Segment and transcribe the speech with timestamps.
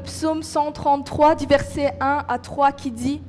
[0.00, 3.20] psaume 133 du verset 1 à 3 qui dit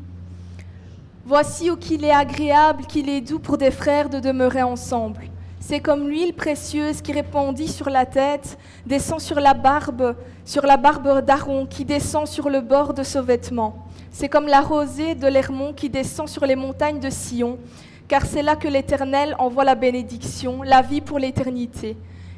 [1.26, 5.22] Voici où qu'il est agréable, qu'il est doux pour des frères de demeurer ensemble.
[5.60, 8.58] C'est comme l'huile précieuse qui répandit sur la tête,
[8.88, 13.20] descend sur la barbe, sur la barbe d'Aaron, qui descend sur le bord de ce
[13.20, 13.86] vêtement.
[14.10, 17.60] C'est comme la rosée de l'Hermon qui descend sur les montagnes de Sion,
[18.08, 21.96] car c'est là que l'Éternel envoie la bénédiction, la vie pour l'éternité.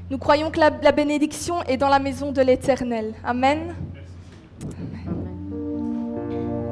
[0.10, 3.14] Nous croyons que la, la bénédiction est dans la maison de l'Éternel.
[3.24, 3.74] Amen.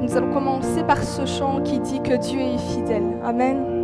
[0.00, 3.18] Nous allons commencer par ce chant qui dit que Dieu est fidèle.
[3.24, 3.81] Amen.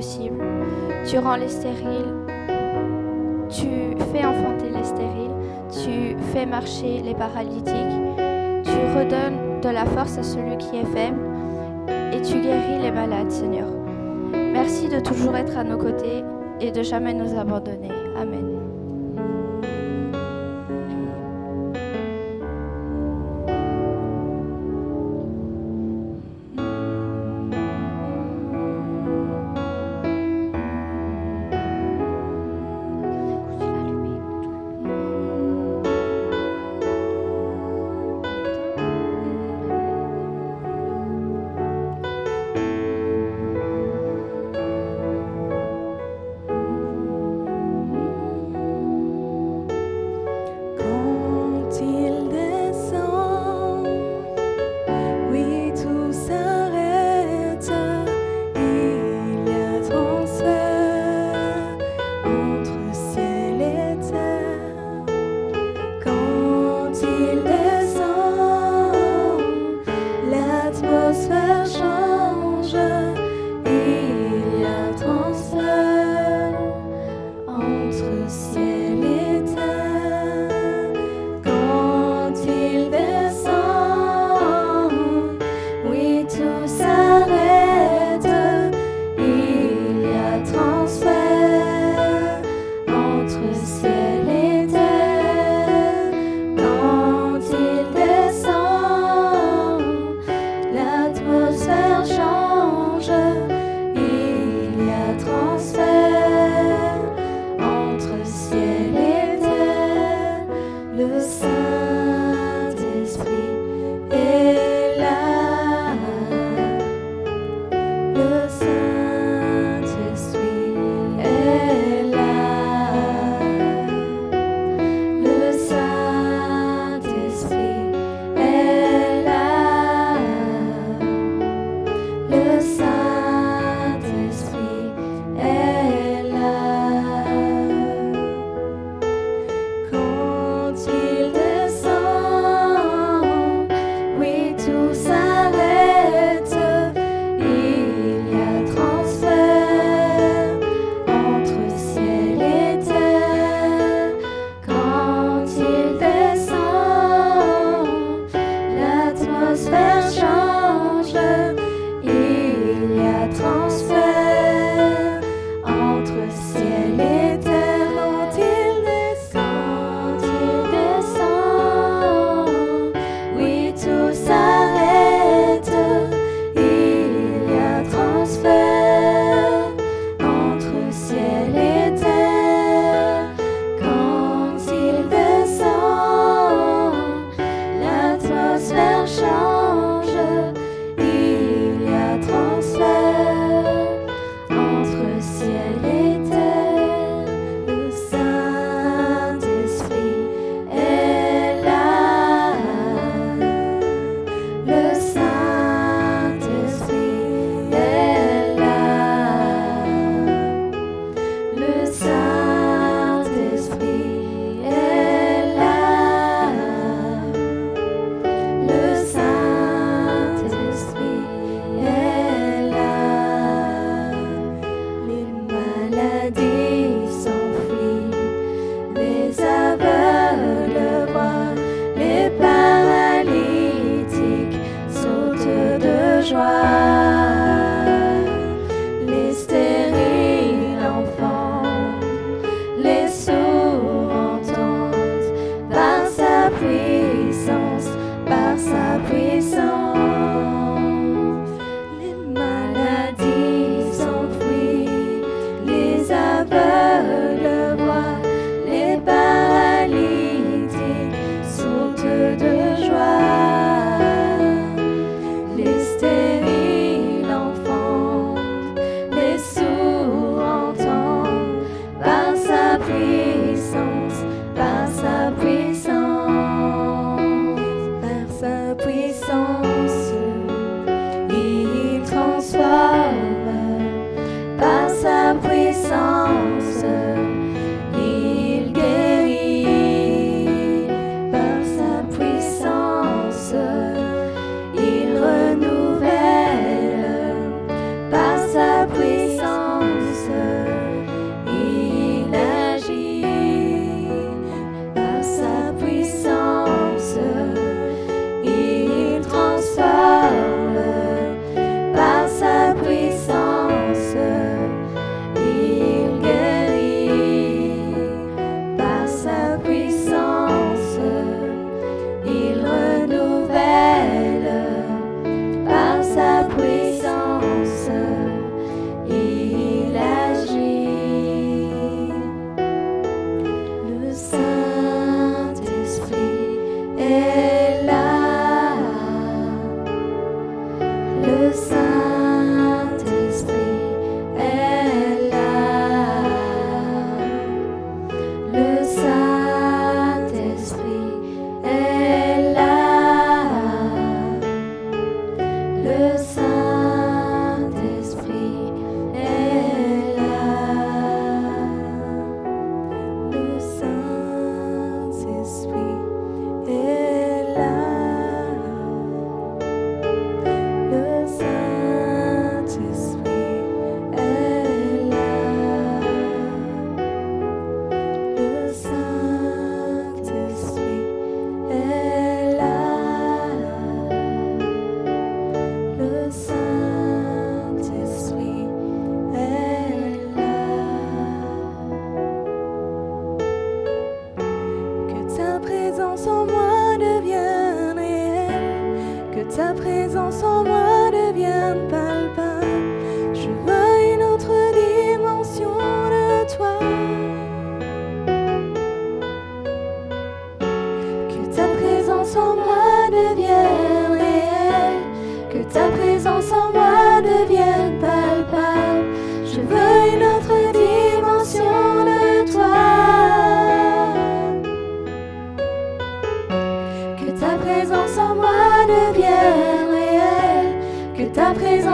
[0.00, 2.14] Tu rends les stériles,
[3.50, 3.68] tu
[4.12, 5.34] fais enfanter les stériles,
[5.70, 7.74] tu fais marcher les paralytiques,
[8.64, 11.20] tu redonnes de la force à celui qui est faible
[12.14, 13.68] et tu guéris les malades, Seigneur.
[14.32, 16.24] Merci de toujours être à nos côtés
[16.60, 17.99] et de jamais nous abandonner.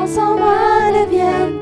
[0.07, 1.56] Ta présence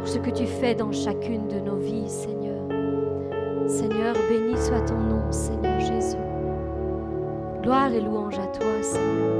[0.00, 2.56] pour ce que tu fais dans chacune de nos vies, Seigneur.
[3.66, 6.16] Seigneur, béni soit ton nom, Seigneur Jésus.
[7.62, 9.36] Gloire et louange à toi, Seigneur.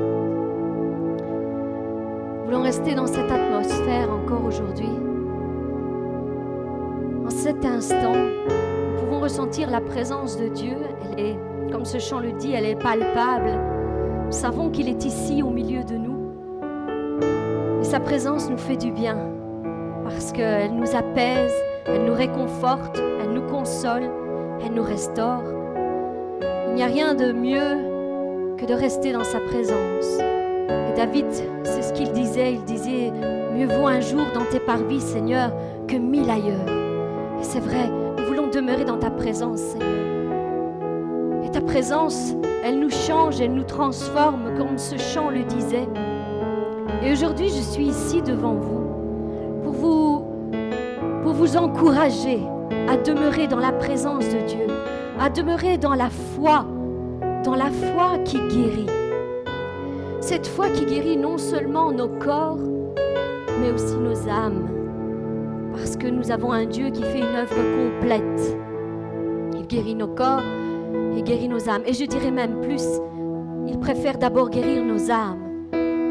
[2.44, 4.90] Voulons rester dans cette atmosphère encore aujourd'hui.
[7.24, 10.76] En cet instant, nous pouvons ressentir la présence de Dieu.
[11.16, 11.38] Elle est,
[11.72, 13.58] comme ce chant le dit, elle est palpable.
[14.26, 16.10] Nous savons qu'il est ici au milieu de nous.
[17.80, 19.39] Et sa présence nous fait du bien
[20.10, 21.54] parce qu'elle nous apaise,
[21.86, 24.10] elle nous réconforte, elle nous console,
[24.64, 25.44] elle nous restaure.
[26.68, 30.18] Il n'y a rien de mieux que de rester dans sa présence.
[30.68, 31.26] Et David,
[31.62, 33.12] c'est ce qu'il disait, il disait,
[33.54, 35.52] mieux vaut un jour dans tes parvis, Seigneur,
[35.86, 36.68] que mille ailleurs.
[37.40, 41.44] Et c'est vrai, nous voulons demeurer dans ta présence, Seigneur.
[41.44, 45.88] Et ta présence, elle nous change, elle nous transforme, comme ce chant le disait.
[47.02, 48.79] Et aujourd'hui, je suis ici devant vous
[51.32, 52.40] vous encourager
[52.88, 54.66] à demeurer dans la présence de Dieu,
[55.18, 56.66] à demeurer dans la foi,
[57.44, 58.86] dans la foi qui guérit.
[60.20, 62.58] Cette foi qui guérit non seulement nos corps,
[63.60, 64.68] mais aussi nos âmes.
[65.72, 68.56] Parce que nous avons un Dieu qui fait une œuvre complète.
[69.56, 70.42] Il guérit nos corps
[71.16, 71.82] et guérit nos âmes.
[71.86, 72.84] Et je dirais même plus,
[73.66, 75.38] il préfère d'abord guérir nos âmes.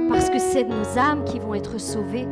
[0.10, 2.28] Parce que c'est nos âmes qui vont être sauvées.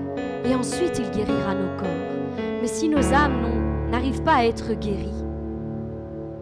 [0.46, 2.17] Et ensuite, il guérira nos corps.
[2.62, 5.24] Mais si nos âmes n'arrivent pas à être guéries,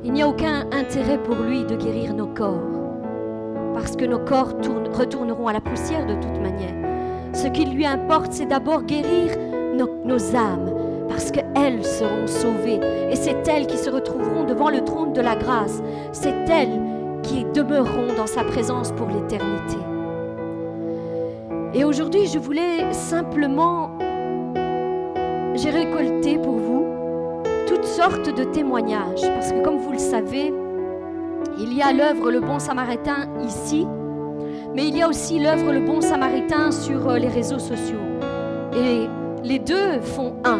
[0.03, 2.61] il n'y a aucun intérêt pour lui de guérir nos corps.
[3.73, 4.53] Parce que nos corps
[4.93, 6.73] retourneront à la poussière de toute manière.
[7.33, 9.31] Ce qui lui importe, c'est d'abord guérir
[9.73, 10.71] nos âmes.
[11.09, 12.79] Parce qu'elles seront sauvées.
[13.11, 15.81] Et c'est elles qui se retrouveront devant le trône de la grâce.
[16.11, 16.79] C'est elles
[17.23, 19.77] qui demeureront dans sa présence pour l'éternité.
[21.73, 23.97] Et aujourd'hui, je voulais simplement,
[25.57, 26.85] j'ai récolté pour vous
[27.67, 30.53] toutes sortes de témoignages, parce que comme vous le savez,
[31.59, 33.87] il y a l'œuvre Le Bon Samaritain ici,
[34.75, 37.99] mais il y a aussi l'œuvre Le Bon Samaritain sur euh, les réseaux sociaux.
[38.75, 39.07] Et
[39.43, 40.59] les deux font un.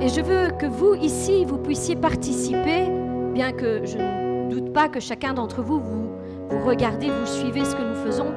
[0.00, 2.90] Et je veux que vous, ici, vous puissiez participer,
[3.32, 6.10] bien que je ne doute pas que chacun d'entre vous, vous,
[6.50, 8.32] vous regardez, vous suivez ce que nous faisons.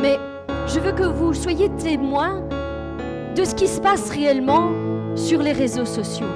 [0.00, 0.18] Mais
[0.66, 2.42] je veux que vous soyez témoins
[3.36, 4.70] de ce qui se passe réellement
[5.14, 6.26] sur les réseaux sociaux.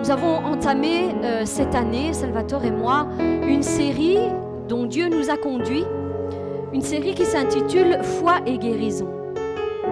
[0.00, 3.08] Nous avons entamé euh, cette année, Salvatore et moi,
[3.46, 4.18] une série
[4.68, 5.84] dont Dieu nous a conduits,
[6.72, 9.08] une série qui s'intitule Foi et guérison.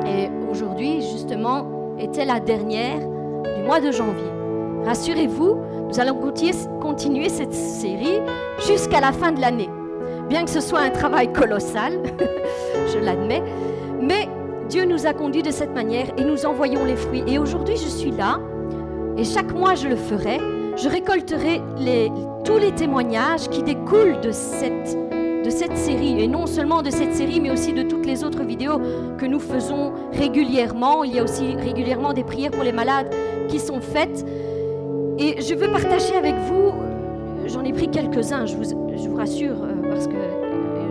[0.06, 3.00] Et aujourd'hui, justement, était la dernière
[3.64, 4.30] mois de janvier.
[4.84, 5.56] Rassurez-vous,
[5.88, 6.18] nous allons
[6.80, 8.20] continuer cette série
[8.66, 9.68] jusqu'à la fin de l'année.
[10.28, 11.94] Bien que ce soit un travail colossal,
[12.92, 13.42] je l'admets,
[14.00, 14.28] mais
[14.68, 17.22] Dieu nous a conduits de cette manière et nous envoyons les fruits.
[17.26, 18.40] Et aujourd'hui, je suis là,
[19.16, 20.38] et chaque mois, je le ferai.
[20.76, 21.62] Je récolterai
[22.44, 24.96] tous les témoignages qui découlent de cette
[25.76, 28.78] série, et non seulement de cette série, mais aussi de toutes les autres vidéos
[29.16, 31.04] que nous faisons régulièrement.
[31.04, 33.14] Il y a aussi régulièrement des prières pour les malades
[33.48, 34.26] qui sont faites.
[35.18, 36.72] Et je veux partager avec vous,
[37.46, 40.16] j'en ai pris quelques-uns, je vous, rassure, euh, parce que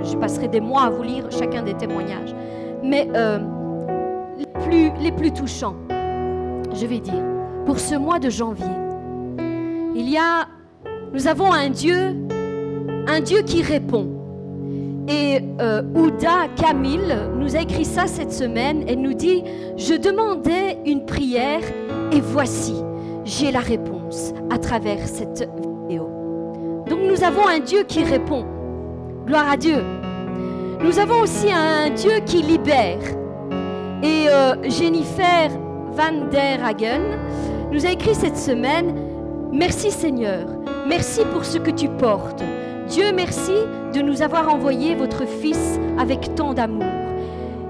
[0.03, 2.33] je passerai des mois à vous lire chacun des témoignages.
[2.81, 3.37] Mais euh,
[4.37, 5.75] les, plus, les plus touchants,
[6.73, 7.23] je vais dire,
[7.65, 8.65] pour ce mois de janvier,
[9.95, 10.47] il y a,
[11.13, 12.15] nous avons un Dieu,
[13.07, 14.07] un Dieu qui répond.
[15.07, 18.83] Et euh, Ouda Camille nous a écrit ça cette semaine.
[18.87, 19.43] Elle nous dit,
[19.77, 21.61] je demandais une prière
[22.11, 22.75] et voici,
[23.23, 26.09] j'ai la réponse à travers cette vidéo.
[26.89, 28.45] Donc nous avons un Dieu qui répond.
[29.25, 29.77] Gloire à Dieu.
[30.83, 32.99] Nous avons aussi un Dieu qui libère.
[34.03, 35.49] Et euh, Jennifer
[35.91, 37.01] Van der Hagen
[37.71, 38.93] nous a écrit cette semaine,
[39.51, 40.47] merci Seigneur,
[40.87, 42.43] merci pour ce que tu portes.
[42.89, 43.53] Dieu merci
[43.93, 46.85] de nous avoir envoyé votre Fils avec tant d'amour.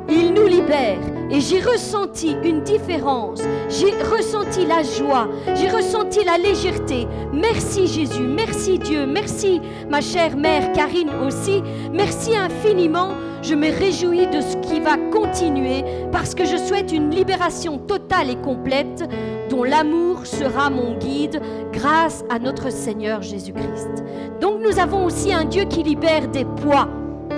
[0.09, 0.99] Il nous libère
[1.31, 3.41] et j'ai ressenti une différence.
[3.69, 7.07] J'ai ressenti la joie, j'ai ressenti la légèreté.
[7.33, 11.63] Merci Jésus, merci Dieu, merci ma chère mère Karine aussi.
[11.91, 13.13] Merci infiniment.
[13.41, 18.29] Je me réjouis de ce qui va continuer parce que je souhaite une libération totale
[18.29, 19.03] et complète
[19.49, 24.03] dont l'amour sera mon guide grâce à notre Seigneur Jésus-Christ.
[24.41, 26.89] Donc nous avons aussi un Dieu qui libère des poids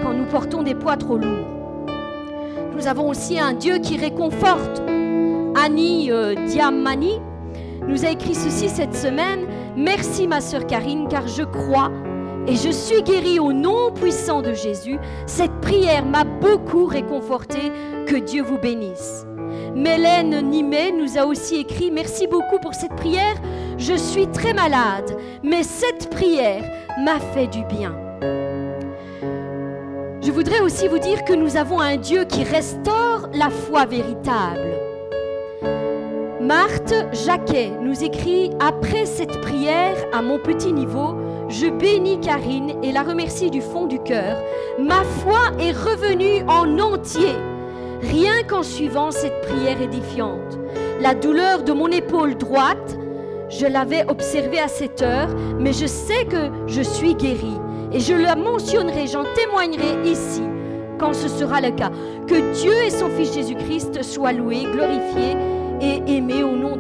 [0.04, 1.48] quand nous portons des poids trop lourds.
[2.76, 4.82] Nous avons aussi un Dieu qui réconforte.
[5.56, 7.20] Annie euh, Diamani
[7.88, 9.46] nous a écrit ceci cette semaine.
[9.76, 11.92] Merci ma sœur Karine car je crois
[12.48, 14.98] et je suis guérie au nom puissant de Jésus.
[15.26, 17.72] Cette prière m'a beaucoup réconforté.
[18.08, 19.26] Que Dieu vous bénisse.
[19.76, 23.36] Mélène Nimé nous a aussi écrit Merci beaucoup pour cette prière.
[23.78, 26.64] Je suis très malade, mais cette prière
[27.04, 27.94] m'a fait du bien.
[30.22, 34.74] Je voudrais aussi vous dire que nous avons un Dieu qui restaure la foi véritable.
[36.42, 36.94] Marthe
[37.26, 41.16] Jacquet nous écrit Après cette prière, à mon petit niveau,
[41.50, 44.38] je bénis Karine et la remercie du fond du cœur.
[44.80, 47.36] Ma foi est revenue en entier
[48.02, 50.60] rien qu'en suivant cette prière édifiante.
[51.02, 52.98] La douleur de mon épaule droite,
[53.50, 55.30] je l'avais observée à cette heure,
[55.60, 57.58] mais je sais que je suis guérie.
[57.94, 60.44] Et je la mentionnerai, j'en témoignerai ici
[61.00, 61.92] quand ce sera le cas.
[62.28, 65.38] Que Dieu et son Fils Jésus-Christ soient loués, glorifiés
[65.82, 66.78] et aimés au nom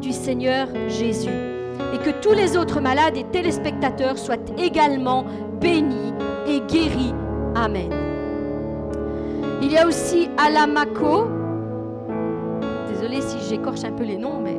[0.00, 1.49] du Seigneur Jésus.
[1.92, 5.24] Et que tous les autres malades et téléspectateurs soient également
[5.60, 6.12] bénis
[6.46, 7.14] et guéris.
[7.54, 7.90] Amen.
[9.62, 11.26] Il y a aussi Alamako.
[12.88, 14.58] Désolée si j'écorche un peu les noms, mais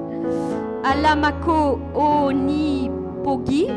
[0.83, 3.67] Alamako Onipogi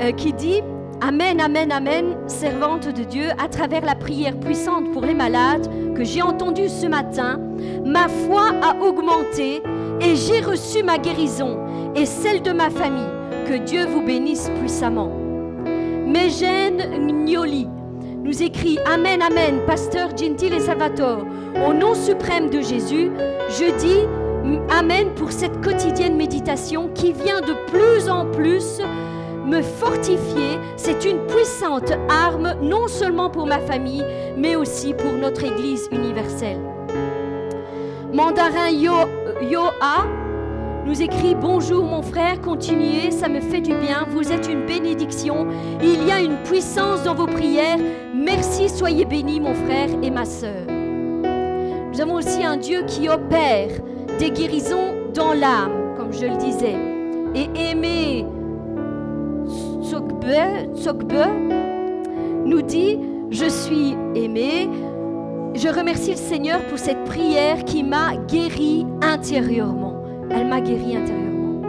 [0.00, 0.62] euh, qui dit
[1.00, 6.04] Amen, Amen, Amen, servante de Dieu, à travers la prière puissante pour les malades que
[6.04, 7.40] j'ai entendue ce matin,
[7.84, 9.62] ma foi a augmenté
[10.00, 11.58] et j'ai reçu ma guérison
[11.94, 13.04] et celle de ma famille.
[13.46, 15.10] Que Dieu vous bénisse puissamment.
[16.06, 17.68] Mégène Gnoli,
[18.22, 21.24] nous écrit Amen, Amen, pasteur Gentil et Salvatore.
[21.66, 23.10] Au nom suprême de Jésus,
[23.48, 24.00] je dis
[24.70, 28.80] Amen pour cette quotidienne méditation qui vient de plus en plus
[29.46, 30.58] me fortifier.
[30.76, 34.04] C'est une puissante arme, non seulement pour ma famille,
[34.36, 36.75] mais aussi pour notre Église universelle.
[38.12, 38.92] Mandarin Yo,
[39.42, 40.06] Yoa
[40.86, 45.46] nous écrit Bonjour mon frère, continuez, ça me fait du bien, vous êtes une bénédiction,
[45.82, 47.78] il y a une puissance dans vos prières.
[48.14, 50.66] Merci, soyez bénis mon frère et ma sœur.
[51.92, 53.70] Nous avons aussi un Dieu qui opère
[54.18, 56.76] des guérisons dans l'âme, comme je le disais.
[57.34, 58.24] Et Aimé
[60.74, 61.14] Tsokbe
[62.44, 62.98] nous dit
[63.30, 64.68] Je suis aimé,
[65.58, 70.02] je remercie le Seigneur pour cette prière qui m'a guéri intérieurement.
[70.30, 71.62] Elle m'a guéri intérieurement.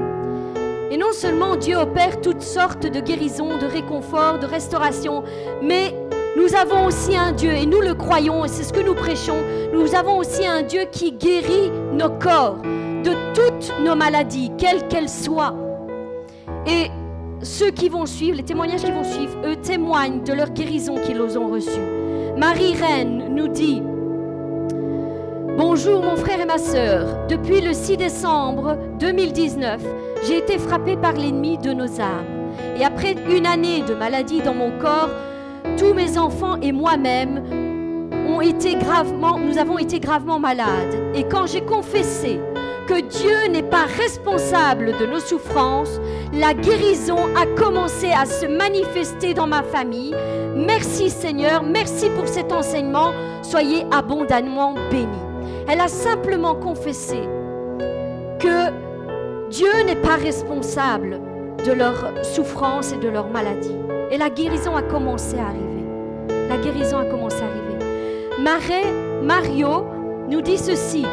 [0.92, 5.24] Et non seulement Dieu opère toutes sortes de guérisons, de réconfort, de restauration,
[5.62, 5.94] mais
[6.36, 9.38] nous avons aussi un Dieu, et nous le croyons, et c'est ce que nous prêchons,
[9.74, 12.58] nous avons aussi un Dieu qui guérit nos corps
[13.04, 15.56] de toutes nos maladies, quelles qu'elles soient.
[16.66, 16.90] Et
[17.42, 21.38] ceux qui vont suivre, les témoignages qui vont suivre, eux témoignent de leur guérison qu'ils
[21.38, 21.97] ont reçue.
[22.38, 23.82] Marie Reine nous dit,
[25.58, 29.82] Bonjour mon frère et ma sœur, depuis le 6 décembre 2019,
[30.28, 32.54] j'ai été frappée par l'ennemi de nos âmes.
[32.78, 35.10] Et après une année de maladie dans mon corps,
[35.78, 37.44] tous mes enfants et moi-même
[39.40, 40.96] nous avons été gravement malades.
[41.16, 42.40] Et quand j'ai confessé
[42.88, 46.00] que Dieu n'est pas responsable de nos souffrances,
[46.34, 50.16] la guérison a commencé à se manifester dans ma famille.
[50.56, 53.12] Merci Seigneur, merci pour cet enseignement.
[53.44, 55.08] Soyez abondamment bénis.
[55.68, 57.20] Elle a simplement confessé
[58.40, 61.20] que Dieu n'est pas responsable
[61.66, 63.76] de leurs souffrances et de leurs maladies.
[64.12, 65.84] Et la guérison a commencé à arriver.
[66.50, 67.68] La guérison a commencé à arriver.
[69.24, 69.86] Mario
[70.30, 71.06] nous dit ceci.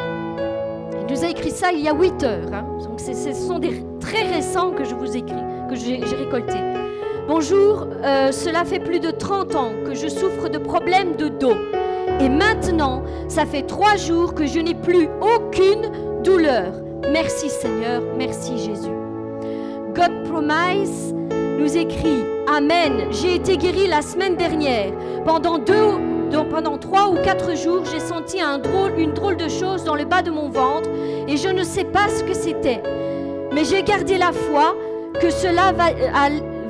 [1.06, 2.52] Il nous a écrit ça il y a 8 heures.
[2.52, 2.64] Hein.
[2.82, 6.60] Donc ce sont des très récents que je vous écris, que j'ai récoltés.
[7.28, 11.56] Bonjour, euh, cela fait plus de 30 ans que je souffre de problèmes de dos.
[12.20, 16.72] Et maintenant, ça fait trois jours que je n'ai plus aucune douleur.
[17.12, 18.90] Merci Seigneur, merci Jésus.
[19.94, 21.14] God Promise
[21.58, 23.08] nous écrit Amen.
[23.10, 24.92] J'ai été guéri la semaine dernière.
[25.24, 30.04] Pendant deux, pendant trois ou quatre jours, j'ai senti une drôle de chose dans le
[30.04, 30.88] bas de mon ventre
[31.28, 32.82] et je ne sais pas ce que c'était.
[33.52, 34.74] Mais j'ai gardé la foi
[35.20, 35.90] que cela va,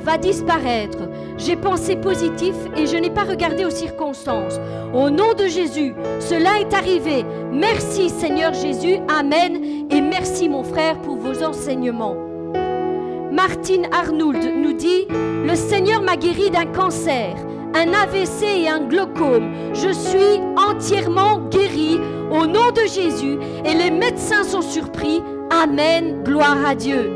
[0.01, 0.99] va disparaître.
[1.37, 4.59] J'ai pensé positif et je n'ai pas regardé aux circonstances.
[4.93, 7.25] Au nom de Jésus, cela est arrivé.
[7.51, 8.99] Merci Seigneur Jésus.
[9.07, 9.87] Amen.
[9.89, 12.15] Et merci mon frère pour vos enseignements.
[13.31, 17.35] Martine Arnould nous dit, le Seigneur m'a guéri d'un cancer,
[17.75, 19.51] un AVC et un glaucome.
[19.73, 21.99] Je suis entièrement guéri
[22.31, 25.21] au nom de Jésus et les médecins sont surpris.
[25.51, 27.11] Amen, gloire à Dieu.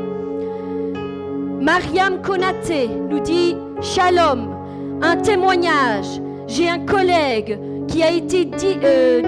[1.60, 4.54] Mariam Konaté nous dit, Shalom,
[5.02, 6.20] un témoignage.
[6.46, 8.48] J'ai un collègue qui a été
[8.84, 9.22] euh,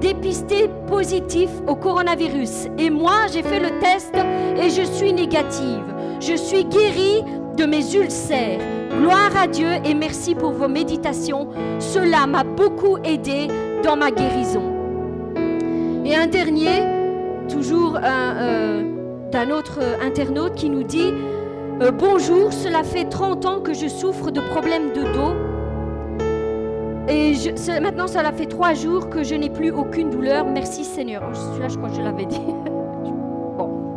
[0.00, 2.68] dépisté positif au coronavirus.
[2.78, 4.14] Et moi, j'ai fait le test
[4.56, 5.84] et je suis négative.
[6.20, 7.22] Je suis guérie
[7.56, 8.60] de mes ulcères.
[8.98, 11.48] Gloire à Dieu et merci pour vos méditations.
[11.78, 13.48] Cela m'a beaucoup aidé
[13.82, 14.62] dans ma guérison.
[16.04, 16.82] Et un dernier,
[17.48, 18.82] toujours euh,
[19.30, 21.12] d'un autre internaute qui nous dit
[21.80, 25.52] euh, Bonjour, cela fait 30 ans que je souffre de problèmes de dos
[27.08, 27.34] et
[27.80, 30.46] maintenant, cela fait trois jours que je n'ai plus aucune douleur.
[30.46, 31.22] Merci Seigneur.
[31.28, 32.40] Oh, celui-là, je crois que je l'avais dit.
[33.58, 33.96] bon,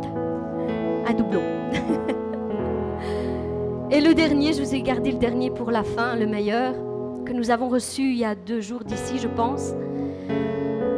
[1.06, 1.42] un doublon.
[3.90, 6.74] Et le dernier, je vous ai gardé le dernier pour la fin, le meilleur,
[7.24, 9.72] que nous avons reçu il y a deux jours d'ici, je pense.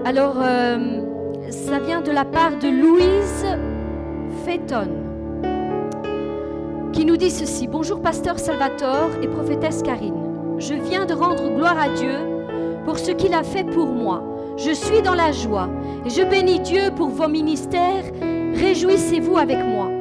[0.05, 1.03] Alors, euh,
[1.51, 3.45] ça vient de la part de Louise
[4.45, 4.89] Féton,
[6.93, 7.69] qui nous dit ceci.
[7.69, 10.29] Bonjour, pasteur Salvatore et prophétesse Karine
[10.59, 12.17] je viens de rendre gloire à Dieu
[12.85, 14.23] pour ce qu'il a fait pour moi.
[14.57, 15.69] Je suis dans la joie
[16.05, 18.05] et je bénis Dieu pour vos ministères.
[18.55, 19.98] Réjouissez-vous avec moi.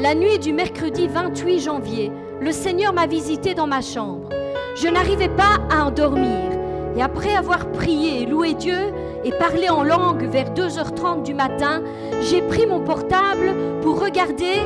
[0.00, 4.30] La nuit du mercredi 28 janvier, le Seigneur m'a visité dans ma chambre.
[4.74, 6.48] Je n'arrivais pas à endormir.
[6.96, 8.94] Et après avoir prié loué Dieu
[9.24, 11.82] et parlé en langue vers 2h30 du matin,
[12.22, 14.62] j'ai pris mon portable pour regarder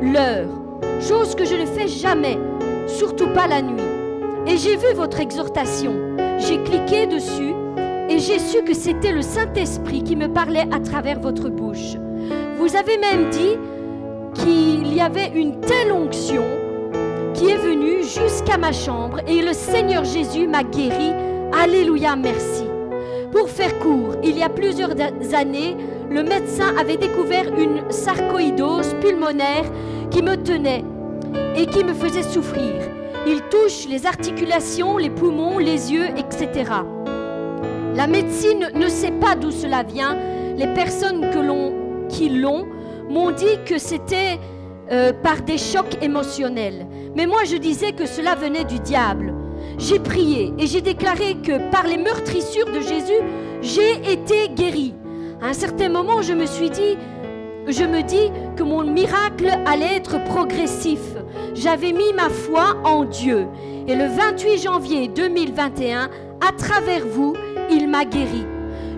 [0.00, 0.48] l'heure.
[1.00, 2.38] Chose que je ne fais jamais,
[2.86, 3.82] surtout pas la nuit.
[4.46, 5.92] Et j'ai vu votre exhortation.
[6.38, 7.52] J'ai cliqué dessus
[8.08, 11.96] et j'ai su que c'était le Saint-Esprit qui me parlait à travers votre bouche.
[12.58, 13.56] Vous avez même dit
[14.34, 16.44] qu'il y avait une telle onction
[17.34, 21.12] qui est venue jusqu'à ma chambre et le Seigneur Jésus m'a guéri.
[21.52, 22.64] Alléluia, merci.
[23.32, 24.90] Pour faire court, il y a plusieurs
[25.34, 25.76] années,
[26.10, 29.64] le médecin avait découvert une sarcoïdose pulmonaire
[30.10, 30.84] qui me tenait
[31.56, 32.74] et qui me faisait souffrir.
[33.26, 36.70] Il touche les articulations, les poumons, les yeux, etc.
[37.94, 40.16] La médecine ne sait pas d'où cela vient.
[40.56, 41.28] Les personnes
[42.08, 42.66] qui l'ont
[43.08, 44.38] m'ont dit que c'était
[44.90, 46.86] euh, par des chocs émotionnels.
[47.14, 49.34] Mais moi, je disais que cela venait du diable.
[49.78, 53.20] J'ai prié et j'ai déclaré que par les meurtrissures de Jésus,
[53.60, 54.94] j'ai été guéri.
[55.42, 56.96] À un certain moment, je me suis dit,
[57.66, 61.00] je me dis que mon miracle allait être progressif.
[61.54, 63.46] J'avais mis ma foi en Dieu.
[63.86, 66.08] Et le 28 janvier 2021,
[66.40, 67.34] à travers vous,
[67.70, 68.46] il m'a guéri.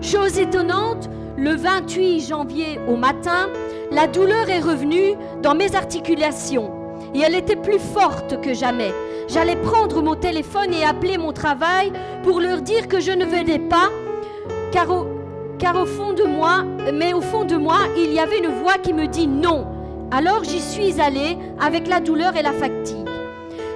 [0.01, 3.49] Chose étonnante, le 28 janvier au matin,
[3.91, 6.71] la douleur est revenue dans mes articulations
[7.13, 8.93] et elle était plus forte que jamais.
[9.27, 11.91] J'allais prendre mon téléphone et appeler mon travail
[12.23, 13.89] pour leur dire que je ne venais pas,
[14.71, 16.63] car au, fond de moi,
[16.93, 19.67] mais au fond de moi, il y avait une voix qui me dit non.
[20.09, 23.07] Alors j'y suis allée avec la douleur et la fatigue.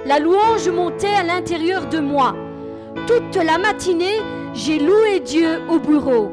[0.06, 2.34] La louange montait à l'intérieur de moi.
[3.06, 4.20] Toute la matinée,
[4.54, 6.30] j'ai loué Dieu au bureau.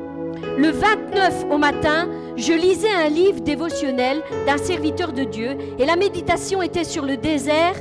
[0.57, 5.95] Le 29 au matin, je lisais un livre dévotionnel d'un serviteur de Dieu et la
[5.95, 7.75] méditation était sur le désert,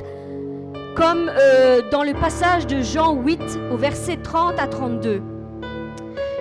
[0.95, 3.39] comme euh, dans le passage de Jean 8
[3.71, 5.21] au verset 30 à 32.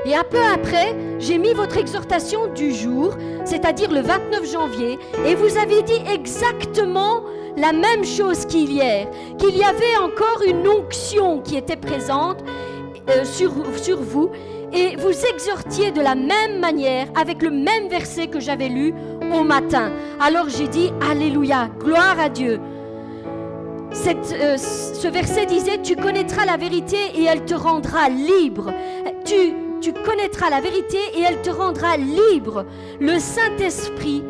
[0.04, 5.34] Et un peu après, j'ai mis votre exhortation du jour, c'est-à-dire le 29 janvier, et
[5.34, 7.22] vous avez dit exactement
[7.56, 9.08] la même chose qu'hier,
[9.38, 12.38] qu'il y avait encore une onction qui était présente
[13.08, 14.30] euh, sur, sur vous,
[14.73, 18.95] et vous exhortiez de la même manière, avec le même verset que j'avais lu
[19.35, 19.93] au matin.
[20.20, 22.61] Alors j'ai dit, Alléluia, gloire à Dieu.
[24.07, 28.73] Euh, ce verset disait, tu connaîtras la vérité et elle te rendra libre.
[29.25, 32.64] Tu tu connaîtras la vérité et elle te rendra libre.
[33.01, 34.23] Le Saint-Esprit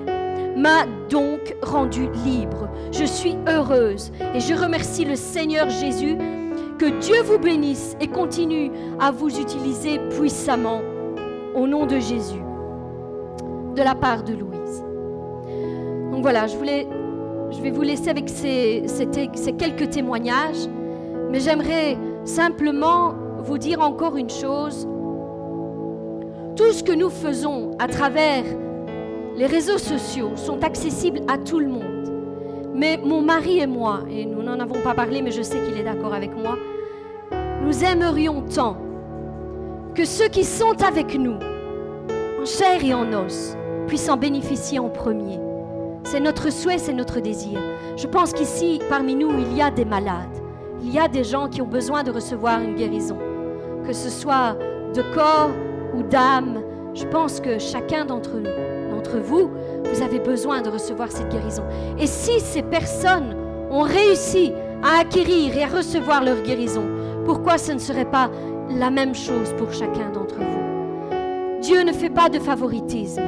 [0.57, 2.71] m'a donc rendu libre.
[2.91, 6.17] Je suis heureuse et je remercie le Seigneur Jésus.
[6.83, 10.81] Que Dieu vous bénisse et continue à vous utiliser puissamment
[11.55, 12.43] au nom de Jésus,
[13.77, 14.83] de la part de Louise.
[16.11, 16.89] Donc voilà, je, voulais,
[17.53, 18.83] je vais vous laisser avec ces,
[19.57, 20.67] quelques témoignages,
[21.31, 23.15] mais j'aimerais simplement
[23.45, 24.89] vous dire encore une chose
[26.57, 28.43] tout ce que nous faisons à travers
[29.37, 32.12] les réseaux sociaux sont accessibles à tout le monde.
[32.75, 35.77] Mais mon mari et moi, et nous n'en avons pas parlé, mais je sais qu'il
[35.77, 36.57] est d'accord avec moi,
[37.65, 38.77] nous aimerions tant
[39.95, 41.37] que ceux qui sont avec nous,
[42.41, 43.57] en chair et en os,
[43.87, 45.39] puissent en bénéficier en premier.
[46.05, 47.61] C'est notre souhait, c'est notre désir.
[47.97, 50.37] Je pense qu'ici, parmi nous, il y a des malades.
[50.83, 53.19] Il y a des gens qui ont besoin de recevoir une guérison.
[53.87, 54.57] Que ce soit
[54.95, 55.51] de corps
[55.95, 56.63] ou d'âme,
[56.95, 58.41] je pense que chacun d'entre
[58.91, 59.51] d'entre vous,
[59.93, 61.65] vous avez besoin de recevoir cette guérison.
[61.99, 63.37] Et si ces personnes
[63.71, 66.85] ont réussi à acquérir et à recevoir leur guérison,
[67.25, 68.31] pourquoi ce ne serait pas
[68.71, 71.61] la même chose pour chacun d'entre vous?
[71.61, 73.23] Dieu ne fait pas de favoritisme.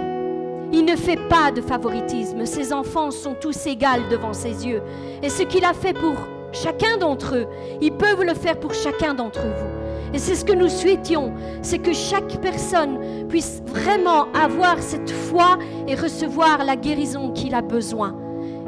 [0.72, 2.46] Il ne fait pas de favoritisme.
[2.46, 4.82] Ses enfants sont tous égaux devant ses yeux.
[5.22, 6.14] Et ce qu'il a fait pour
[6.52, 7.46] chacun d'entre eux,
[7.80, 9.73] il peut le faire pour chacun d'entre vous.
[10.14, 15.58] Et c'est ce que nous souhaitions, c'est que chaque personne puisse vraiment avoir cette foi
[15.88, 18.16] et recevoir la guérison qu'il a besoin.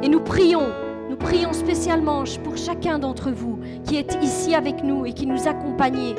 [0.03, 0.67] Et nous prions,
[1.09, 5.47] nous prions spécialement pour chacun d'entre vous qui est ici avec nous et qui nous
[5.47, 6.17] accompagne,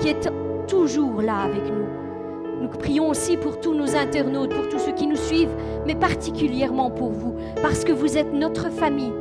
[0.00, 0.30] qui est
[0.66, 2.62] toujours là avec nous.
[2.62, 5.54] Nous prions aussi pour tous nos internautes, pour tous ceux qui nous suivent,
[5.86, 9.12] mais particulièrement pour vous, parce que vous êtes notre famille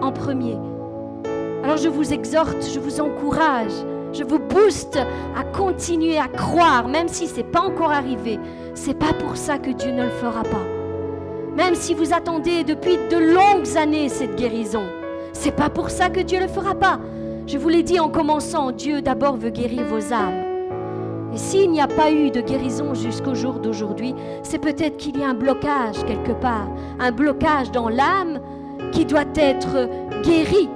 [0.00, 0.56] en premier.
[1.62, 4.98] Alors je vous exhorte, je vous encourage je vous booste
[5.36, 8.38] à continuer à croire, même si ce n'est pas encore arrivé.
[8.74, 10.64] C'est pas pour ça que Dieu ne le fera pas.
[11.56, 14.84] Même si vous attendez depuis de longues années cette guérison,
[15.32, 16.98] c'est pas pour ça que Dieu ne le fera pas.
[17.46, 20.44] Je vous l'ai dit en commençant, Dieu d'abord veut guérir vos âmes.
[21.34, 25.24] Et s'il n'y a pas eu de guérison jusqu'au jour d'aujourd'hui, c'est peut-être qu'il y
[25.24, 26.68] a un blocage quelque part,
[27.00, 28.40] un blocage dans l'âme
[28.92, 29.88] qui doit être
[30.22, 30.68] guéri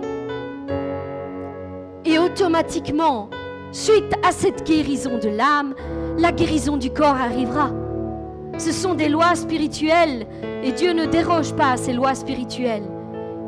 [2.07, 3.29] et automatiquement,
[3.73, 5.75] suite à cette guérison de l'âme,
[6.19, 7.71] la guérison du corps arrivera.
[8.59, 10.27] Ce sont des lois spirituelles
[10.63, 12.85] et Dieu ne déroge pas à ces lois spirituelles.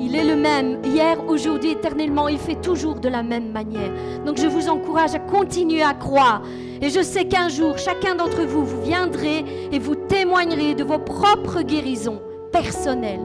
[0.01, 2.29] Il est le même hier, aujourd'hui, éternellement.
[2.29, 3.91] Il fait toujours de la même manière.
[4.25, 6.43] Donc je vous encourage à continuer à croire.
[6.81, 10.99] Et je sais qu'un jour, chacun d'entre vous, vous viendrez et vous témoignerez de vos
[10.99, 12.21] propres guérisons
[12.53, 13.25] personnelles,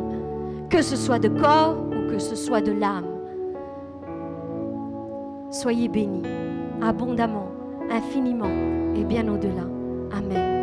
[0.70, 3.13] que ce soit de corps ou que ce soit de l'âme.
[5.54, 6.24] Soyez bénis
[6.82, 7.52] abondamment,
[7.92, 8.50] infiniment
[8.96, 9.68] et bien au-delà.
[10.12, 10.63] Amen.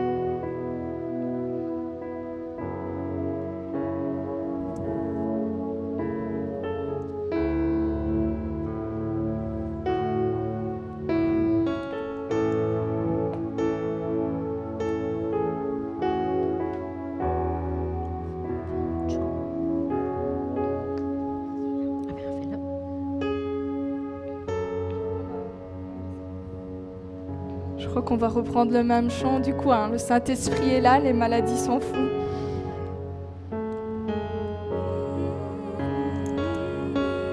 [28.21, 29.89] Va reprendre le même chant du coin.
[29.89, 31.97] Le Saint-Esprit est là, les maladies s'en foutent.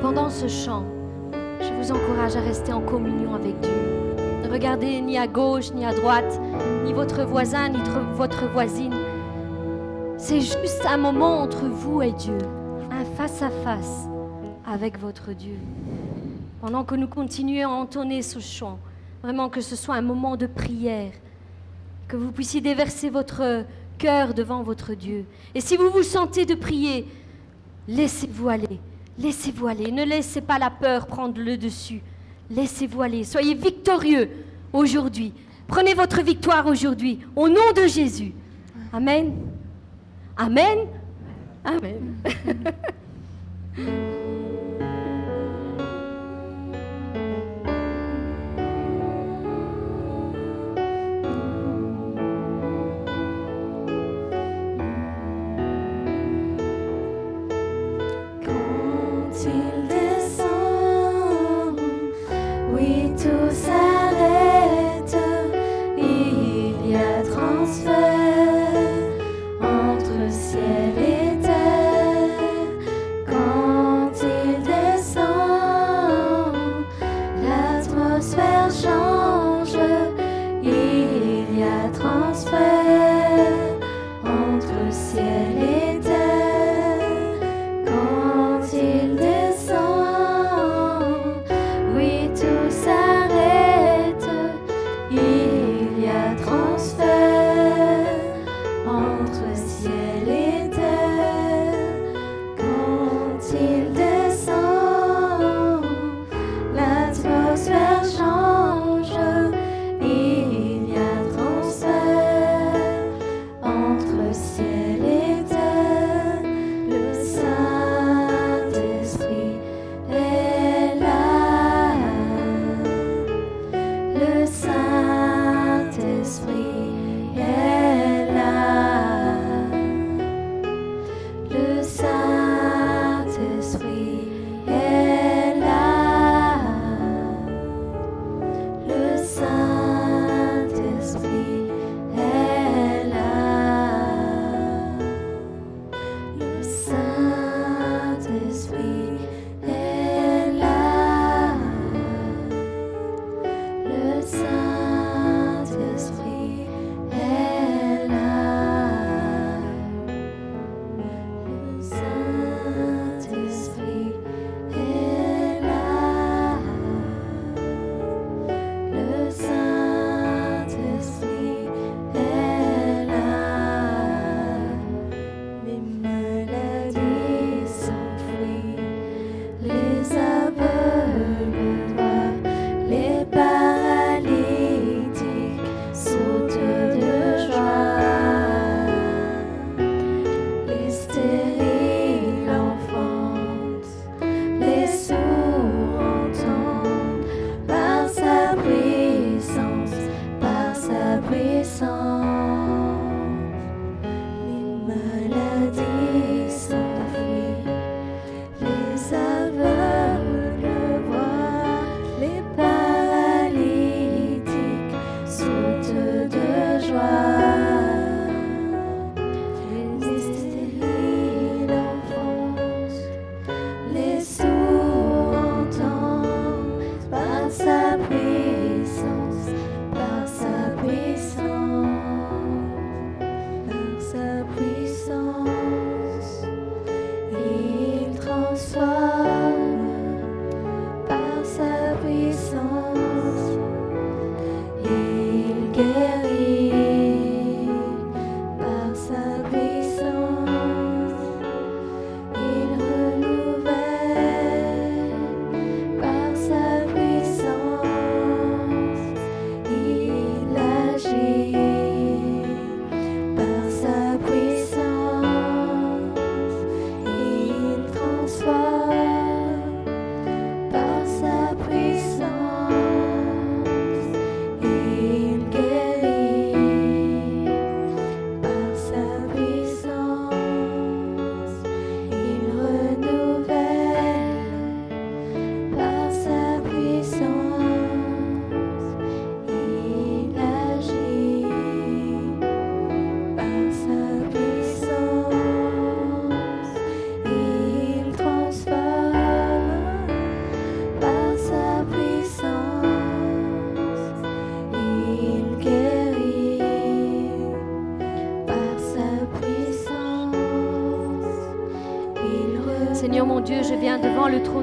[0.02, 0.86] Pendant ce chant,
[1.60, 3.72] je vous encourage à rester en communion avec Dieu.
[4.46, 6.40] de regarder ni à gauche, ni à droite,
[6.86, 7.80] ni votre voisin, ni
[8.14, 8.96] votre voisine.
[10.18, 12.38] C'est juste un moment entre vous et Dieu,
[12.92, 14.08] un face-à-face
[14.66, 15.58] avec votre Dieu.
[16.62, 18.80] Pendant que nous continuons à entonner ce chant,
[19.28, 21.12] vraiment que ce soit un moment de prière,
[22.08, 23.66] que vous puissiez déverser votre
[23.98, 25.26] cœur devant votre Dieu.
[25.54, 27.06] Et si vous vous sentez de prier,
[27.90, 28.80] laissez-vous aller,
[29.20, 32.02] laissez-vous aller, ne laissez pas la peur prendre le dessus.
[32.50, 33.26] Laissez-vous aller.
[33.26, 34.30] Soyez victorieux
[34.72, 35.34] aujourd'hui.
[35.68, 38.34] Prenez votre victoire aujourd'hui au nom de Jésus.
[38.94, 39.34] Amen.
[40.38, 40.88] Amen.
[41.66, 42.16] Amen.
[43.76, 44.24] Seigneur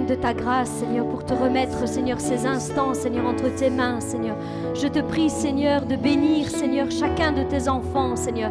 [0.04, 4.36] de ta grâce, Seigneur, pour te remettre, Seigneur, ces instants, Seigneur, entre tes mains, Seigneur.
[4.74, 8.50] Je te prie, Seigneur, de bénir, Seigneur, chacun de tes enfants, Seigneur.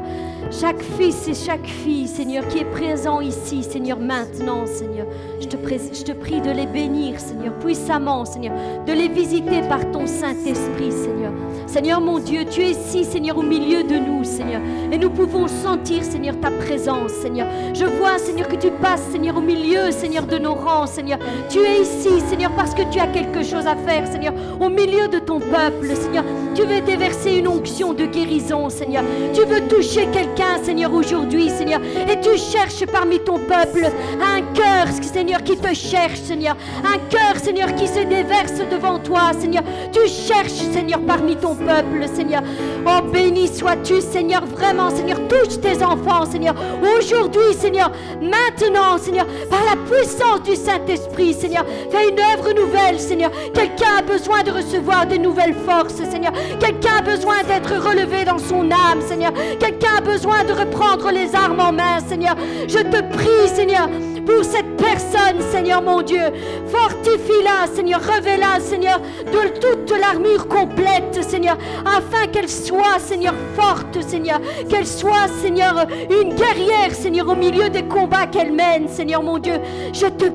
[0.51, 5.07] Chaque fils et chaque fille, Seigneur, qui est présent ici, Seigneur, maintenant, Seigneur.
[5.39, 8.53] Je te prie de les bénir, Seigneur, puissamment, Seigneur,
[8.85, 11.33] de les visiter par ton Saint-Esprit, Seigneur.
[11.67, 14.61] Seigneur mon Dieu, tu es ici, Seigneur, au milieu de nous, Seigneur.
[14.91, 17.47] Et nous pouvons sentir, Seigneur, ta présence, Seigneur.
[17.73, 21.19] Je vois, Seigneur, que tu passes, Seigneur, au milieu, Seigneur, de nos rangs, Seigneur.
[21.49, 25.07] Tu es ici, Seigneur, parce que tu as quelque chose à faire, Seigneur, au milieu
[25.07, 26.23] de ton peuple, Seigneur.
[26.55, 29.03] Tu veux déverser une onction de guérison, Seigneur.
[29.33, 31.81] Tu veux toucher quelqu'un, Seigneur, aujourd'hui, Seigneur.
[32.09, 33.89] Et tu cherches parmi ton peuple
[34.21, 36.55] un cœur, Seigneur, qui te cherche, Seigneur.
[36.83, 39.63] Un cœur, Seigneur, qui se déverse devant toi, Seigneur.
[39.91, 42.43] Tu cherches, Seigneur, parmi ton peuple, Seigneur.
[42.85, 45.19] Oh, béni sois-tu, Seigneur, vraiment, Seigneur.
[45.27, 46.55] Touche tes enfants, Seigneur.
[46.97, 47.91] Aujourd'hui, Seigneur,
[48.21, 53.31] maintenant, Seigneur, par la puissance du Saint-Esprit, Seigneur, fais une œuvre nouvelle, Seigneur.
[53.53, 56.33] Quelqu'un a besoin de recevoir de nouvelles forces, Seigneur.
[56.59, 59.33] Quelqu'un a besoin d'être relevé dans son âme, Seigneur.
[59.59, 62.35] Quelqu'un a besoin de reprendre les armes en main, Seigneur.
[62.67, 63.87] Je te prie, Seigneur,
[64.25, 66.23] pour cette personne, Seigneur mon Dieu.
[66.67, 68.01] Fortifie-la, Seigneur.
[68.01, 74.39] Révèle-la, Seigneur, de toute l'armure complète, Seigneur, afin qu'elle soit, Seigneur, forte, Seigneur.
[74.69, 79.55] Qu'elle soit, Seigneur, une guerrière, Seigneur, au milieu des combats qu'elle mène, Seigneur mon Dieu.
[79.93, 80.29] Je te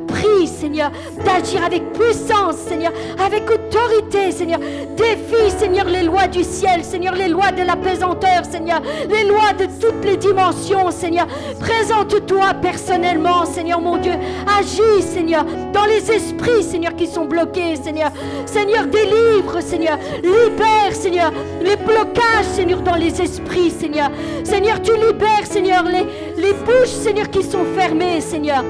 [0.46, 0.90] Seigneur,
[1.24, 2.92] d'agir avec puissance, Seigneur,
[3.24, 4.60] avec autorité, Seigneur.
[4.96, 9.52] Défie, Seigneur, les lois du ciel, Seigneur, les lois de la pesanteur, Seigneur, les lois
[9.52, 11.26] de toutes les dimensions, Seigneur.
[11.60, 14.12] Présente-toi personnellement, Seigneur mon Dieu.
[14.58, 18.10] Agis, Seigneur, dans les esprits, Seigneur, qui sont bloqués, Seigneur.
[18.46, 19.98] Seigneur, délivre, Seigneur.
[20.22, 21.32] Libère, Seigneur,
[21.62, 24.10] les blocages, Seigneur, dans les esprits, Seigneur.
[24.44, 28.64] Seigneur, tu libères, Seigneur, les, les bouches, Seigneur, qui sont fermées, Seigneur.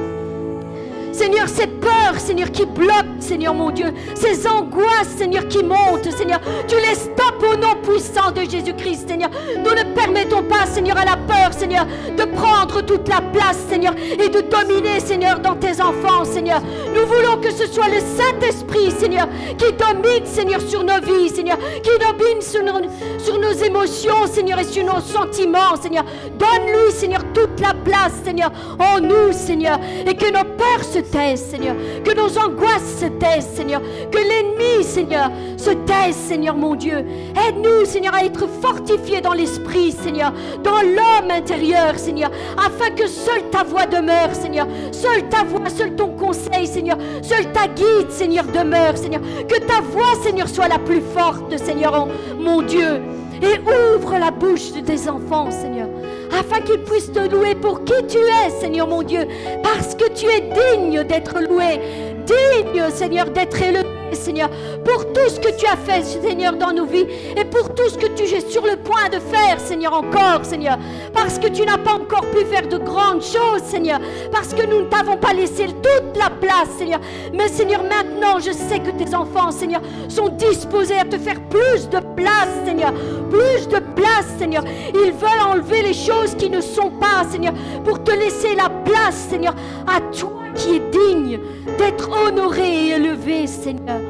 [1.18, 6.40] Seigneur, ces peurs, Seigneur, qui bloquent, Seigneur mon Dieu, ces angoisses, Seigneur, qui montent, Seigneur,
[6.68, 9.28] tu les stoppes au nom puissant de Jésus-Christ, Seigneur.
[9.56, 13.94] Nous ne permettons pas, Seigneur, à la peur, Seigneur, de prendre toute la place, Seigneur,
[13.96, 16.62] et de dominer, Seigneur, dans tes enfants, Seigneur.
[16.94, 21.58] Nous voulons que ce soit le Saint-Esprit, Seigneur, qui domine, Seigneur, sur nos vies, Seigneur,
[21.82, 22.88] qui domine sur nos,
[23.18, 26.04] sur nos émotions, Seigneur, et sur nos sentiments, Seigneur.
[26.38, 31.74] Donne-lui, Seigneur, toute la place, Seigneur, en nous, Seigneur, et que nos peurs se Seigneur,
[32.04, 33.80] que nos angoisses se taisent, Seigneur,
[34.10, 36.98] que l'ennemi, Seigneur, se taise, Seigneur mon Dieu.
[36.98, 40.32] Aide-nous, Seigneur, à être fortifiés dans l'esprit, Seigneur,
[40.62, 45.96] dans l'homme intérieur, Seigneur, afin que seule ta voix demeure, Seigneur, seule ta voix, seul
[45.96, 50.78] ton conseil, Seigneur, seule ta guide, Seigneur, demeure, Seigneur, que ta voix, Seigneur, soit la
[50.78, 52.06] plus forte, Seigneur,
[52.38, 53.00] mon Dieu,
[53.42, 53.58] et
[53.96, 55.88] ouvre la bouche de tes enfants, Seigneur
[56.32, 59.26] afin qu'ils puissent te louer pour qui tu es, Seigneur mon Dieu,
[59.62, 61.80] parce que tu es digne d'être loué,
[62.28, 63.86] digne, Seigneur, d'être élevé.
[64.12, 64.48] Seigneur,
[64.84, 67.06] pour tout ce que tu as fait, Seigneur, dans nos vies,
[67.36, 70.78] et pour tout ce que tu es sur le point de faire, Seigneur, encore, Seigneur,
[71.12, 74.00] parce que tu n'as pas encore pu faire de grandes choses, Seigneur,
[74.32, 77.00] parce que nous ne t'avons pas laissé toute la place, Seigneur.
[77.34, 81.88] Mais, Seigneur, maintenant, je sais que tes enfants, Seigneur, sont disposés à te faire plus
[81.88, 82.92] de place, Seigneur,
[83.30, 84.64] plus de place, Seigneur.
[84.94, 87.52] Ils veulent enlever les choses qui ne sont pas, Seigneur,
[87.84, 89.54] pour te laisser la place, Seigneur,
[89.86, 91.38] à toi qui es digne
[91.78, 94.00] d'être honoré et élevé, Seigneur.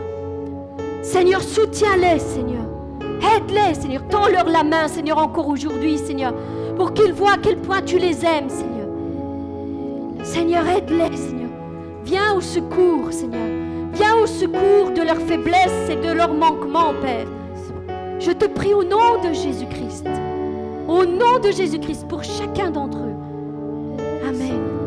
[1.02, 2.64] Seigneur, soutiens-les, Seigneur.
[3.36, 4.02] Aide-les, Seigneur.
[4.08, 6.32] Tends-leur la main, Seigneur, encore aujourd'hui, Seigneur,
[6.76, 8.88] pour qu'ils voient à quel point tu les aimes, Seigneur.
[10.22, 11.50] Seigneur, aide-les, Seigneur.
[12.04, 13.40] Viens au secours, Seigneur.
[13.92, 17.26] Viens au secours de leurs faiblesses et de leurs manquements, Père.
[18.18, 20.06] Je te prie au nom de Jésus-Christ.
[20.88, 23.98] Au nom de Jésus-Christ pour chacun d'entre eux.
[24.28, 24.77] Amen.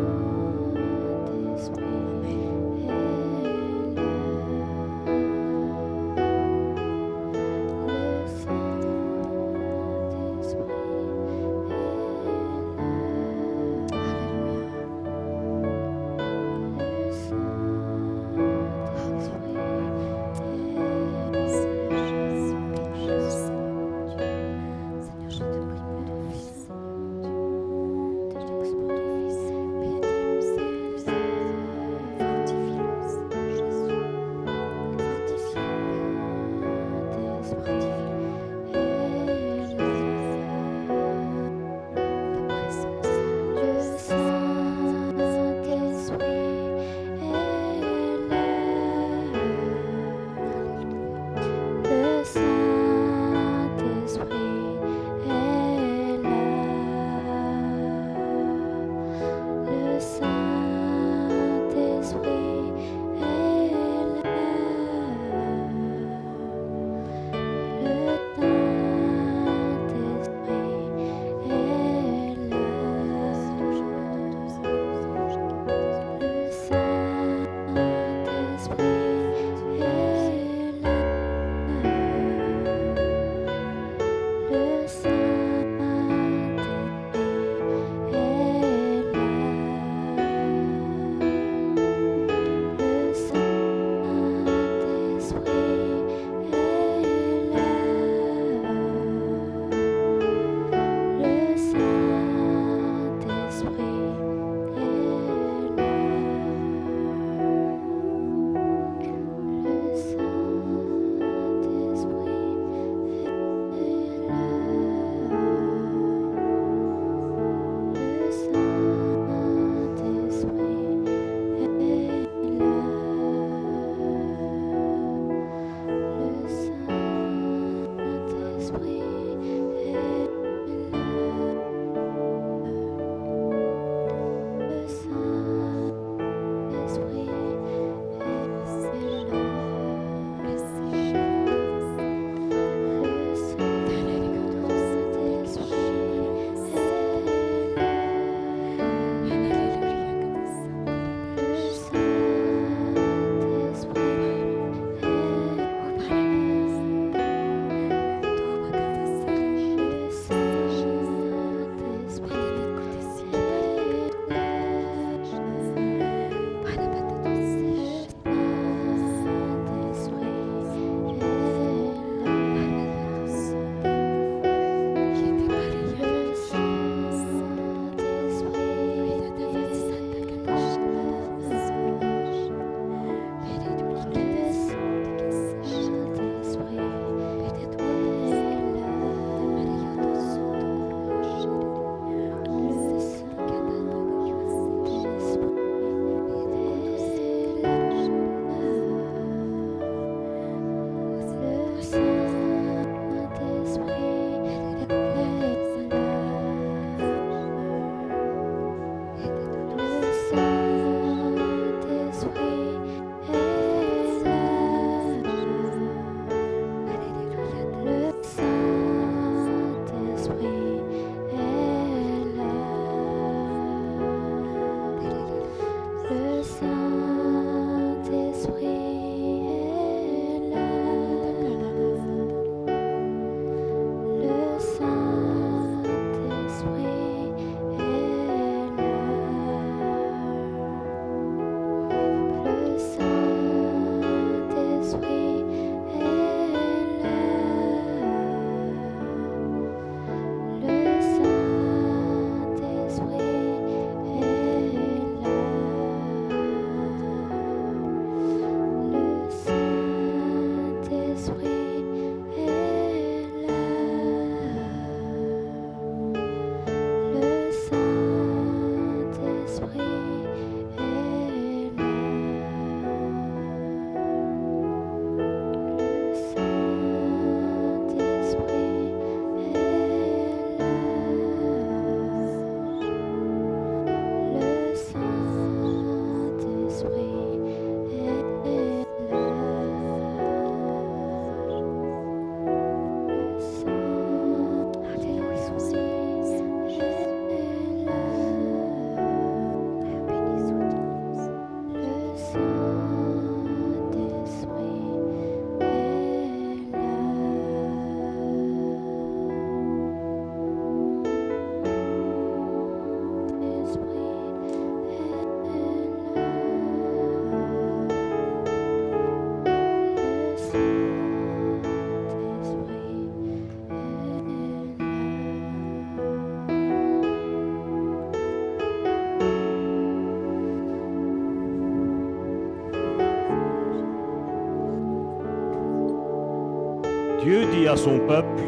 [337.76, 338.42] Son peuple,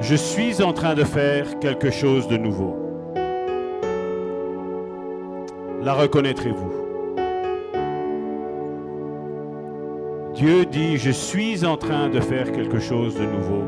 [0.00, 2.76] je suis en train de faire quelque chose de nouveau.
[5.82, 6.72] La reconnaîtrez-vous?
[10.34, 13.62] Dieu dit, je suis en train de faire quelque chose de nouveau.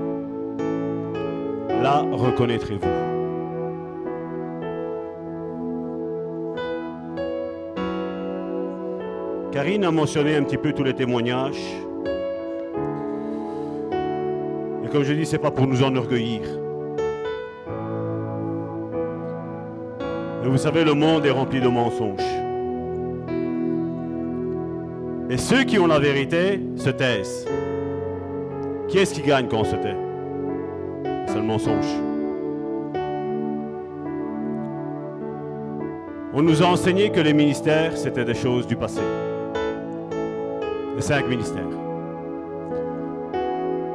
[1.82, 3.04] La reconnaîtrez-vous?
[9.52, 11.83] Karine a mentionné un petit peu tous les témoignages.
[14.94, 16.42] Comme je dis, ce n'est pas pour nous enorgueillir.
[20.40, 22.20] Mais vous savez, le monde est rempli de mensonges.
[25.30, 27.44] Et ceux qui ont la vérité se taisent.
[28.86, 29.96] Qui est-ce qui gagne quand on se tait?
[31.26, 31.92] C'est le mensonge.
[36.32, 39.00] On nous a enseigné que les ministères, c'était des choses du passé.
[40.94, 41.83] Les cinq ministères.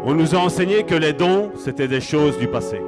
[0.05, 2.81] On nous a enseigné que les dons, c'était des choses du passé.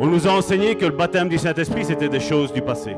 [0.00, 2.96] On nous a enseigné que le baptême du Saint-Esprit, c'était des choses du passé.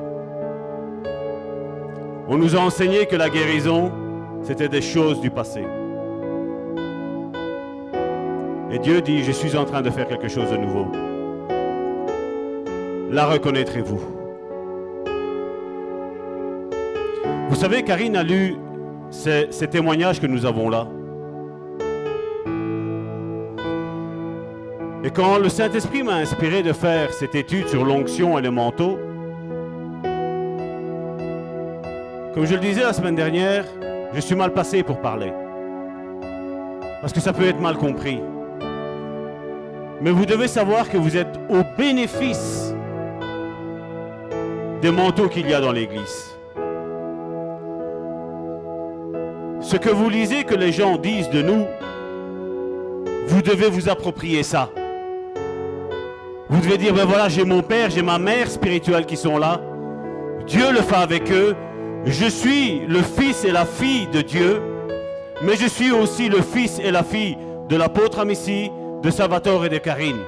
[2.29, 3.93] On nous a enseigné que la guérison,
[4.43, 5.64] c'était des choses du passé.
[8.71, 10.87] Et Dieu dit, je suis en train de faire quelque chose de nouveau.
[13.11, 14.01] La reconnaîtrez-vous
[17.49, 18.57] Vous savez, Karine a lu
[19.11, 20.89] ces, témoignages que nous avons là.
[25.07, 28.98] Et quand le Saint-Esprit m'a inspiré de faire cette étude sur l'onction et le manteau,
[32.36, 33.64] Comme je le disais la semaine dernière,
[34.12, 35.32] je suis mal passé pour parler.
[37.00, 38.20] Parce que ça peut être mal compris.
[40.02, 42.74] Mais vous devez savoir que vous êtes au bénéfice
[44.82, 46.36] des manteaux qu'il y a dans l'Église.
[49.62, 51.64] Ce que vous lisez, que les gens disent de nous,
[53.28, 54.68] vous devez vous approprier ça.
[56.49, 59.61] Vous devez dire, ben voilà, j'ai mon père, j'ai ma mère spirituelle qui sont là.
[60.47, 61.57] Dieu le fait avec eux.
[62.05, 64.62] Je suis le fils et la fille de Dieu,
[65.42, 67.36] mais je suis aussi le fils et la fille
[67.68, 68.70] de l'apôtre Amici,
[69.03, 70.20] de Salvatore et de Karine.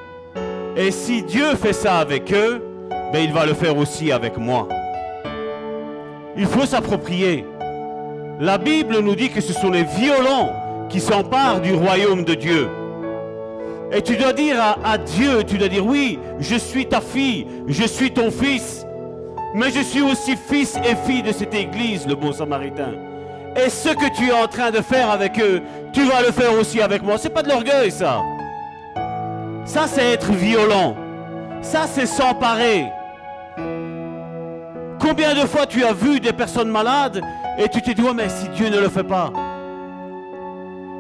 [0.77, 2.65] Et si Dieu fait ça avec eux,
[3.13, 4.67] ben il va le faire aussi avec moi.
[6.37, 7.47] Il faut s'approprier.
[8.41, 10.53] La Bible nous dit que ce sont les violents
[10.89, 12.69] qui s'emparent du royaume de Dieu.
[13.91, 17.85] Et tu dois dire à, Dieu, tu dois dire oui, je suis ta fille, je
[17.85, 18.87] suis ton fils,
[19.55, 22.93] mais je suis aussi fils et fille de cette église, le bon samaritain.
[23.57, 25.63] Et ce que tu es en train de faire avec eux,
[25.93, 27.17] tu vas le faire aussi avec moi.
[27.17, 28.21] C'est pas de l'orgueil, ça.
[29.65, 30.95] Ça, c'est être violent.
[31.63, 32.85] Ça, c'est s'emparer.
[35.01, 37.23] Combien de fois tu as vu des personnes malades
[37.59, 39.33] et tu te dis, mais si Dieu ne le fait pas.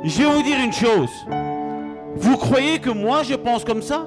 [0.04, 1.10] Je vais vous dire une chose.
[2.16, 4.06] Vous croyez que moi je pense comme ça?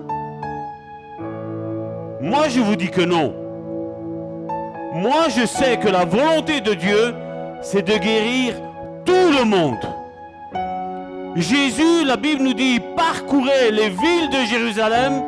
[2.22, 3.34] Moi je vous dis que non.
[4.94, 7.14] Moi je sais que la volonté de Dieu,
[7.62, 8.56] c'est de guérir
[9.06, 9.80] tout le monde.
[11.36, 15.24] Jésus, la Bible nous dit, parcourait les villes de Jérusalem,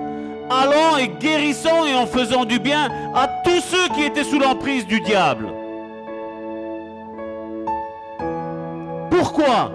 [0.49, 4.85] allant et guérissant et en faisant du bien à tous ceux qui étaient sous l'emprise
[4.85, 5.47] du diable.
[9.09, 9.71] Pourquoi?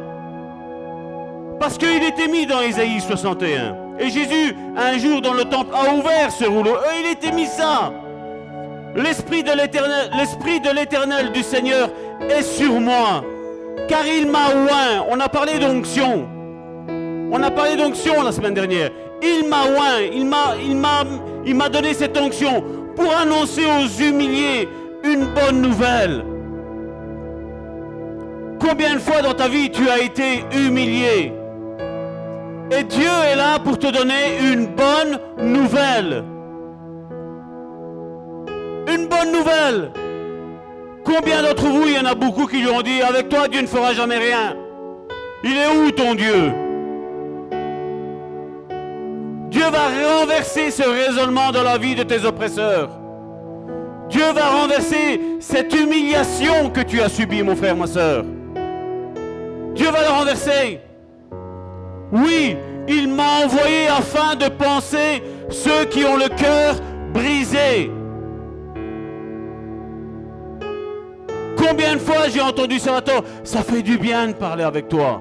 [1.58, 3.76] Parce qu'il était mis dans Ésaïe 61.
[3.98, 6.76] Et Jésus, un jour dans le temple, a ouvert ce rouleau.
[7.00, 7.92] Il était mis ça.
[8.94, 9.50] L'Esprit de
[10.74, 11.90] l'Éternel, du Seigneur
[12.30, 13.24] est sur moi.
[13.88, 15.04] Car il m'a oint.
[15.10, 16.28] On a parlé d'onction.
[17.30, 18.90] On a parlé d'onction la semaine dernière.
[19.20, 20.00] Il m'a oint.
[21.44, 22.62] Il m'a donné cette onction
[22.94, 24.68] pour annoncer aux humiliés
[25.02, 26.24] une bonne nouvelle.
[28.60, 31.32] Combien de fois dans ta vie tu as été humilié?
[32.70, 36.24] Et Dieu est là pour te donner une bonne nouvelle.
[38.86, 39.90] Une bonne nouvelle.
[41.04, 43.62] Combien d'entre vous, il y en a beaucoup qui lui ont dit, avec toi, Dieu
[43.62, 44.56] ne fera jamais rien.
[45.42, 46.52] Il est où ton Dieu?
[49.50, 52.90] Dieu va renverser ce raisonnement dans la vie de tes oppresseurs.
[54.10, 58.24] Dieu va renverser cette humiliation que tu as subie, mon frère, ma soeur.
[59.74, 60.80] Dieu va le renverser.
[62.12, 62.56] Oui,
[62.88, 66.76] il m'a envoyé afin de penser ceux qui ont le cœur
[67.12, 67.90] brisé.
[71.56, 75.20] Combien de fois j'ai entendu Salvatore Ça fait du bien de parler avec toi.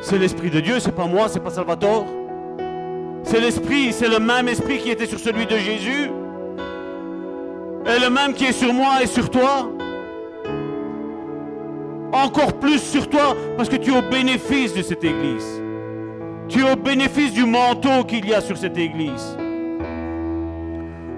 [0.00, 2.06] C'est l'Esprit de Dieu, c'est pas moi, c'est pas Salvatore.
[3.24, 6.10] C'est l'Esprit, c'est le même Esprit qui était sur celui de Jésus.
[7.86, 9.68] Et le même qui est sur moi et sur toi.
[12.12, 15.60] Encore plus sur toi parce que tu es au bénéfice de cette église.
[16.48, 19.36] Tu es au bénéfice du manteau qu'il y a sur cette église.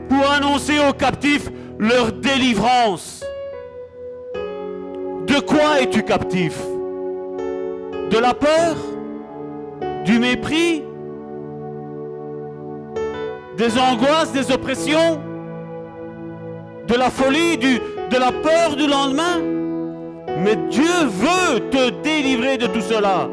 [0.08, 3.24] Pour annoncer aux captifs leur délivrance.
[5.26, 6.60] De quoi es-tu captif?
[8.10, 8.76] De la peur?
[10.04, 10.82] Du mépris?
[13.56, 15.20] Des angoisses, des oppressions?
[16.86, 19.61] De la folie, de la peur du lendemain?
[20.42, 23.28] Mais Dieu veut te délivrer de tout cela.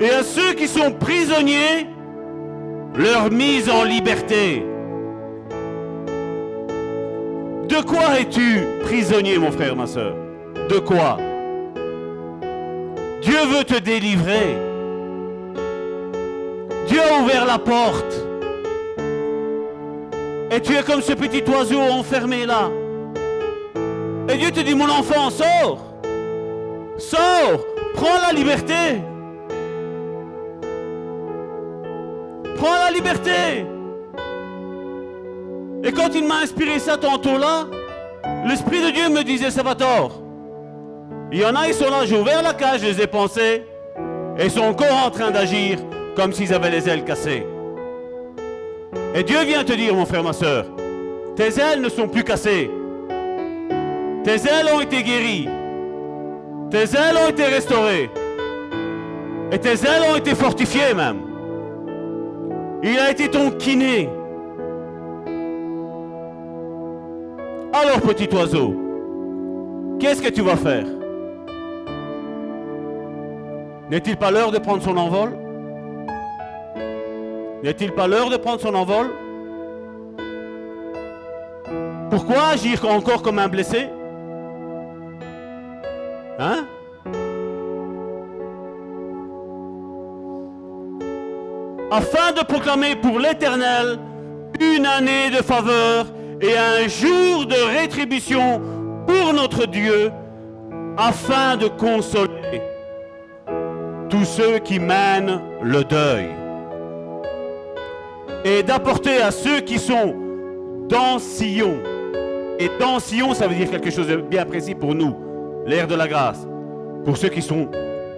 [0.00, 1.86] Et à ceux qui sont prisonniers,
[2.96, 4.64] leur mise en liberté.
[7.68, 10.14] De quoi es-tu prisonnier, mon frère, ma soeur
[10.68, 11.18] De quoi?
[13.22, 14.56] Dieu veut te délivrer.
[16.86, 18.26] Dieu a ouvert la porte.
[20.50, 22.70] Et tu es comme ce petit oiseau enfermé là.
[24.28, 25.78] Et Dieu te dit, mon enfant, sors.
[26.98, 27.64] Sors.
[27.94, 29.00] Prends la liberté.
[32.56, 33.64] Prends la liberté.
[35.82, 37.66] Et quand il m'a inspiré ça tantôt là,
[38.46, 40.20] l'Esprit de Dieu me disait, Salvatore,
[41.32, 43.64] il y en a, ils sont là, j'ai ouvert la cage, je les ai pensés,
[44.38, 45.78] et ils sont encore en train d'agir
[46.16, 47.46] comme s'ils avaient les ailes cassées.
[49.14, 50.66] Et Dieu vient te dire, mon frère, ma soeur,
[51.36, 52.70] tes ailes ne sont plus cassées.
[54.22, 55.48] Tes ailes ont été guéries.
[56.70, 58.10] Tes ailes ont été restaurées.
[59.50, 61.22] Et tes ailes ont été fortifiées même.
[62.82, 64.08] Il a été ton kiné.
[67.72, 68.74] Alors, petit oiseau,
[69.98, 70.84] qu'est-ce que tu vas faire?
[73.90, 75.30] N'est-il pas l'heure de prendre son envol?
[77.62, 79.10] N'est-il pas l'heure de prendre son envol?
[82.10, 83.88] Pourquoi agir encore comme un blessé?
[86.40, 86.64] Hein?
[91.90, 93.98] Afin de proclamer pour l'Éternel
[94.58, 96.06] une année de faveur
[96.40, 98.62] et un jour de rétribution
[99.06, 100.10] pour notre Dieu,
[100.96, 102.62] afin de consoler
[104.08, 106.28] tous ceux qui mènent le deuil
[108.44, 110.14] et d'apporter à ceux qui sont
[110.88, 111.74] dans Sion.
[112.58, 115.14] Et dans Sion, ça veut dire quelque chose de bien précis pour nous,
[115.66, 116.46] l'ère de la grâce,
[117.04, 117.68] pour ceux qui sont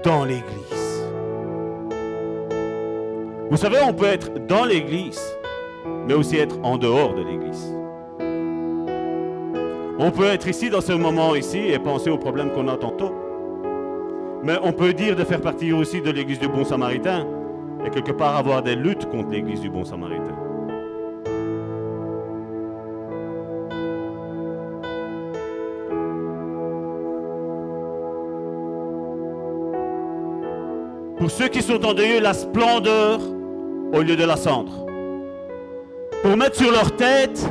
[0.05, 1.09] dans l'Église.
[3.51, 5.21] Vous savez, on peut être dans l'Église,
[6.07, 7.77] mais aussi être en dehors de l'Église.
[9.99, 13.13] On peut être ici dans ce moment ici et penser aux problèmes qu'on a tantôt.
[14.43, 17.27] Mais on peut dire de faire partie aussi de l'Église du Bon Samaritain
[17.85, 20.42] et quelque part avoir des luttes contre l'Église du Bon Samaritain.
[31.23, 33.21] Pour ceux qui sont en deuil, la splendeur
[33.93, 34.73] au lieu de la cendre.
[36.21, 37.49] Pour mettre sur leur tête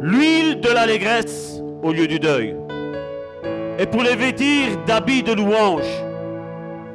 [0.00, 2.56] l'huile de l'allégresse au lieu du deuil.
[3.78, 5.86] Et pour les vêtir d'habits de louange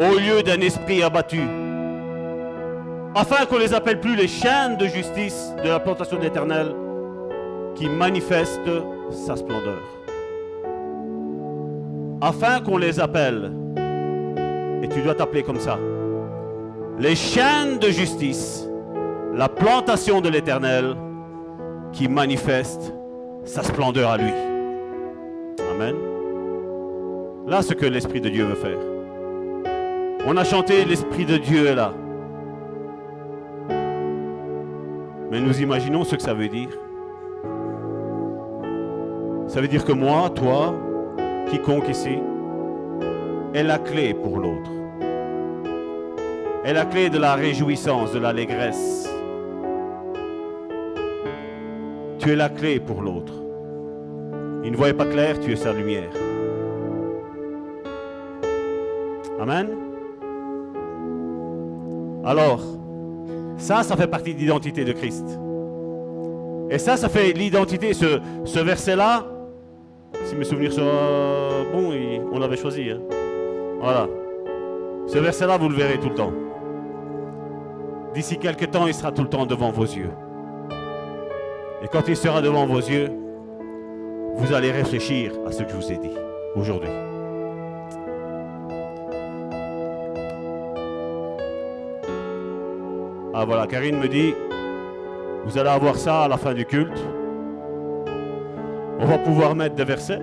[0.01, 1.43] au lieu d'un esprit abattu.
[3.15, 6.75] Afin qu'on les appelle plus les chaînes de justice de la plantation d'éternel
[7.75, 8.59] qui manifestent
[9.11, 9.79] sa splendeur.
[12.19, 13.53] Afin qu'on les appelle,
[14.81, 15.77] et tu dois t'appeler comme ça,
[16.99, 18.67] les chaînes de justice,
[19.33, 20.95] la plantation de l'éternel
[21.91, 22.93] qui manifeste
[23.45, 24.33] sa splendeur à lui.
[25.71, 25.95] Amen.
[27.47, 28.77] Là, ce que l'Esprit de Dieu veut faire.
[30.27, 31.93] On a chanté l'Esprit de Dieu est là.
[35.31, 36.69] Mais nous imaginons ce que ça veut dire.
[39.47, 40.75] Ça veut dire que moi, toi,
[41.49, 42.19] quiconque ici,
[43.53, 44.69] est la clé pour l'autre.
[46.63, 49.09] Est la clé de la réjouissance, de l'allégresse.
[52.19, 53.33] Tu es la clé pour l'autre.
[54.63, 56.11] Il ne voyait pas clair, tu es sa lumière.
[59.39, 59.69] Amen.
[62.25, 62.61] Alors,
[63.57, 65.25] ça, ça fait partie de l'identité de Christ.
[66.69, 69.25] Et ça, ça fait l'identité, ce, verset-là,
[70.25, 70.83] si mes souvenirs sont
[71.71, 71.93] bons,
[72.31, 72.91] on l'avait choisi.
[72.91, 72.99] Hein.
[73.79, 74.07] Voilà.
[75.07, 76.33] Ce verset-là, vous le verrez tout le temps.
[78.13, 80.11] D'ici quelques temps, il sera tout le temps devant vos yeux.
[81.81, 83.09] Et quand il sera devant vos yeux,
[84.35, 86.15] vous allez réfléchir à ce que je vous ai dit
[86.55, 86.89] aujourd'hui.
[93.33, 94.33] Ah voilà, Karine me dit,
[95.45, 97.01] vous allez avoir ça à la fin du culte.
[98.99, 100.19] On va pouvoir mettre des versets.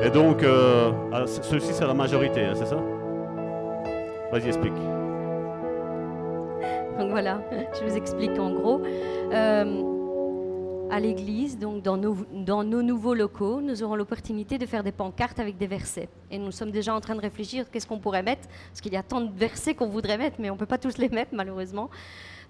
[0.00, 2.76] Et donc, euh, ah, ceci c'est la majorité, hein, c'est ça?
[4.30, 4.74] Vas-y, explique.
[6.98, 7.40] Donc voilà,
[7.74, 8.82] je vous explique en gros.
[9.32, 9.82] Euh,
[10.90, 14.92] à l'église, donc dans nos, dans nos nouveaux locaux, nous aurons l'opportunité de faire des
[14.92, 16.08] pancartes avec des versets.
[16.30, 18.96] Et nous sommes déjà en train de réfléchir qu'est-ce qu'on pourrait mettre, parce qu'il y
[18.96, 21.32] a tant de versets qu'on voudrait mettre, mais on ne peut pas tous les mettre
[21.34, 21.90] malheureusement.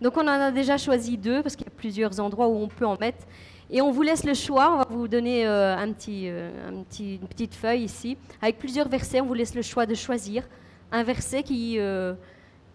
[0.01, 2.69] Donc on en a déjà choisi deux, parce qu'il y a plusieurs endroits où on
[2.69, 3.27] peut en mettre.
[3.71, 7.83] Et on vous laisse le choix, on va vous donner euh, euh, une petite feuille
[7.83, 10.43] ici, avec plusieurs versets, on vous laisse le choix de choisir
[10.91, 12.15] un verset qui, euh,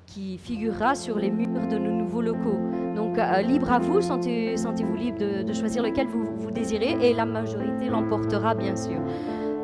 [0.06, 2.60] qui figurera sur les murs de nos nouveaux locaux.
[2.96, 3.18] Donc
[3.48, 7.90] libre à vous, sentez- sentez-vous libre de, choisir lequel vous, vous désirez et la majorité
[7.90, 9.00] l'emportera bien sûr.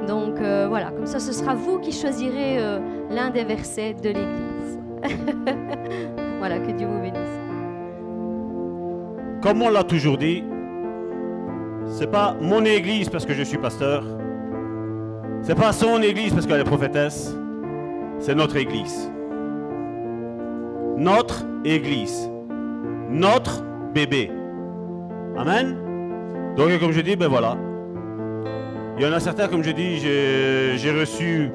[0.07, 2.57] Donc voilà, comme ça ce sera vous qui choisirez
[3.11, 4.80] l'un des versets de l'Église.
[6.39, 7.39] voilà, que Dieu vous bénisse.
[9.43, 10.43] Comme on l'a toujours dit,
[11.90, 14.04] c'est pas mon église parce que je suis pasteur.
[15.42, 17.36] C'est pas son église parce qu'elle est prophétesse.
[18.20, 19.12] C'est notre église.
[20.98, 22.30] Notre église.
[23.10, 23.64] Notre
[23.94, 24.32] bébé.
[25.38, 25.78] Amen.
[26.56, 27.58] Donc, comme je dis, ben voilà.
[28.98, 31.52] Il y en a certains, comme je dis, j'ai j'ai reçu,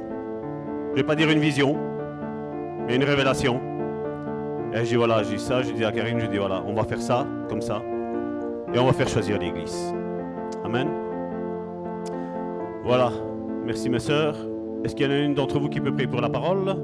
[0.93, 1.76] je vais pas dire une vision,
[2.87, 3.61] mais une révélation.
[4.72, 7.01] Et dis voilà, dis ça, je dis à Karine, je dis voilà, on va faire
[7.01, 7.82] ça, comme ça,
[8.72, 9.95] et on va faire choisir l'église.
[10.74, 10.88] Amen.
[12.82, 13.12] Voilà,
[13.64, 14.36] merci mes sœurs.
[14.82, 16.74] Est-ce qu'il y en a une d'entre vous qui peut prier pour la parole?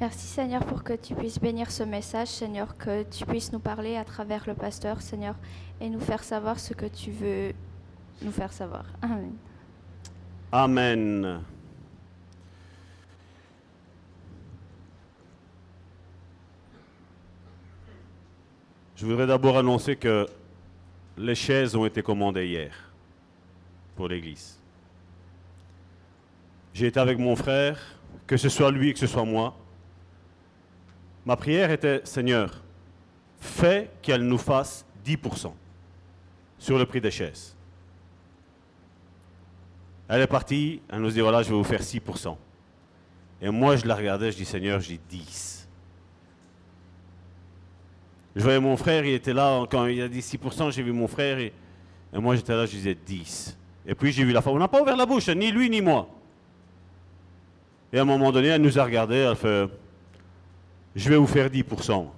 [0.00, 3.96] Merci Seigneur pour que tu puisses bénir ce message, Seigneur, que tu puisses nous parler
[3.96, 5.34] à travers le pasteur, Seigneur,
[5.82, 7.52] et nous faire savoir ce que tu veux
[8.22, 8.86] nous faire savoir.
[9.02, 9.32] Amen.
[10.50, 11.40] Amen.
[18.96, 20.26] Je voudrais d'abord annoncer que
[21.16, 22.92] les chaises ont été commandées hier
[23.96, 24.58] pour l'église.
[26.72, 27.78] J'ai été avec mon frère,
[28.26, 29.56] que ce soit lui, que ce soit moi.
[31.24, 32.62] Ma prière était, Seigneur,
[33.40, 35.52] fais qu'elle nous fasse 10%
[36.58, 37.56] sur le prix des chaises.
[40.08, 42.36] Elle est partie, elle nous dit voilà, je vais vous faire 6%.
[43.42, 45.63] Et moi, je la regardais, je dis Seigneur, j'ai 10.
[48.36, 51.06] Je voyais mon frère, il était là, quand il a dit 6%, j'ai vu mon
[51.06, 51.52] frère, et,
[52.12, 53.56] moi j'étais là, je disais 10.
[53.86, 55.80] Et puis j'ai vu la femme, on n'a pas ouvert la bouche, ni lui ni
[55.80, 56.08] moi.
[57.92, 59.68] Et à un moment donné, elle nous a regardé, elle fait
[60.96, 62.08] Je vais vous faire 10%.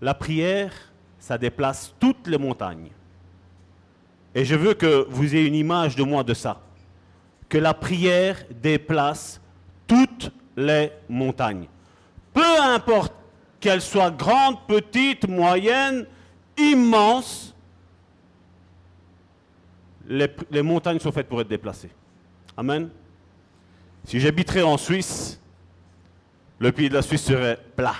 [0.00, 0.72] La prière,
[1.18, 2.90] ça déplace toutes les montagnes.
[4.34, 6.60] Et je veux que vous ayez une image de moi de ça.
[7.48, 9.40] Que la prière déplace
[9.86, 11.66] toutes les montagnes.
[12.32, 13.14] Peu importe
[13.64, 16.06] qu'elles soient grandes, petites, moyennes,
[16.58, 17.54] immenses,
[20.06, 21.88] les, les montagnes sont faites pour être déplacées.
[22.58, 22.90] Amen.
[24.04, 25.40] Si j'habiterais en Suisse,
[26.58, 27.96] le pays de la Suisse serait plat.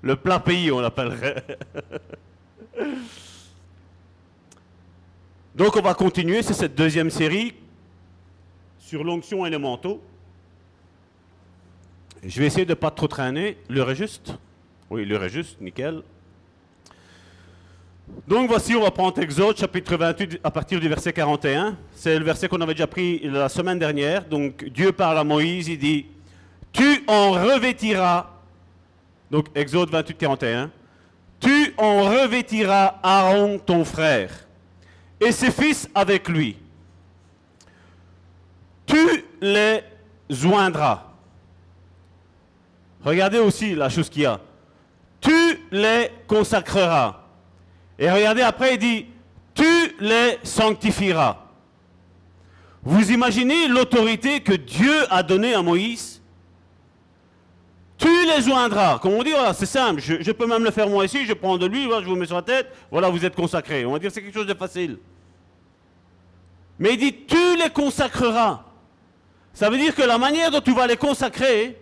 [0.00, 1.44] Le plat pays, on l'appellerait.
[5.54, 7.52] Donc on va continuer, c'est cette deuxième série
[8.78, 10.02] sur l'onction et les manteaux.
[12.22, 13.58] Je vais essayer de ne pas trop traîner.
[13.68, 14.38] L'heure est juste?
[14.94, 16.02] Oui, est juste, nickel.
[18.28, 21.76] Donc voici, on va prendre Exode chapitre 28 à partir du verset 41.
[21.96, 24.24] C'est le verset qu'on avait déjà pris la semaine dernière.
[24.24, 26.06] Donc Dieu parle à Moïse, il dit,
[26.72, 28.30] tu en revêtiras,
[29.32, 30.70] donc Exode 28, 41,
[31.40, 34.30] tu en revêtiras Aaron ton frère
[35.20, 36.56] et ses fils avec lui.
[38.86, 39.80] Tu les
[40.30, 41.02] joindras.
[43.04, 44.38] Regardez aussi la chose qu'il y a.
[45.70, 47.20] Les consacreras.
[47.98, 49.06] Et regardez après, il dit,
[49.54, 51.38] tu les sanctifieras.
[52.82, 56.20] Vous imaginez l'autorité que Dieu a donnée à Moïse?
[57.96, 58.98] Tu les joindras.
[58.98, 60.00] Comme on dit, c'est simple.
[60.00, 61.24] Je, peux même le faire moi ici.
[61.24, 62.70] Je prends de voilà, je vous mets sur la tête.
[62.90, 63.86] Voilà, vous êtes consacrés.
[63.86, 64.98] On va dire c'est quelque chose de facile.
[66.78, 68.64] Mais il dit, tu les consacreras.
[69.54, 71.80] Ça veut dire que la manière dont tu vas les consacrer,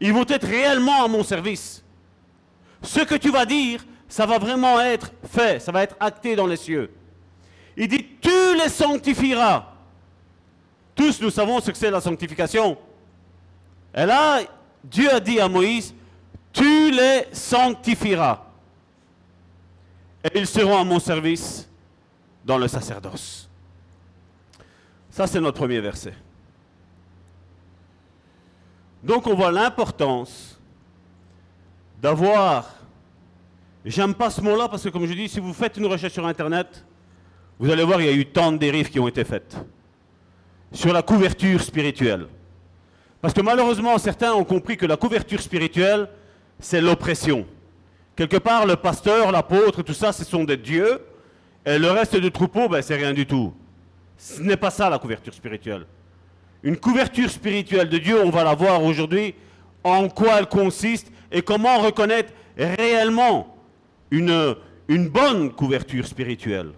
[0.00, 1.83] ils vont être réellement à mon service.
[2.84, 6.46] Ce que tu vas dire, ça va vraiment être fait, ça va être acté dans
[6.46, 6.90] les cieux.
[7.76, 9.72] Il dit, tu les sanctifieras.
[10.94, 12.78] Tous nous savons ce que c'est la sanctification.
[13.94, 14.40] Et là,
[14.84, 15.94] Dieu a dit à Moïse,
[16.52, 18.44] tu les sanctifieras.
[20.22, 21.68] Et ils seront à mon service
[22.44, 23.48] dans le sacerdoce.
[25.10, 26.14] Ça, c'est notre premier verset.
[29.02, 30.53] Donc on voit l'importance
[32.04, 32.68] d'avoir,
[33.82, 36.26] j'aime pas ce mot-là parce que comme je dis, si vous faites une recherche sur
[36.26, 36.84] Internet,
[37.58, 39.56] vous allez voir, il y a eu tant de dérives qui ont été faites
[40.70, 42.26] sur la couverture spirituelle.
[43.22, 46.06] Parce que malheureusement, certains ont compris que la couverture spirituelle,
[46.58, 47.46] c'est l'oppression.
[48.14, 51.00] Quelque part, le pasteur, l'apôtre, tout ça, ce sont des dieux,
[51.64, 53.54] et le reste du troupeau, ben, c'est rien du tout.
[54.18, 55.86] Ce n'est pas ça la couverture spirituelle.
[56.62, 59.34] Une couverture spirituelle de Dieu, on va la voir aujourd'hui,
[59.82, 63.56] en quoi elle consiste et comment reconnaître réellement
[64.10, 64.54] une,
[64.88, 66.70] une bonne couverture spirituelle?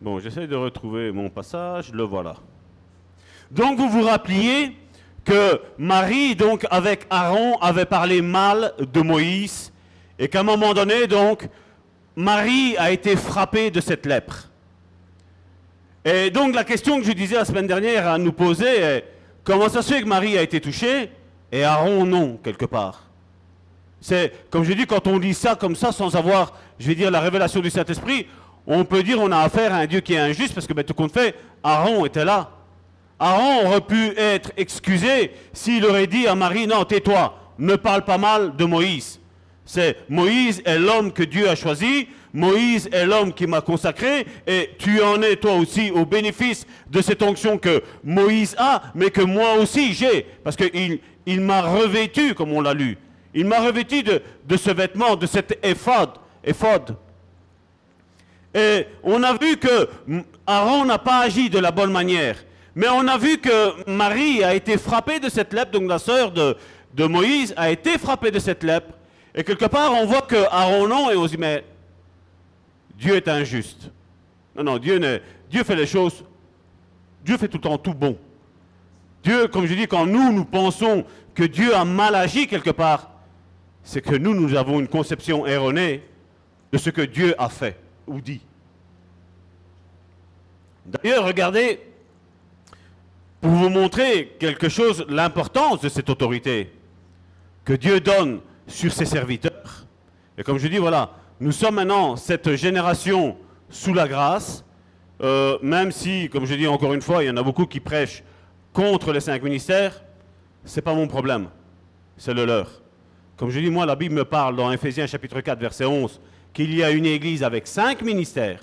[0.00, 2.36] Bon, j'essaie de retrouver mon passage, le voilà.
[3.50, 4.76] Donc vous vous rappeliez
[5.24, 9.72] que Marie, donc avec Aaron, avait parlé mal de Moïse,
[10.18, 11.48] et qu'à un moment donné, donc,
[12.16, 14.48] Marie a été frappée de cette lèpre.
[16.04, 19.04] Et donc la question que je disais la semaine dernière à nous poser est,
[19.48, 21.10] comment ça se fait que Marie a été touchée
[21.50, 23.04] et Aaron non, quelque part?
[23.98, 27.10] C'est, comme je dis, quand on dit ça comme ça, sans avoir, je vais dire,
[27.10, 28.26] la révélation du Saint-Esprit,
[28.66, 30.84] on peut dire on a affaire à un Dieu qui est injuste, parce que ben,
[30.84, 31.34] tout compte fait,
[31.64, 32.50] Aaron était là.
[33.18, 38.18] Aaron aurait pu être excusé s'il aurait dit à Marie, non, tais-toi, ne parle pas
[38.18, 39.18] mal de Moïse.
[39.64, 44.70] C'est Moïse est l'homme que Dieu a choisi, Moïse est l'homme qui m'a consacré, et
[44.78, 49.22] tu en es toi aussi au bénéfice de cette onction que Moïse a, mais que
[49.22, 52.98] moi aussi j'ai, parce qu'il il, m'a revêtu, comme on l'a lu.
[53.34, 56.10] Il m'a revêtu de, ce vêtement, de cet éphod.
[56.44, 56.96] éphod.
[58.54, 59.88] Et on a vu que
[60.46, 62.36] Aaron n'a pas agi de la bonne manière.
[62.74, 66.30] Mais on a vu que Marie a été frappée de cette lèpre, donc la sœur
[66.30, 66.56] de,
[66.96, 68.94] Moïse a été frappée de cette lèpre.
[69.34, 71.64] Et quelque part, on voit que Aaron non, et on se dit, mais
[72.98, 73.90] Dieu est injuste.
[74.56, 75.00] Non, non, Dieu,
[75.48, 76.24] Dieu fait les choses,
[77.24, 78.18] Dieu fait tout le temps tout bon.
[79.22, 81.04] Dieu, comme je dis, quand nous, nous pensons
[81.34, 83.10] que Dieu a mal agi quelque part,
[83.82, 86.02] c'est que nous, nous avons une conception erronée
[86.72, 88.40] de ce que Dieu a fait ou dit.
[90.84, 91.80] D'ailleurs, regardez,
[93.40, 96.72] pour vous montrer quelque chose, l'importance de cette autorité
[97.64, 99.86] que Dieu donne sur ses serviteurs.
[100.36, 103.36] Et comme je dis, voilà, nous sommes maintenant cette génération
[103.70, 104.64] sous la grâce,
[105.20, 107.80] euh, même si, comme je dis encore une fois, il y en a beaucoup qui
[107.80, 108.22] prêchent
[108.72, 110.02] contre les cinq ministères,
[110.64, 111.48] ce n'est pas mon problème,
[112.16, 112.82] c'est le leur.
[113.36, 116.20] Comme je dis, moi, la Bible me parle dans Ephésiens chapitre 4, verset 11,
[116.52, 118.62] qu'il y a une église avec cinq ministères,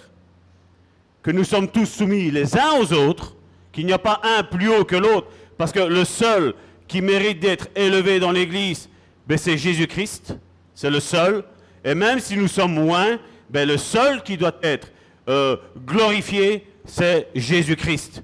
[1.23, 3.35] que nous sommes tous soumis les uns aux autres,
[3.71, 5.27] qu'il n'y a pas un plus haut que l'autre,
[5.57, 6.53] parce que le seul
[6.87, 8.89] qui mérite d'être élevé dans l'Église,
[9.27, 10.37] ben, c'est Jésus-Christ,
[10.73, 11.43] c'est le seul.
[11.85, 14.91] Et même si nous sommes moins, ben, le seul qui doit être
[15.29, 15.55] euh,
[15.85, 18.23] glorifié, c'est Jésus-Christ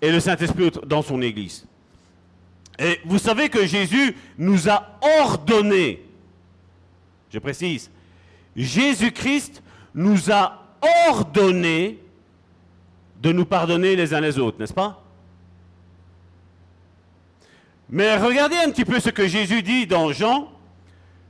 [0.00, 1.66] et le Saint-Esprit dans son Église.
[2.78, 6.04] Et vous savez que Jésus nous a ordonné,
[7.30, 7.90] je précise,
[8.56, 9.62] Jésus-Christ
[9.94, 10.62] nous a
[11.08, 11.98] ordonné
[13.20, 15.02] de nous pardonner les uns les autres, n'est-ce pas?
[17.90, 20.50] Mais regardez un petit peu ce que Jésus dit dans Jean,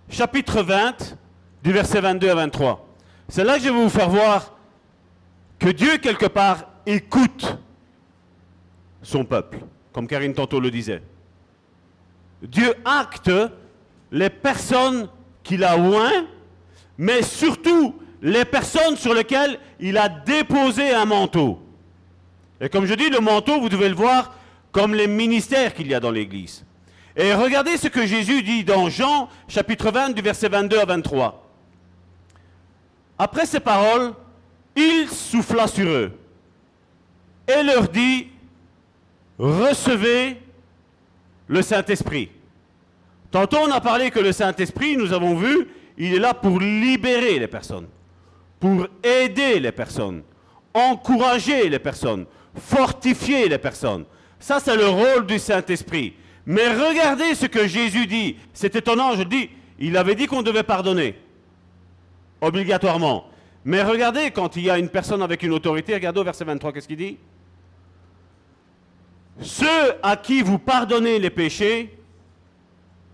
[0.08, 1.16] chapitre 20,
[1.62, 2.88] du verset 22 à 23.
[3.28, 4.52] C'est là que je vais vous faire voir
[5.58, 7.56] que Dieu, quelque part, écoute
[9.02, 9.58] son peuple,
[9.92, 11.02] comme Karine tantôt le disait.
[12.42, 13.30] Dieu acte
[14.10, 15.08] les personnes
[15.42, 16.10] qu'il a loin,
[16.98, 21.60] mais surtout les personnes sur lesquelles il a déposé un manteau.
[22.60, 24.34] Et comme je dis, le manteau, vous devez le voir
[24.70, 26.64] comme les ministères qu'il y a dans l'Église.
[27.16, 31.41] Et regardez ce que Jésus dit dans Jean chapitre 20 du verset 22 à 23.
[33.18, 34.12] Après ces paroles,
[34.74, 36.12] il souffla sur eux
[37.46, 38.28] et leur dit,
[39.38, 40.36] recevez
[41.48, 42.30] le Saint-Esprit.
[43.30, 45.68] Tantôt on a parlé que le Saint-Esprit, nous avons vu,
[45.98, 47.86] il est là pour libérer les personnes,
[48.60, 50.22] pour aider les personnes,
[50.74, 54.04] encourager les personnes, fortifier les personnes.
[54.38, 56.14] Ça, c'est le rôle du Saint-Esprit.
[56.44, 58.36] Mais regardez ce que Jésus dit.
[58.52, 61.16] C'est étonnant, je dis, il avait dit qu'on devait pardonner,
[62.42, 63.24] obligatoirement.
[63.64, 66.72] Mais regardez, quand il y a une personne avec une autorité, regardez au verset 23,
[66.72, 67.16] qu'est-ce qu'il dit?
[69.40, 71.96] Ceux à qui vous pardonnez les péchés,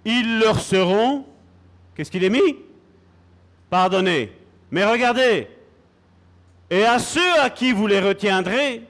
[0.04, 1.26] ils leur seront,
[1.94, 2.56] qu'est-ce qu'il est mis?
[3.70, 4.32] Pardonnés.
[4.70, 5.46] Mais regardez,
[6.70, 8.82] et à ceux à qui vous les retiendrez,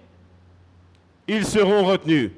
[1.27, 2.31] ils seront retenus.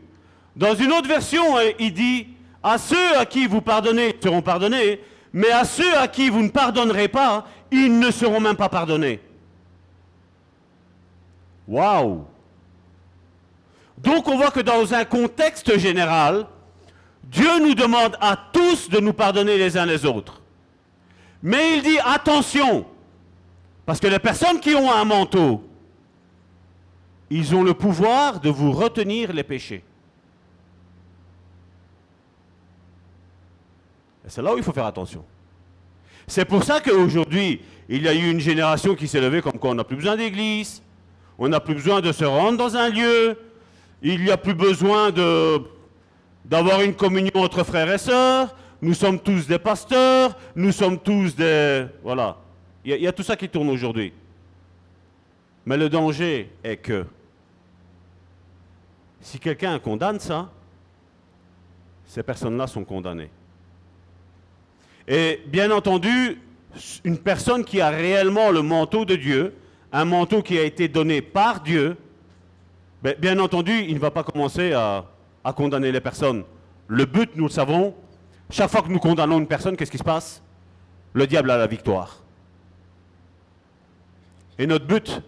[0.56, 1.44] Dans une autre version,
[1.78, 2.28] il dit,
[2.62, 5.00] à ceux à qui vous pardonnez seront pardonnés,
[5.32, 9.20] mais à ceux à qui vous ne pardonnerez pas, ils ne seront même pas pardonnés.
[11.68, 12.24] Waouh
[13.98, 16.46] Donc on voit que dans un contexte général,
[17.24, 20.40] Dieu nous demande à tous de nous pardonner les uns les autres.
[21.42, 22.84] Mais il dit attention,
[23.86, 25.64] parce que les personnes qui ont un manteau,
[27.30, 29.84] ils ont le pouvoir de vous retenir les péchés.
[34.30, 35.24] C'est là où il faut faire attention.
[36.26, 39.70] C'est pour ça qu'aujourd'hui, il y a eu une génération qui s'est levée comme quoi
[39.70, 40.80] on n'a plus besoin d'église,
[41.36, 43.36] on n'a plus besoin de se rendre dans un lieu,
[44.00, 45.10] il n'y a plus besoin
[46.44, 51.34] d'avoir une communion entre frères et sœurs, nous sommes tous des pasteurs, nous sommes tous
[51.34, 51.86] des...
[52.02, 52.36] Voilà.
[52.84, 54.12] Il y, a, il y a tout ça qui tourne aujourd'hui.
[55.66, 57.04] Mais le danger est que
[59.20, 60.48] si quelqu'un condamne ça,
[62.06, 63.28] ces personnes-là sont condamnées.
[65.12, 66.40] Et bien entendu,
[67.02, 69.56] une personne qui a réellement le manteau de Dieu,
[69.92, 71.96] un manteau qui a été donné par Dieu,
[73.02, 75.04] ben, bien entendu, il ne va pas commencer à,
[75.56, 76.44] condamner les personnes.
[76.86, 77.92] Le but, nous le savons,
[78.50, 80.40] chaque fois que nous condamnons une personne, qu'est-ce qui se passe?
[81.12, 82.22] Le diable a la victoire.
[84.60, 85.20] Et notre but,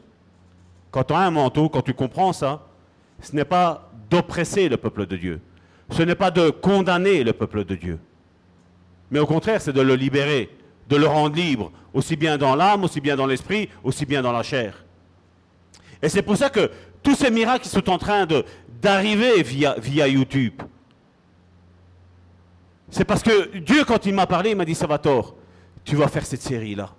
[0.92, 2.68] quand tu as un manteau, quand tu comprends ça,
[3.20, 5.40] ce n'est pas d'oppresser le peuple de Dieu.
[5.90, 7.98] Ce n'est pas de condamner le peuple de Dieu.
[9.12, 10.50] Mais au contraire, c'est de le libérer,
[10.88, 14.32] de le rendre libre, aussi bien dans l'âme, aussi bien dans l'esprit, aussi bien dans
[14.32, 14.84] la chair.
[16.02, 16.68] Et c'est pour ça que
[17.00, 18.26] tous ces miracles sont en train
[18.80, 20.60] d'arriver via, via YouTube,
[22.92, 25.34] c'est parce que Dieu, quand il m'a parlé, il m'a dit, Salvatore,
[25.82, 26.90] tu vas faire cette série-là.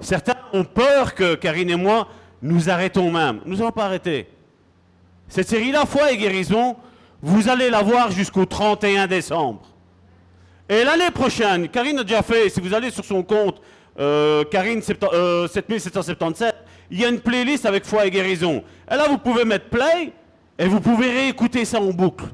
[0.00, 2.08] Certains ont peur que Karine et moi,
[2.42, 3.40] nous arrêtons même.
[3.46, 4.28] Nous n'allons pas arrêter.
[5.28, 6.76] Cette série-là, Foi et guérison,
[7.22, 9.62] vous allez la voir jusqu'au 31 décembre.
[10.70, 13.60] Et l'année prochaine, Karine a déjà fait, si vous allez sur son compte,
[13.98, 16.54] euh, Karine 70 euh, 7777,
[16.92, 18.62] il y a une playlist avec Foi et guérison.
[18.88, 20.12] Et là, vous pouvez mettre play
[20.56, 22.26] et vous pouvez réécouter ça en boucle.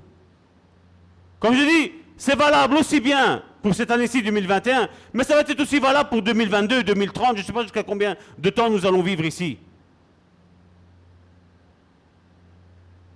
[1.41, 5.59] Comme je dis, c'est valable aussi bien pour cette année-ci 2021, mais ça va être
[5.59, 9.01] aussi valable pour 2022, 2030, je ne sais pas jusqu'à combien de temps nous allons
[9.01, 9.57] vivre ici.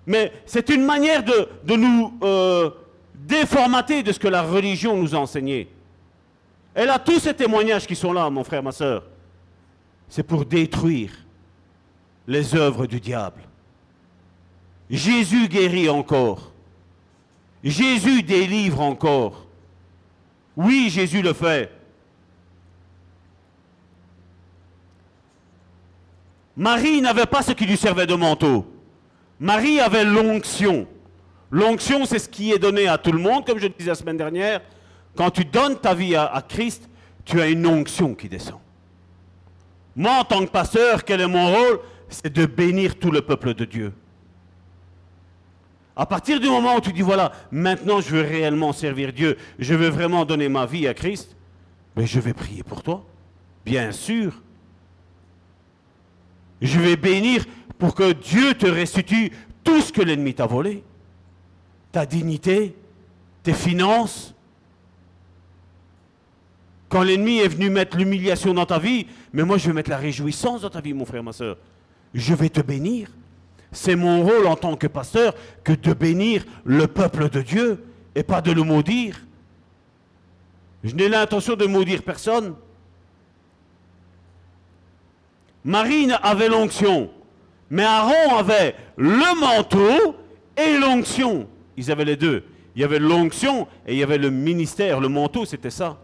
[0.07, 2.71] Mais c'est une manière de, de nous euh,
[3.31, 5.69] déformater de ce que la religion nous a enseigné.
[6.77, 9.05] Et là, tous ces témoignages qui sont là, mon frère, ma soeur,
[10.09, 11.13] c'est pour détruire
[12.27, 13.43] les œuvres du diable.
[14.91, 16.53] Jésus guérit encore.
[17.63, 19.47] Jésus délivre encore.
[20.57, 21.71] Oui, Jésus le fait.
[26.57, 28.67] Marie n'avait pas ce qui lui servait de manteau.
[29.39, 30.87] Marie avait l'onction.
[31.51, 33.97] L'onction, c'est ce qui est donné à tout le monde, comme je le disais la
[33.97, 34.61] semaine dernière.
[35.17, 36.89] Quand tu donnes ta vie à, Christ,
[37.25, 38.61] tu as une onction qui descend.
[39.97, 41.81] Moi, en tant que pasteur, quel est mon rôle?
[42.09, 43.93] C'est de bénir tout le peuple de Dieu.
[45.97, 49.75] À partir du moment où tu dis, voilà, maintenant je veux réellement servir Dieu, je
[49.75, 51.37] veux vraiment donner ma vie à Christ,
[51.97, 53.05] mais je vais prier pour toi,
[53.67, 54.41] bien sûr.
[56.63, 57.45] Je vais bénir
[57.79, 59.31] pour que Dieu te restitue
[59.63, 60.85] tout ce que l'ennemi t'a volé.
[61.93, 62.75] Ta dignité,
[63.43, 64.35] tes finances.
[66.89, 69.97] Quand l'ennemi est venu mettre l'humiliation dans ta vie, mais moi je vais mettre la
[69.97, 71.57] réjouissance dans ta vie, mon frère, ma soeur.
[72.15, 73.11] Je vais te bénir.
[73.73, 77.85] C'est mon rôle en tant que pasteur que de bénir le peuple de Dieu
[78.15, 79.21] et pas de le maudire.
[80.83, 82.55] Je n'ai l'intention de maudire personne.
[85.65, 87.11] Marine avait l'onction,
[87.69, 90.17] mais Aaron avait le manteau
[90.57, 91.47] et l'onction.
[91.81, 92.45] Ils avaient les deux.
[92.77, 95.01] Il y avait l'onction et il y avait le ministère.
[95.01, 95.99] Le manteau, c'était ça.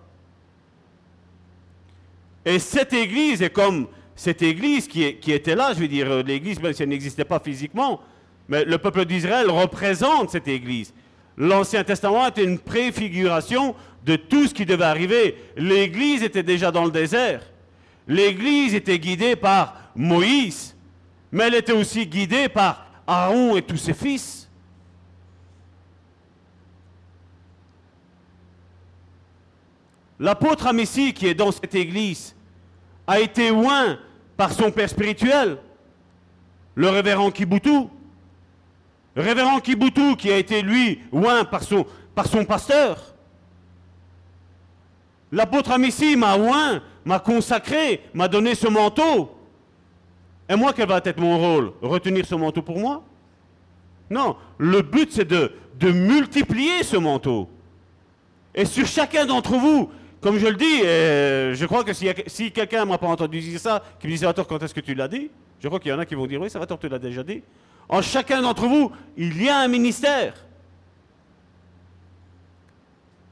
[2.46, 6.62] Et cette église est comme cette église qui, était là, je veux dire, euh, l'église,
[6.62, 8.00] même si elle n'existait pas physiquement,
[8.48, 10.94] mais le peuple d'Israël représente cette église.
[11.36, 13.74] L'Ancien Testament était une préfiguration
[14.06, 15.36] de tout ce qui devait arriver.
[15.58, 17.42] L'église était déjà dans le désert.
[18.08, 20.74] L'église était guidée par Moïse,
[21.30, 24.45] mais elle était aussi guidée par Aaron et tous ses fils.
[30.18, 32.34] L'apôtre Amissi qui est dans cette église
[33.06, 33.98] a été oint
[34.36, 35.58] par son père spirituel,
[36.74, 37.88] le révérend Kibutu.
[39.14, 43.14] Le révérend Kibutu qui a été lui oint par son, pasteur.
[45.32, 49.32] L'apôtre Amissi m'a oint, m'a consacré, m'a donné ce manteau.
[50.48, 51.72] Et moi, quel va être mon rôle?
[51.82, 53.02] Retenir ce manteau pour moi?
[54.08, 57.48] Non, le but c'est de multiplier ce manteau.
[58.54, 59.90] Et sur chacun d'entre vous,
[60.20, 63.60] comme je le dis, euh, je crois que si, si quelqu'un m'a pas entendu dire
[63.60, 65.30] ça, qui me dit Salvatore, quand est-ce que tu l'as dit?
[65.60, 67.42] Je crois qu'il y en a qui vont dire Oui, Salvatore, tu l'as déjà dit.
[67.88, 70.34] En chacun d'entre vous, il y a un ministère.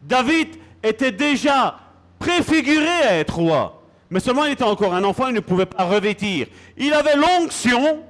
[0.03, 0.49] David
[0.83, 1.79] était déjà
[2.19, 3.83] préfiguré à être roi.
[4.11, 6.47] Mais seulement il était encore un enfant, il ne pouvait pas revêtir.
[6.77, 8.03] Il avait l'onction,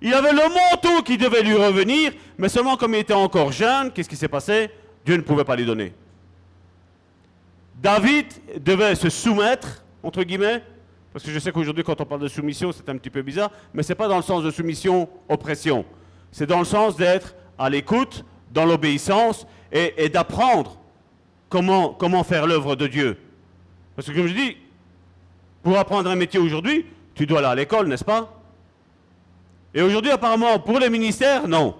[0.00, 3.90] il avait le manteau qui devait lui revenir, mais seulement comme il était encore jeune,
[3.92, 4.70] qu'est-ce qui s'est passé?
[5.04, 5.92] Dieu ne pouvait pas lui donner.
[7.82, 8.26] David
[8.60, 10.62] devait se soumettre, entre guillemets,
[11.12, 13.50] parce que je sais qu'aujourd'hui, quand on parle de soumission, c'est un petit peu bizarre,
[13.74, 15.84] mais ce n'est pas dans le sens de soumission, oppression.
[16.30, 20.78] C'est dans le sens d'être à l'écoute, dans l'obéissance, et, d'apprendre
[21.48, 23.18] comment, comment faire l'œuvre de Dieu.
[23.96, 24.56] Parce que comme je dis,
[25.64, 26.86] pour apprendre un métier aujourd'hui,
[27.16, 28.32] tu dois aller à l'école, n'est-ce pas?
[29.74, 31.74] Et aujourd'hui, apparemment, pour les ministères, non.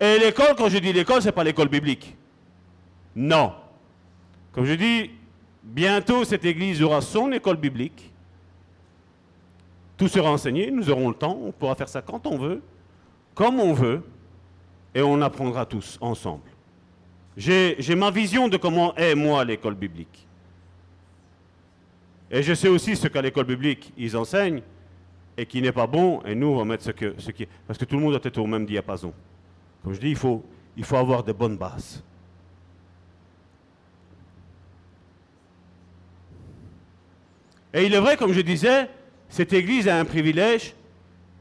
[0.00, 2.16] Et l'école, quand je dis l'école, ce n'est pas l'école biblique.
[3.14, 3.52] Non.
[4.58, 5.12] Comme je dis,
[5.62, 8.10] bientôt cette église aura son école biblique.
[9.96, 12.60] Tout sera enseigné, nous aurons le temps, on pourra faire ça quand on veut,
[13.36, 14.02] comme on veut,
[14.96, 16.50] et on apprendra tous ensemble.
[17.36, 20.26] J'ai ma vision de comment est, moi, l'école biblique.
[22.28, 24.62] Et je sais aussi ce qu'à l'école biblique, ils enseignent,
[25.36, 27.48] et qui n'est pas bon, et nous, on va mettre ce, que, ce qui est...
[27.64, 29.12] Parce que tout le monde doit être au même diapason.
[29.84, 30.44] Comme je dis, il faut,
[30.76, 32.02] il faut avoir des bonnes bases.
[37.74, 38.88] Et il est vrai, comme je disais,
[39.28, 40.74] cette Église a un privilège,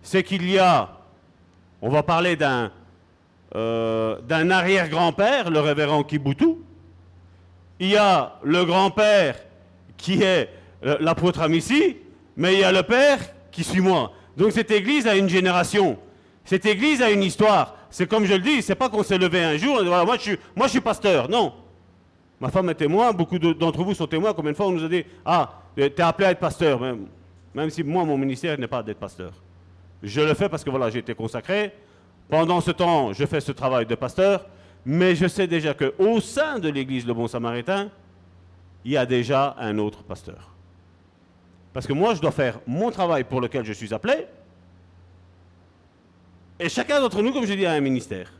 [0.01, 0.89] c'est qu'il y a,
[1.81, 2.71] on va parler d'un
[3.55, 6.55] euh, arrière-grand-père, le révérend Kibutu.
[7.79, 9.37] Il y a le grand-père
[9.95, 10.49] qui est
[10.85, 11.97] euh, l'apôtre Amici,
[12.35, 13.19] mais il y a le père
[13.51, 14.11] qui suit moi.
[14.35, 15.97] Donc cette Église a une génération.
[16.43, 17.75] Cette Église a une histoire.
[17.89, 20.21] C'est comme je le dis, c'est pas qu'on s'est levé un jour, voilà, moi, je
[20.21, 21.29] suis, moi je suis pasteur.
[21.29, 21.53] Non.
[22.39, 24.33] Ma femme est témoin, beaucoup d'entre vous sont témoins.
[24.33, 27.07] Combien de fois on nous a dit Ah, tu es appelé à être pasteur, même,
[27.53, 29.33] même si moi, mon ministère n'est pas d'être pasteur.
[30.01, 31.71] Je le fais parce que voilà, j'ai été consacré.
[32.29, 34.45] Pendant ce temps, je fais ce travail de pasteur,
[34.85, 37.89] mais je sais déjà qu'au sein de l'Église Le Bon Samaritain,
[38.83, 40.51] il y a déjà un autre pasteur.
[41.73, 44.25] Parce que moi, je dois faire mon travail pour lequel je suis appelé,
[46.59, 48.31] et chacun d'entre nous, comme je dis, a un ministère.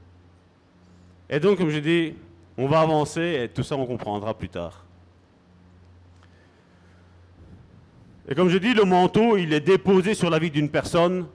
[1.30, 2.16] Et donc, comme je dis,
[2.58, 4.84] on va avancer et tout ça, on comprendra plus tard.
[8.30, 11.26] Et comme je dis, le manteau, il est déposé sur la vie d'une personne,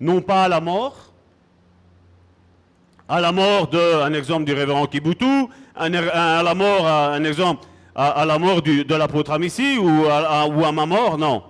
[0.00, 1.12] non pas à la mort,
[3.08, 8.24] à la mort de, un exemple du révérend Kibutu, à la mort, un exemple, à,
[8.24, 11.42] la mort de l'apôtre Amici ou ou à ma mort, non.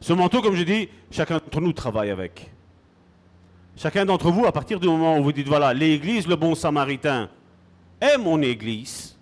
[0.00, 2.50] Ce manteau, comme je dis, chacun d'entre nous travaille avec.
[3.76, 7.28] Chacun d'entre vous, à partir du moment où vous dites, voilà, l'Église, le bon samaritain,
[8.00, 9.16] est mon Église,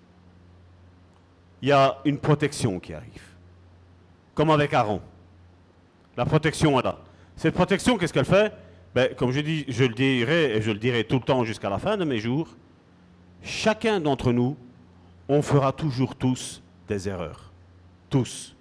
[1.63, 3.34] il y a une protection qui arrive.
[4.35, 5.01] Comme avec Aaron.
[6.17, 6.99] La protection est là.
[7.37, 8.53] Cette protection, qu'est-ce qu'elle fait?
[8.95, 11.69] Ben, Comme je, dis, je le dirai, et je le dirai tout le temps jusqu'à
[11.69, 12.49] la fin de mes jours,
[13.43, 14.57] chacun d'entre nous,
[15.29, 17.53] on fera toujours tous des erreurs.
[18.11, 18.55] Tous.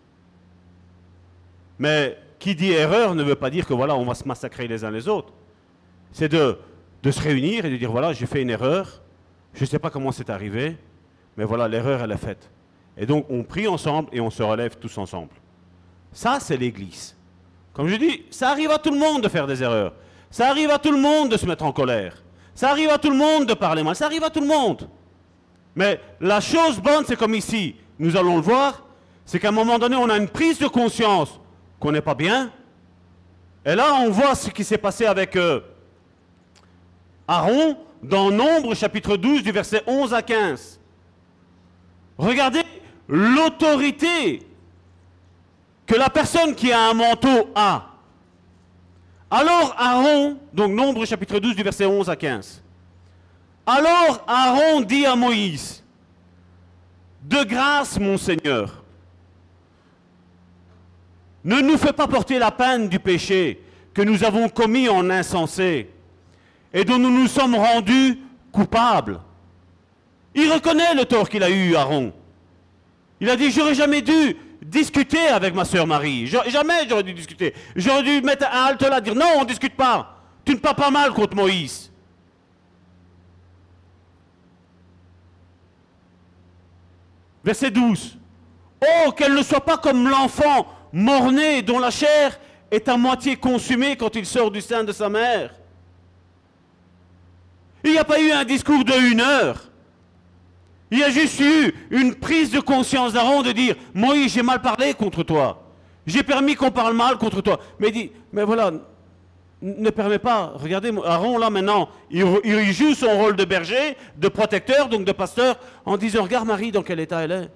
[1.77, 4.83] Mais qui dit erreur ne veut pas dire que voilà, on va se massacrer les
[4.83, 5.33] uns les autres.
[6.11, 6.57] C'est de,
[7.01, 9.01] de se réunir et de dire voilà, j'ai fait une erreur,
[9.53, 10.77] je ne sais pas comment c'est arrivé,
[11.37, 12.49] mais voilà, l'erreur, elle est faite.
[12.97, 15.31] Et donc, on prie ensemble et on se relève tous ensemble.
[16.13, 17.15] Ça, c'est l'Église.
[17.73, 19.93] Comme je dis, ça arrive à tout le monde de faire des erreurs.
[20.29, 22.23] Ça arrive à tout le monde de se mettre en colère.
[22.55, 23.95] Ça arrive à tout le monde de parler mal.
[23.95, 24.87] Ça arrive à tout le monde.
[25.75, 28.83] Mais la chose bonne, c'est comme ici, nous allons le voir,
[29.25, 31.39] c'est qu'à un moment donné, on a une prise de conscience
[31.79, 32.51] qu'on n'est pas bien.
[33.65, 35.61] Et là, on voit ce qui s'est passé avec euh,
[37.27, 40.79] Aaron dans Nombre chapitre 12 du verset 11 à 15.
[42.17, 42.63] Regardez
[43.07, 44.41] l'autorité
[45.85, 47.89] que la personne qui a un manteau a.
[49.29, 52.61] Alors Aaron, donc Nombre chapitre 12 du verset 11 à 15.
[53.65, 55.83] Alors Aaron dit à Moïse,
[57.21, 58.83] De grâce mon Seigneur,
[61.43, 63.61] ne nous fais pas porter la peine du péché
[63.93, 65.89] que nous avons commis en insensé
[66.73, 68.19] et dont nous nous sommes rendus
[68.51, 69.19] coupables.
[70.33, 72.13] Il reconnaît le tort qu'il a eu, Aaron.
[73.19, 74.35] Il a dit, j'aurais jamais dû
[74.73, 76.27] discuter avec ma sœur Marie.
[76.27, 77.53] Jamais j'aurais dû discuter.
[77.75, 80.17] J'aurais dû mettre un halte là, dire, non, on ne discute pas.
[80.43, 81.89] Tu ne parles pas mal contre Moïse.
[87.43, 88.17] Verset 12.
[88.81, 92.39] Oh, qu'elle ne soit pas comme l'enfant mort-né dont la chair
[92.71, 95.53] est à moitié consumée quand il sort du sein de sa mère.
[97.83, 99.72] Il n'y a pas eu un discours de une heure.
[100.93, 104.61] Il y a juste eu une prise de conscience d'Aaron de dire, Moïse, j'ai mal
[104.61, 105.63] parlé contre toi.
[106.05, 107.59] J'ai permis qu'on parle mal contre toi.
[107.79, 108.69] Mais il dit, mais voilà,
[109.59, 110.53] ne permet pas.
[110.53, 115.11] Regardez, Aaron, là, maintenant, il, il, joue son rôle de berger, de protecteur, donc de
[115.11, 117.49] pasteur, en disant, regarde Marie dans quel état elle est.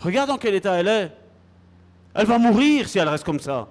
[0.00, 1.12] Regarde dans quel état elle est.
[2.14, 3.68] Elle va mourir si elle reste comme ça.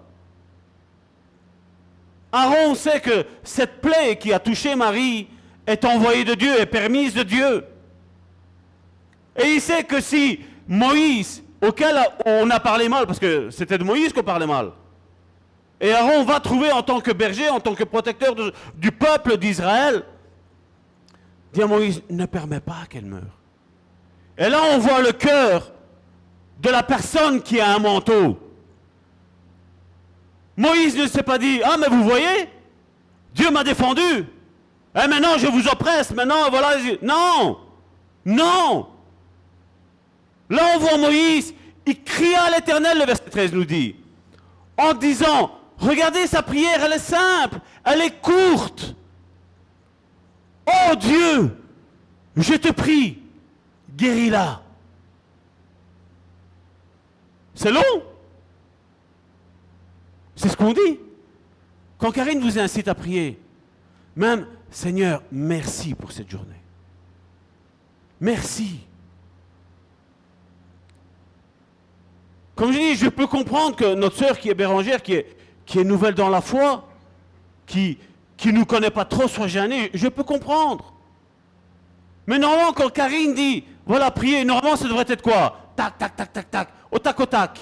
[2.31, 5.27] Aaron sait que cette plaie qui a touché Marie
[5.67, 7.63] est envoyée de Dieu, est permise de Dieu.
[9.35, 11.95] Et il sait que si Moïse, auquel
[12.25, 14.71] on a parlé mal, parce que c'était de Moïse qu'on parlait mal,
[15.79, 18.35] et Aaron va trouver en tant que berger, en tant que protecteur
[18.75, 20.03] du peuple d'Israël,
[21.51, 23.37] dit à Moïse, ne permet pas qu'elle meure.
[24.37, 25.71] Et là, on voit le cœur
[26.61, 28.39] de la personne qui a un manteau.
[30.55, 32.49] Moïse ne s'est pas dit, ah mais vous voyez,
[33.33, 34.01] Dieu m'a défendu.
[34.01, 36.77] Et eh, maintenant je vous oppresse, maintenant voilà.
[37.01, 37.57] Non,
[38.25, 38.87] non.
[40.53, 41.51] Là on voit Moïse,
[41.83, 43.95] il cria à l'éternel, le verset 13 nous dit,
[44.77, 48.95] en disant, regardez sa prière, elle est simple, elle est courte.
[50.67, 51.57] Oh Dieu,
[52.37, 53.19] je te prie,
[53.95, 54.61] guéris-la.
[57.55, 58.03] C'est long.
[60.35, 60.99] C'est ce qu'on dit.
[61.97, 63.39] Quand Karine vous incite à prier,
[64.15, 66.61] même Seigneur, merci pour cette journée.
[68.21, 68.81] Merci.
[72.55, 75.35] Comme je dis, je peux comprendre que notre sœur qui est Bérangère, qui est,
[75.65, 76.87] qui est nouvelle dans la foi,
[77.65, 77.97] qui
[78.45, 80.93] ne nous connaît pas trop, soit gênée, je peux comprendre.
[82.27, 85.57] Mais normalement, quand Karine dit, voilà, prier, normalement, ça devrait être quoi?
[85.75, 87.59] Tac, tac, tac, tac, tac, au tac, au tac.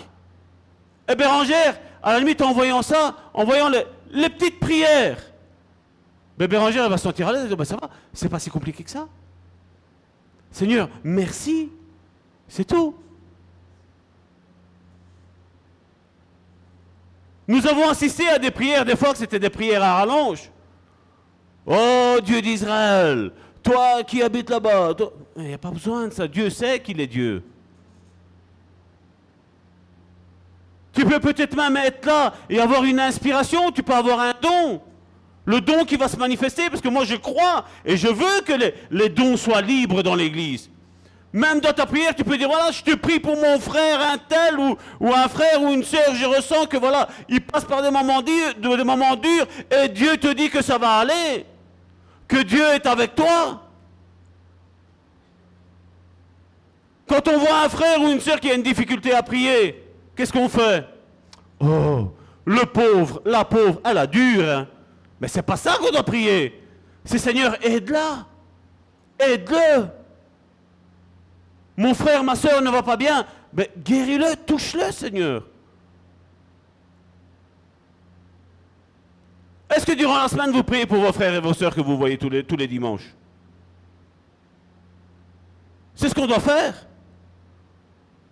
[1.09, 5.17] Et Bérangère, à la limite, en voyant ça, en voyant les, petites prières,
[6.37, 7.49] mais Bérangère, elle va se sentir à l'aise.
[7.49, 9.07] Ben, ça va, c'est pas si compliqué que ça.
[10.51, 11.69] Seigneur, merci.
[12.47, 12.95] C'est tout.
[17.47, 20.49] Nous avons assisté à des prières, des fois que c'était des prières à rallonge.
[21.65, 23.31] Oh Dieu d'Israël,
[23.61, 24.93] toi qui habites là-bas,
[25.37, 26.27] il n'y a pas besoin de ça.
[26.27, 27.43] Dieu sait qu'il est Dieu.
[30.93, 34.81] Tu peux peut-être même être là et avoir une inspiration, tu peux avoir un don.
[35.45, 38.71] Le don qui va se manifester, parce que moi je crois et je veux que
[38.91, 40.70] les, dons soient libres dans l'Église.
[41.33, 44.17] Même dans ta prière, tu peux dire, voilà, je te prie pour mon frère, un
[44.17, 47.89] tel, ou, un frère ou une sœur, je ressens que voilà, il passe par des
[47.89, 51.45] moments, durs, et Dieu te dit que ça va aller,
[52.27, 53.61] que Dieu est avec toi.
[57.07, 59.81] Quand on voit un frère ou une sœur qui a une difficulté à prier,
[60.15, 60.85] Qu'est-ce qu'on fait?
[61.59, 62.11] Oh,
[62.45, 64.47] le pauvre, la pauvre, elle a dur.
[64.47, 64.67] Hein.
[65.19, 66.61] Mais c'est pas ça qu'on doit prier.
[67.05, 68.25] C'est Seigneur, aide-la.
[69.19, 69.87] Aide-le.
[71.77, 73.25] Mon frère, ma soeur ne va pas bien.
[73.77, 75.43] Guéris-le, touche-le, Seigneur.
[79.73, 81.97] Est-ce que durant la semaine, vous priez pour vos frères et vos sœurs que vous
[81.97, 83.15] voyez tous les, tous les dimanches?
[85.95, 86.87] C'est ce qu'on doit faire.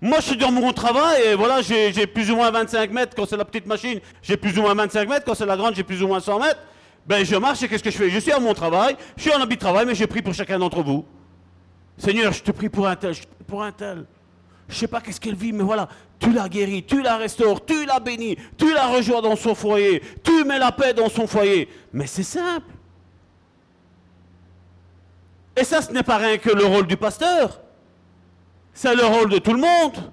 [0.01, 3.27] Moi, je suis dans mon travail et voilà, j'ai plus ou moins 25 mètres quand
[3.27, 5.83] c'est la petite machine, j'ai plus ou moins 25 mètres, quand c'est la grande, j'ai
[5.83, 6.59] plus ou moins 100 mètres.
[7.05, 8.09] Ben, je marche et qu'est-ce que je fais?
[8.09, 10.33] Je suis à mon travail, je suis en habit de travail, mais j'ai pris pour
[10.33, 11.05] chacun d'entre vous.
[11.99, 13.13] Seigneur, je te prie pour un tel,
[13.45, 14.05] pour un tel.
[14.69, 17.85] Je sais pas qu'est-ce qu'elle vit, mais voilà, tu la guéris, tu la restaures, tu
[17.85, 21.67] la bénis, tu la rejoins dans son foyer, tu mets la paix dans son foyer.
[21.91, 22.71] Mais c'est simple.
[25.57, 27.59] Et ça, ce n'est pas rien que le rôle du pasteur.
[28.73, 30.11] C'est le rôle de tout le monde.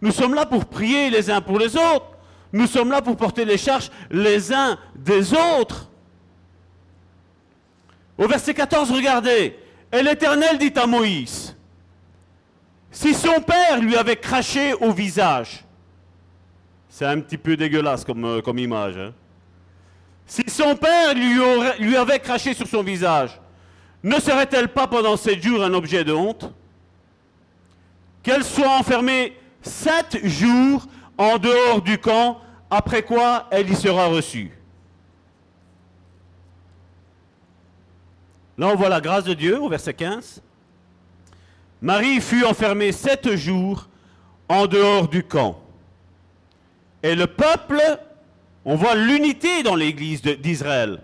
[0.00, 2.06] Nous sommes là pour prier les uns pour les autres.
[2.54, 5.90] Nous sommes là pour porter les charges les uns des autres.
[8.22, 9.58] Au verset 14, regardez.
[9.90, 11.56] Et l'Éternel dit à Moïse,
[12.92, 15.64] si son père lui avait craché au visage,
[16.88, 19.12] c'est un petit peu dégueulasse comme, euh, image, hein.
[20.24, 21.34] si son père lui,
[21.80, 23.40] lui avait craché sur son visage,
[24.04, 26.48] ne serait-elle pas pendant sept jours un objet de honte?
[28.22, 30.86] Qu'elle soit enfermée sept jours
[31.18, 32.38] en dehors du camp,
[32.70, 34.52] après quoi elle y sera reçue.
[38.62, 40.40] Là, on voit la grâce de Dieu au verset 15.
[41.80, 43.88] Marie fut enfermée sept jours
[44.48, 45.60] en dehors du camp.
[47.02, 47.82] Et le peuple,
[48.64, 51.00] on voit l'unité dans l'église d'Israël.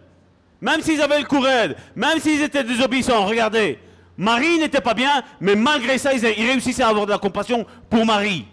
[0.61, 3.81] Même s'ils avaient le courage, même s'ils étaient désobéissants, regardez,
[4.17, 8.07] Marie n'était pas bien, mais malgré ça, ils, réussissaient à avoir de la compassion pour
[8.07, 8.47] Marie.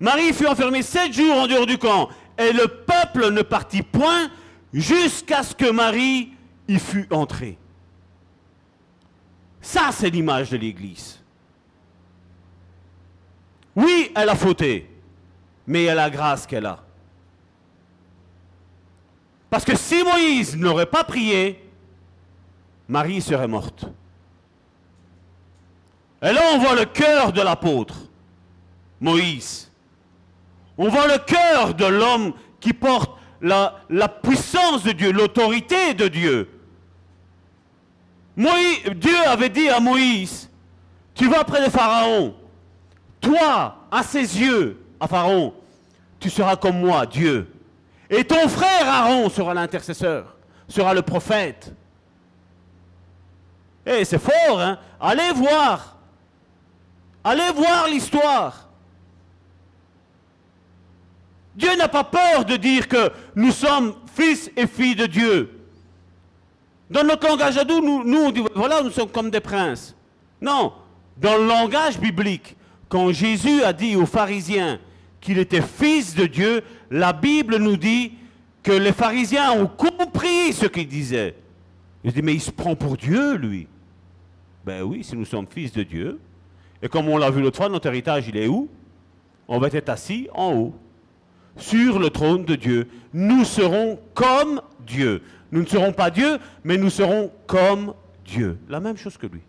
[0.00, 4.28] Marie fut enfermée sept jours en dehors du camp, et le peuple ne partit point
[4.72, 6.30] jusqu'à ce que Marie
[6.66, 7.59] y fût entrée.
[9.60, 11.20] Ça, c'est l'image de l'Église.
[13.76, 14.90] Oui, elle a fauté,
[15.66, 16.82] mais y a la grâce qu'elle a.
[19.48, 21.62] Parce que si Moïse n'aurait pas prié,
[22.88, 23.86] Marie serait morte.
[26.22, 27.96] Et là, on voit le cœur de l'apôtre,
[29.00, 29.70] Moïse.
[30.76, 36.08] On voit le cœur de l'homme qui porte la, la puissance de Dieu, l'autorité de
[36.08, 36.59] Dieu.
[38.94, 40.48] Dieu avait dit à Moïse,
[41.14, 42.34] tu vas près de Pharaon.
[43.20, 45.52] Toi, à ses yeux, à Pharaon,
[46.18, 47.52] tu seras comme moi, Dieu.
[48.08, 50.36] Et ton frère Aaron sera l'intercesseur,
[50.68, 51.72] sera le prophète.
[53.84, 55.96] Eh, c'est fort, hein Allez voir.
[57.22, 58.68] Allez voir l'histoire.
[61.54, 65.59] Dieu n'a pas peur de dire que nous sommes fils et filles de Dieu.
[66.90, 69.94] Dans notre langage à nous, nous, on dit, voilà, nous sommes comme des princes.
[70.40, 70.72] Non,
[71.16, 72.56] dans le langage biblique,
[72.88, 74.80] quand Jésus a dit aux pharisiens
[75.20, 78.12] qu'il était fils de Dieu, la Bible nous dit
[78.62, 81.36] que les pharisiens ont compris ce qu'il disait.
[82.02, 83.68] Ils disent, mais il se prend pour Dieu, lui.
[84.64, 86.18] Ben oui, si nous sommes fils de Dieu.
[86.82, 88.68] Et comme on l'a vu l'autre fois, notre héritage, il est où?
[89.46, 90.74] On va être assis en haut,
[91.56, 92.88] sur le trône de Dieu.
[93.12, 95.22] Nous serons comme Dieu.
[95.52, 97.94] Nous ne serons pas Dieu, mais nous serons comme
[98.24, 98.58] Dieu.
[98.68, 99.40] La même chose que lui.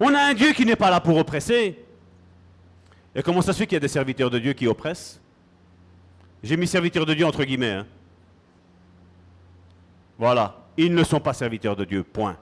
[0.00, 1.82] On a un Dieu qui n'est pas là pour oppresser.
[3.14, 5.20] Et comment ça se fait qu'il y a des serviteurs de Dieu qui oppressent?
[6.42, 7.72] J'ai mis serviteurs de Dieu entre guillemets.
[7.72, 7.86] hein.
[10.18, 10.56] Voilà.
[10.76, 12.02] Ils ne sont pas serviteurs de Dieu.
[12.02, 12.36] Point.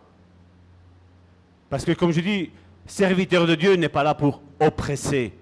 [1.70, 2.50] Parce que comme je dis,
[2.86, 5.32] serviteur de Dieu n'est pas là pour oppresser,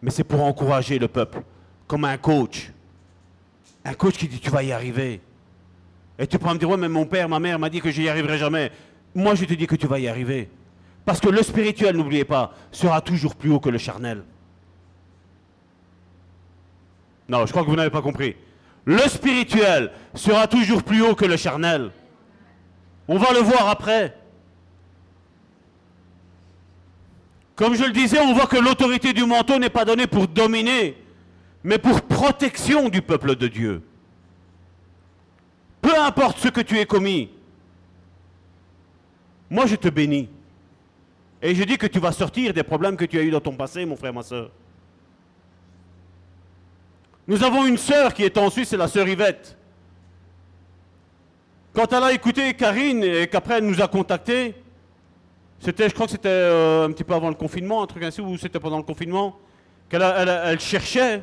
[0.00, 1.42] mais c'est pour encourager le peuple,
[1.86, 2.70] comme un coach.
[3.88, 5.22] Un coach qui dit tu vas y arriver.
[6.18, 8.02] Et tu peux me dire, ouais, mais mon père, ma mère m'a dit que je
[8.02, 8.70] n'y arriverai jamais.
[9.14, 10.50] Moi, je te dis que tu vas y arriver.
[11.06, 14.24] Parce que le spirituel, n'oubliez pas, sera toujours plus haut que le charnel.
[17.30, 18.36] Non, je crois que vous n'avez pas compris.
[18.84, 21.90] Le spirituel sera toujours plus haut que le charnel.
[23.06, 24.14] On va le voir après.
[27.56, 30.94] Comme je le disais, on voit que l'autorité du manteau n'est pas donnée pour dominer,
[31.64, 33.82] mais pour protection du peuple de Dieu.
[35.80, 37.30] Peu importe ce que tu aies commis,
[39.50, 40.28] moi je te bénis.
[41.40, 43.54] Et je dis que tu vas sortir des problèmes que tu as eus dans ton
[43.54, 44.50] passé, mon frère, ma soeur.
[47.28, 49.56] Nous avons une sœur qui est en Suisse, c'est la sœur Yvette.
[51.72, 54.54] Quand elle a écouté Karine et qu'après elle nous a contactés,
[55.60, 58.20] c'était, je crois que c'était euh, un petit peu avant le confinement, un truc ainsi,
[58.20, 59.38] ou c'était pendant le confinement,
[59.88, 61.22] qu'elle cherchait.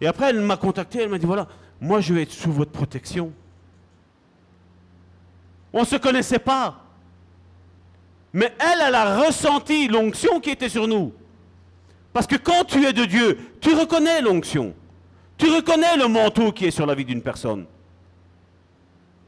[0.00, 1.46] Et après, elle m'a contacté, elle m'a dit, voilà,
[1.80, 3.32] moi je vais être sous votre protection.
[5.72, 6.80] On ne se connaissait pas.
[8.32, 11.12] Mais elle, elle a ressenti l'onction qui était sur nous.
[12.12, 14.74] Parce que quand tu es de Dieu, tu reconnais l'onction.
[15.36, 17.66] Tu reconnais le manteau qui est sur la vie d'une personne.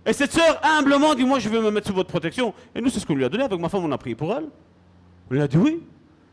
[0.06, 2.54] Et cette sœur, humblement, dit Moi, je vais me mettre sous votre protection.
[2.74, 3.42] Et nous, c'est ce qu'on lui a donné.
[3.42, 4.46] Avec ma femme, on a prié pour elle.
[5.30, 5.82] On lui a dit Oui.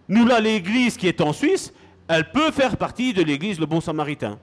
[0.07, 1.73] Nous, là, l'église qui est en Suisse,
[2.13, 4.37] elle peut faire partie de l'église Le Bon Samaritain.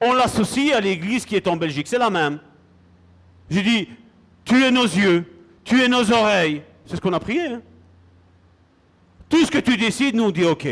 [0.00, 1.88] On l'associe à l'église qui est en Belgique.
[1.88, 2.38] C'est la même.
[3.50, 3.88] J'ai dit
[4.44, 5.24] Tu es nos yeux,
[5.64, 6.62] tu es nos oreilles.
[6.86, 7.46] C'est ce qu'on a prié.
[7.46, 7.62] hein.
[9.28, 10.66] Tout ce que tu décides, nous, on dit OK.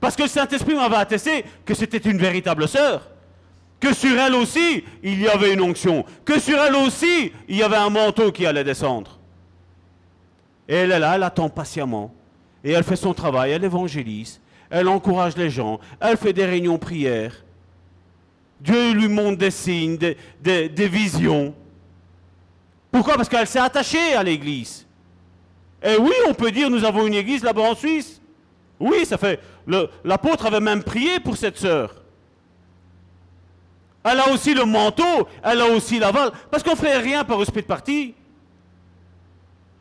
[0.00, 3.08] Parce que le Saint-Esprit m'avait attesté que c'était une véritable sœur.
[3.80, 6.04] Que sur elle aussi, il y avait une onction.
[6.24, 9.18] Que sur elle aussi, il y avait un manteau qui allait descendre.
[10.68, 12.14] Et elle est là, elle attend patiemment.
[12.64, 14.40] Et elle fait son travail, elle évangélise.
[14.70, 15.78] Elle encourage les gens.
[16.00, 17.44] Elle fait des réunions prières.
[18.60, 19.98] Dieu lui montre des signes,
[20.40, 21.54] des, visions.
[22.90, 23.16] Pourquoi?
[23.16, 24.86] Parce qu'elle s'est attachée à l'église.
[25.82, 28.22] Et oui, on peut dire, nous avons une église là-bas en Suisse.
[28.80, 29.38] Oui, ça fait.
[30.02, 32.02] L'apôtre avait même prié pour cette sœur.
[34.02, 36.30] Elle a aussi le manteau, elle a aussi l'aval.
[36.50, 38.14] Parce qu'on ne fait rien par esprit de parti.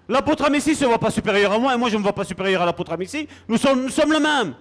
[0.09, 2.13] L'apôtre Amici ne se voit pas supérieur à moi et moi je ne me vois
[2.13, 3.27] pas supérieur à l'apôtre Amici.
[3.47, 4.53] Nous sommes, nous sommes le même.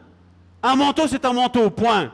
[0.62, 2.12] Un manteau, c'est un manteau, point.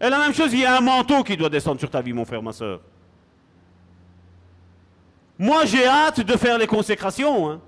[0.00, 2.12] Et la même chose, il y a un manteau qui doit descendre sur ta vie,
[2.12, 2.80] mon frère, ma soeur.
[5.38, 7.50] Moi, j'ai hâte de faire les consécrations.
[7.50, 7.60] hein.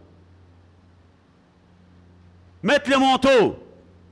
[2.62, 3.59] Mettre les manteaux.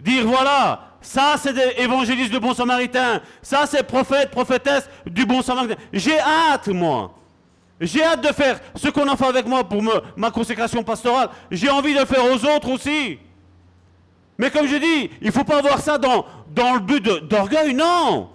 [0.01, 3.21] Dire voilà, ça c'est des évangélistes du bon samaritain.
[3.41, 5.81] Ça c'est prophète, prophétesse du bon samaritain.
[5.93, 7.15] J'ai hâte, moi.
[7.83, 9.83] J'ai hâte de faire ce qu'on a fait avec moi pour
[10.17, 11.31] ma consécration pastorale.
[11.51, 13.19] J'ai envie de le faire aux autres aussi.
[14.39, 17.75] Mais comme je dis, il ne faut pas voir ça dans, dans le but d'orgueil,
[17.75, 18.31] non.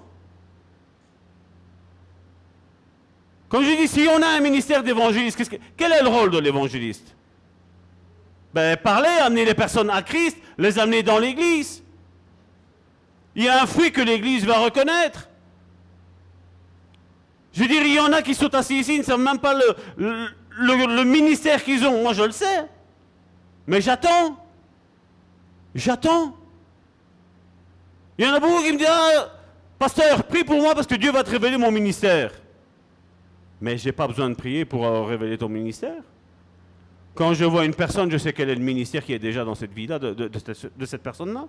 [3.48, 5.41] Comme je dis, si on a un ministère d'évangéliste,
[5.78, 7.15] quel est le rôle de l'évangéliste?
[8.53, 11.82] Ben, Parler, amener les personnes à Christ, les amener dans l'Église.
[13.34, 15.30] Il y a un fruit que l'Église va reconnaître.
[17.53, 19.40] Je veux dire, il y en a qui sont assis ici, ils ne savent même
[19.40, 19.57] pas
[19.98, 22.03] le, ministère qu'ils ont.
[22.03, 22.65] Moi, je le sais.
[23.65, 24.38] Mais j'attends.
[25.74, 26.36] J'attends.
[28.18, 29.28] Il y en a beaucoup qui me disent, ah,
[29.78, 32.32] pasteur, prie pour moi parce que Dieu va te révéler mon ministère.
[33.61, 36.02] Mais je n'ai pas besoin de prier pour euh, révéler ton ministère.
[37.18, 39.56] Quand je vois une personne, je sais quel est le ministère qui est déjà dans
[39.56, 40.30] cette vie-là, de,
[40.86, 41.48] cette personne-là.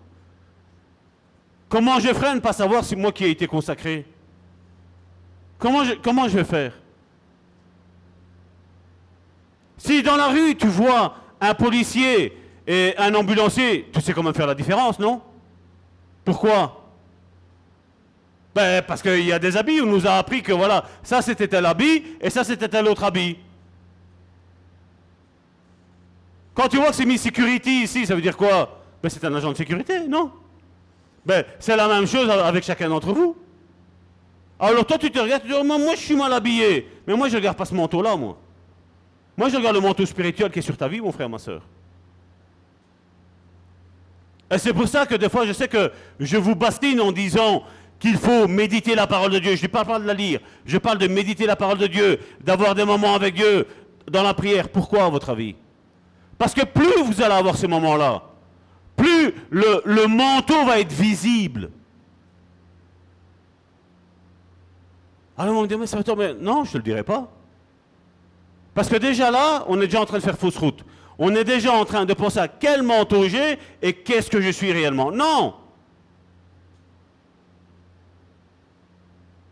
[1.69, 4.07] Comment je ferai ne pas savoir si moi qui ai été consacré
[5.59, 6.73] comment je, vais faire?
[9.77, 12.37] Si dans la rue, tu vois un policier
[12.67, 15.23] et un ambulancier, tu sais comment faire la différence, non?
[16.25, 16.85] Pourquoi?
[18.55, 21.49] Ben, Parce qu'il y a des habits, on nous a appris que voilà, ça c'était
[21.49, 23.39] tel habit et ça c'était tel autre habit.
[26.55, 28.81] Quand tu vois que c'est mis security ici, ça veut dire quoi?
[29.01, 30.33] Ben, C'est un agent de sécurité, non?
[31.25, 33.37] Ben, C'est la même chose avec chacun d'entre vous.
[34.61, 37.29] Alors toi tu te regardes, tu dis, oh, moi je suis mal habillé, mais moi
[37.29, 38.37] je ne regarde pas ce manteau-là, moi.
[39.37, 41.63] Moi je regarde le manteau spirituel qui est sur ta vie, mon frère, ma soeur.
[44.51, 47.63] Et c'est pour ça que des fois, je sais que je vous bastine en disant
[47.99, 49.57] qu'il faut méditer la parole de Dieu.
[49.57, 50.41] Je ne parle pas de la lire.
[50.65, 53.67] Je parle de méditer la parole de Dieu, d'avoir des moments avec Dieu
[54.11, 54.69] dans la prière.
[54.69, 55.55] Pourquoi, à votre avis?
[56.39, 58.23] Parce que plus vous allez avoir ces moments-là,
[58.97, 61.71] plus le, manteau va être visible.
[65.39, 66.33] Alors on me dit, mais ça va.
[66.35, 67.31] Non, je ne te le dirai pas.
[68.75, 70.85] Parce que déjà là, on est déjà en train de faire fausse route
[71.19, 74.51] on est déjà en train de penser à quel manteau j'ai et qu'est-ce que je
[74.51, 75.11] suis réellement.
[75.11, 75.55] Non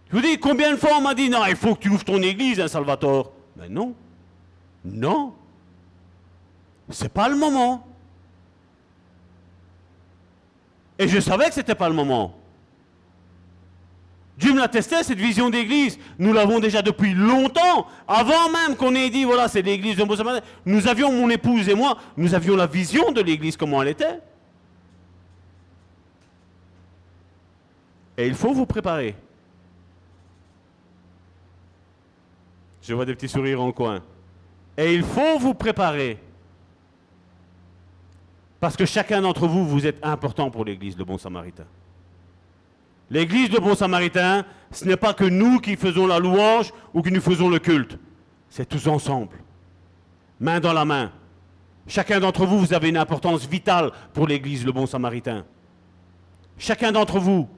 [0.09, 2.05] Je vous dis, combien de fois on m'a dit, non, il faut que tu ouvres
[2.05, 3.33] ton église, hein, Salvatore?
[3.57, 3.93] Mais non.
[4.85, 5.35] Non.
[6.91, 7.85] C'est pas le moment.
[11.01, 12.36] Et je savais que ce n'était pas le moment.
[14.37, 15.99] Dieu me l'a testé, cette vision d'église.
[16.19, 17.87] Nous l'avons déjà depuis longtemps.
[18.07, 20.43] Avant même qu'on ait dit, voilà, c'est l'église de Mozambique.
[20.67, 24.21] Nous avions, mon épouse et moi, nous avions la vision de l'église, comment elle était.
[28.19, 29.15] Et il faut vous préparer.
[32.83, 34.03] Je vois des petits sourires en coin.
[34.77, 36.19] Et il faut vous préparer.
[38.61, 41.67] Parce que chacun d'entre vous, vous êtes important pour l'église, le bon samaritain.
[43.11, 47.11] L'église de Bon Samaritain, ce n'est pas que nous qui faisons la louange ou que
[47.11, 47.99] nous faisons le culte.
[48.49, 49.37] C'est tous ensemble,
[50.41, 51.13] main dans la main.
[51.87, 55.45] Chacun d'entre vous, vous avez une importance vitale pour l'église, le Bon Samaritain.
[56.59, 57.49] Chacun d'entre vous.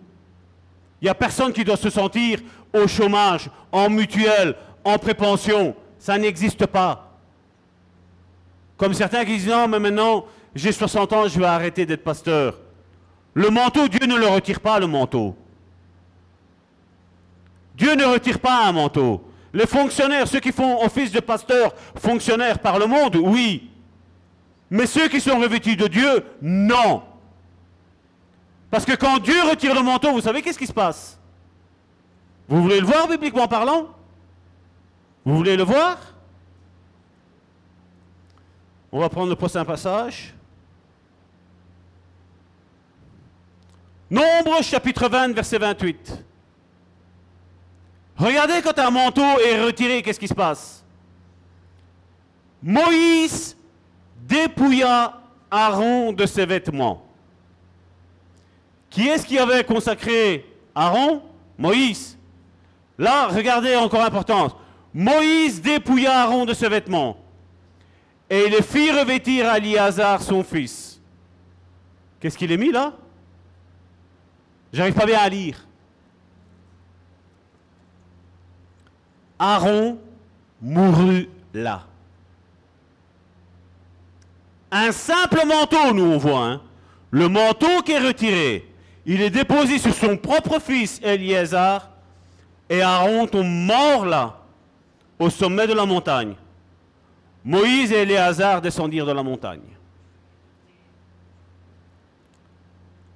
[1.01, 2.41] Il n'y a personne qui doit se sentir
[2.75, 4.55] au chômage, en mutuelle,
[4.85, 5.75] en prépension.
[5.99, 7.16] Ça n'existe pas.
[8.77, 12.59] Comme certains qui disent non, mais maintenant, j'ai 60 ans, je vais arrêter d'être pasteur.
[13.35, 15.37] Le manteau, Dieu ne le retire pas, le manteau.
[17.75, 19.25] Dieu ne retire pas un manteau.
[19.53, 23.71] Les fonctionnaires, ceux qui font office de pasteur, fonctionnaires par le monde, oui.
[24.71, 27.03] Mais ceux qui sont revêtus de Dieu, non.
[28.71, 31.19] Parce que quand Dieu retire le manteau, vous savez qu'est-ce qui se passe?
[32.49, 33.89] Vous voulez le voir bibliquement parlant?
[35.25, 35.99] Vous voulez le voir?
[38.91, 40.35] On va prendre le prochain passage.
[44.10, 46.24] Nombre chapitre 20, verset 28.
[48.16, 50.82] Regardez quand un manteau est retiré, qu'est-ce qui se passe?
[52.62, 53.56] Moïse
[54.22, 55.20] dépouilla
[55.51, 57.05] Aaron de ses vêtements.
[58.90, 61.22] Qui est-ce qui avait consacré Aaron?
[61.59, 62.16] Moïse.
[62.97, 64.52] Là, regardez encore importance.
[64.94, 67.16] Moïse dépouilla Aaron de ses vêtements
[68.30, 71.01] et il fit revêtir Eliazar son fils.
[72.20, 72.93] Qu'est-ce qu'il est mis là?
[74.73, 75.65] J'arrive pas bien à lire.
[79.39, 79.99] Aaron
[80.61, 81.85] mourut là.
[84.70, 86.45] Un simple manteau, nous on voit.
[86.45, 86.61] Hein.
[87.11, 88.69] Le manteau qui est retiré,
[89.07, 91.89] il est déposé sur son propre fils Eliezer,
[92.69, 94.36] et Aaron tombe mort là,
[95.19, 96.35] au sommet de la montagne.
[97.45, 99.78] Moïse et Éléazar descendirent de la montagne.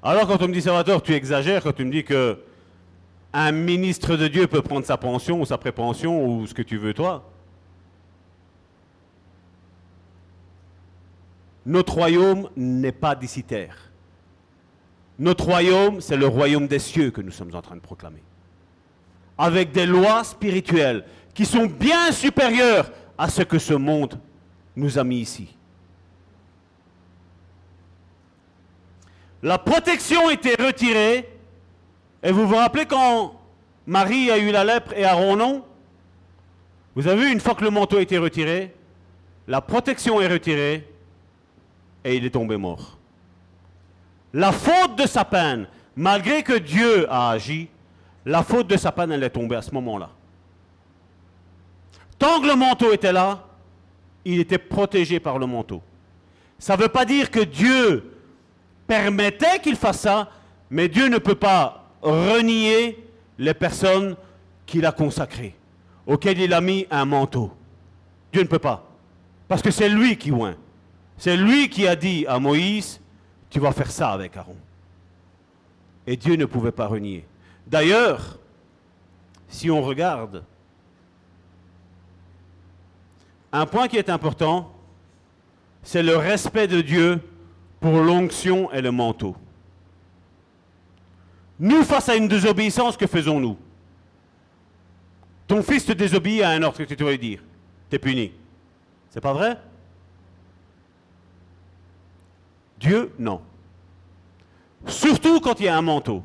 [0.03, 2.39] Alors quand on me dit, Salvatore, tu exagères quand tu me dis que
[3.33, 6.77] un ministre de Dieu peut prendre sa pension ou sa prépension ou ce que tu
[6.77, 7.31] veux toi.
[11.65, 13.45] Notre royaume n'est pas d'ici.
[15.19, 18.23] Notre royaume, c'est le royaume des cieux que nous sommes en train de proclamer.
[19.39, 24.19] Avec des lois spirituelles qui sont bien supérieurs à ce que ce monde
[24.75, 25.57] nous a mis ici.
[29.43, 31.29] La protection était retirée.
[32.23, 33.35] Et vous vous rappelez quand
[33.87, 35.65] Marie a eu la lèpre et Aaron non?
[36.95, 38.75] Vous avez vu, une fois que le manteau a été retiré,
[39.49, 40.89] la protection est retirée
[42.05, 42.99] et il est tombé mort.
[44.33, 45.67] La faute de sa peine,
[45.97, 47.69] malgré que Dieu a agi,
[48.25, 50.11] la faute de sa peine, elle est tombée à ce moment-là.
[52.19, 53.43] Tant que le manteau était là,
[54.25, 55.83] il était protégé par le manteau.
[56.59, 58.12] Ça ne veut pas dire que Dieu
[58.93, 60.29] permettait qu'il fasse ça,
[60.69, 63.03] mais Dieu ne peut pas renier
[63.39, 64.17] les personnes
[64.67, 65.55] qu'il a consacrées,
[66.07, 67.51] auxquelles il a mis un manteau.
[68.31, 68.85] Dieu ne peut pas.
[69.49, 70.57] Parce que c'est lui qui oint.
[71.17, 73.01] C'est lui qui a dit à Moïse,
[73.49, 74.57] tu vas faire ça avec Aaron.
[76.07, 77.25] Et Dieu ne pouvait pas renier.
[77.67, 78.39] D'ailleurs,
[79.49, 80.45] si on regarde,
[83.53, 84.71] un point qui est important,
[85.83, 87.23] c'est le respect de Dieu
[87.83, 89.37] pour l'onction et le manteau.
[91.59, 93.59] Nous, face à une désobéissance, que faisons-nous?
[95.49, 97.43] Ton fils te désobéit à un ordre que tu dois dire?
[97.91, 98.33] Tu es puni.
[99.11, 99.59] C'est pas vrai?
[102.79, 103.41] Dieu, non.
[104.87, 106.23] Surtout quand il y a un manteau.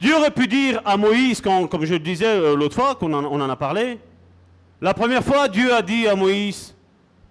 [0.00, 3.40] Dieu aurait pu dire à Moïse, comme je le disais euh, l'autre fois, qu'on on
[3.40, 3.98] en a parlé,
[4.80, 6.74] la première fois, Dieu a dit à Moïse,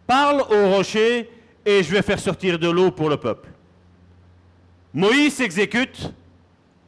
[0.10, 1.30] parle au rocher
[1.64, 3.50] et je vais faire sortir de l'eau pour le peuple.
[4.92, 6.12] Moïse exécute,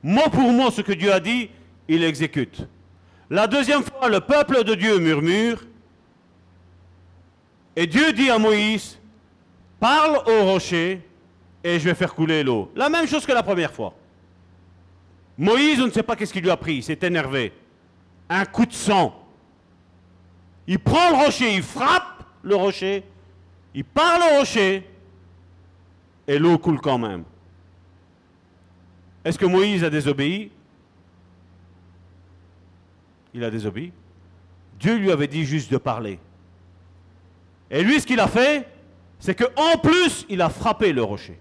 [0.01, 1.51] mot pour mot ce que Dieu a dit,
[1.87, 2.65] il exécute.
[3.29, 5.61] La deuxième fois, le peuple de Dieu murmure,
[7.75, 8.97] et Dieu dit à Moïse,
[9.79, 10.99] parle au rocher
[11.63, 12.71] et je vais faire couler l'eau.
[12.75, 13.93] La même chose que la première fois.
[15.37, 17.53] Moïse, on ne sait pas qu'est-ce qu'il lui a pris, il s'est énervé.
[18.27, 19.13] Un coup de sang.
[20.65, 23.03] Il prend le rocher, il frappe le rocher,
[23.73, 24.87] il parle au rocher
[26.27, 27.23] et l'eau coule quand même.
[29.23, 30.51] Est-ce que Moïse a désobéi?
[33.33, 33.91] Il a désobéi.
[34.79, 36.19] Dieu lui avait dit juste de parler.
[37.69, 38.67] Et lui, ce qu'il a fait,
[39.19, 41.39] c'est qu'en plus, il a frappé le rocher.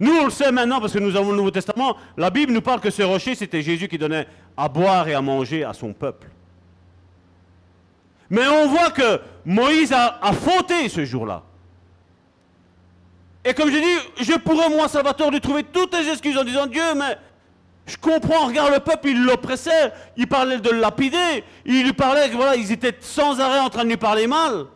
[0.00, 1.96] Nous, on le sait maintenant parce que nous avons le Nouveau Testament.
[2.16, 4.26] La Bible nous parle que ce rocher, c'était Jésus qui donnait
[4.56, 6.28] à boire et à manger à son peuple.
[8.34, 11.44] Mais on voit que Moïse a, fauté ce jour-là.
[13.44, 16.66] Et comme je dis, je pourrais, moi, Salvatore, lui trouver toutes les excuses en disant
[16.66, 17.16] Dieu, mais
[17.86, 22.28] je comprends, regarde le peuple, il l'oppressait, il parlait de le lapider, il lui parlait
[22.30, 24.66] voilà, ils étaient sans arrêt en train de lui parler mal.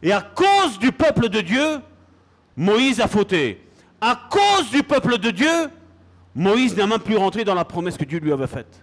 [0.00, 1.80] Et à cause du peuple de Dieu,
[2.56, 3.66] Moïse a fauté.
[4.00, 5.70] À cause du peuple de Dieu,
[6.36, 8.80] Moïse n'a même plus rentré dans la promesse que Dieu lui avait faite.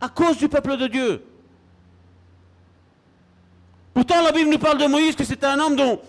[0.00, 1.24] À cause du peuple de Dieu.
[3.98, 6.00] Pourtant, la Bible nous parle de Moïse que c'était un homme dont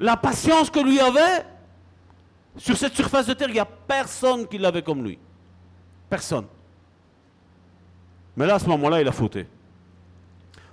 [0.00, 1.46] la patience que lui avait,
[2.56, 5.16] sur cette surface de terre, il n'y a personne qui l'avait comme lui.
[6.10, 6.46] Personne.
[8.36, 9.46] Mais là, à ce moment-là, il a fauté.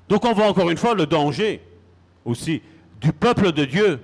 [0.10, 1.62] Donc on voit encore une fois le danger
[2.26, 2.64] aussi
[3.00, 4.02] du peuple de Dieu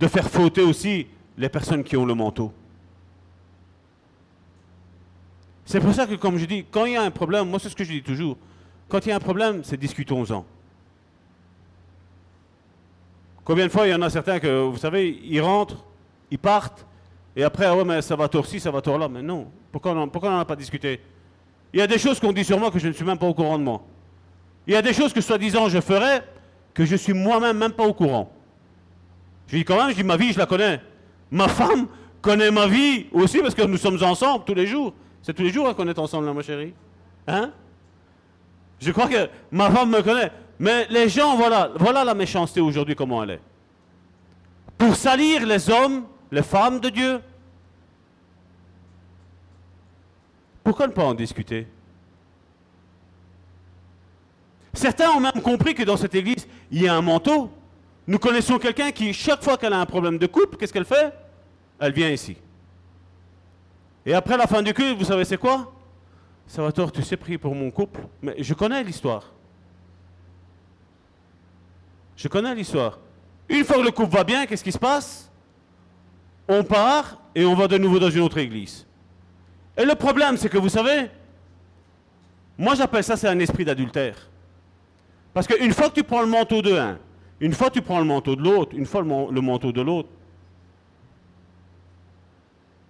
[0.00, 2.50] de faire fauter aussi les personnes qui ont le manteau.
[5.66, 7.68] C'est pour ça que, comme je dis, quand il y a un problème, moi c'est
[7.68, 8.38] ce que je dis toujours,
[8.88, 10.46] quand il y a un problème, c'est discutons-en.
[13.48, 15.82] Combien de fois il y en a certains que, vous savez, ils rentrent,
[16.30, 16.86] ils partent,
[17.34, 19.08] et après, ah ouais, mais ça va tort-ci, ça va tort-là.
[19.08, 21.00] Mais non, pourquoi on n'en a pas discuté?
[21.72, 23.24] Il y a des choses qu'on dit sur moi que je ne suis même pas
[23.24, 23.80] au courant de moi.
[24.66, 26.24] Il y a des choses que soi-disant je ferais
[26.74, 28.30] que je suis moi-même même pas au courant.
[29.46, 30.82] Je dis quand même, je dis ma vie, je la connais.
[31.30, 31.86] Ma femme
[32.20, 34.92] connaît ma vie aussi parce que nous sommes ensemble tous les jours.
[35.22, 36.74] C'est tous les jours qu'on est ensemble, là, ma chérie.
[37.26, 37.50] Hein?
[38.78, 40.30] Je crois que ma femme me connaît.
[40.58, 43.40] Mais les gens, voilà, voilà la méchanceté aujourd'hui, comment elle est.
[44.76, 47.20] Pour salir les hommes, les femmes de Dieu,
[50.64, 51.66] pourquoi ne pas en discuter?
[54.72, 57.50] Certains ont même compris que dans cette église, il y a un manteau.
[58.06, 61.12] Nous connaissons quelqu'un qui, chaque fois qu'elle a un problème de couple, qu'est-ce qu'elle fait?
[61.78, 62.36] Elle vient ici.
[64.06, 65.72] Et après la fin du culte, vous savez c'est quoi?
[66.46, 69.32] Salvatore, tu sais prier pour mon couple Mais je connais l'histoire.
[72.18, 72.98] Je connais l'histoire.
[73.48, 75.30] Une fois que le couple va bien, qu'est-ce qui se passe?
[76.48, 78.86] On part et on va de nouveau dans une autre église.
[79.76, 81.08] Et le problème, c'est que vous savez,
[82.58, 84.28] moi j'appelle ça c'est un esprit d'adultère.
[85.32, 86.98] Parce qu'une fois que tu prends le manteau de un,
[87.40, 90.08] une fois que tu prends le manteau de l'autre, une fois le manteau de l'autre,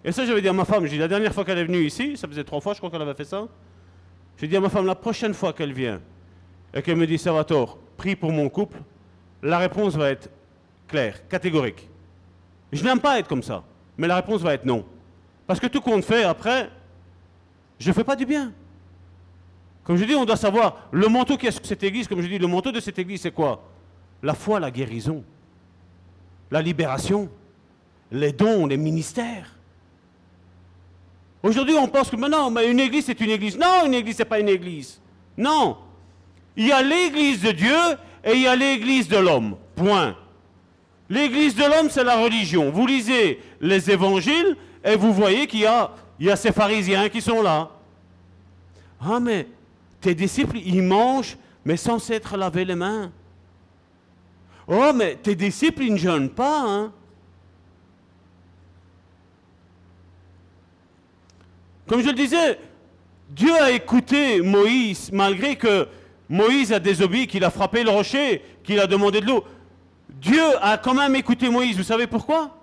[0.04, 1.84] Et ça, j'avais dit à ma femme, j'ai dit, la dernière fois qu'elle est venue
[1.84, 3.46] ici, ça faisait trois fois, je crois qu'elle avait fait ça.
[4.38, 6.00] J'ai dit à ma femme, la prochaine fois qu'elle vient,
[6.72, 8.78] et qu'elle me dit, Salvatore, prie pour mon couple,
[9.42, 10.30] la réponse va être
[10.86, 11.88] claire, catégorique.
[12.72, 13.62] Je n'aime pas être comme ça,
[13.96, 14.84] mais la réponse va être non.
[15.46, 16.70] Parce que tout compte fait, après,
[17.78, 18.52] je ne fais pas du bien.
[19.84, 22.26] Comme je dis, on doit savoir, le manteau qui est sur cette église, comme je
[22.26, 23.64] dis, le manteau de cette église, c'est quoi?
[24.22, 25.24] La foi, la guérison,
[26.50, 27.30] la libération,
[28.10, 29.54] les dons, les ministères.
[31.42, 33.56] Aujourd'hui, on pense que non, mais une église, c'est une église.
[33.56, 35.00] Non, une église, c'est pas une église.
[35.36, 35.78] Non.
[36.56, 37.76] Il y a l'église de Dieu
[38.24, 39.56] et il y a l'église de l'homme.
[39.76, 40.16] Point.
[41.08, 42.70] L'église de l'homme, c'est la religion.
[42.70, 47.70] Vous lisez les évangiles et vous voyez qu'il y a, ces pharisiens qui sont là.
[49.00, 49.46] Ah, mais
[50.00, 53.10] tes disciples, ils mangent, mais sans s'être lavé les mains.
[54.66, 56.92] Oh, mais tes disciples, ils ne jeûnent pas, hein.
[61.86, 62.58] Comme je le disais,
[63.30, 65.88] Dieu a écouté Moïse, malgré que
[66.28, 69.44] Moïse a désobéi, qu'il a frappé le rocher, qu'il a demandé de l'eau.
[70.08, 71.76] Dieu a quand même écouté Moïse.
[71.76, 72.54] Vous savez pourquoi?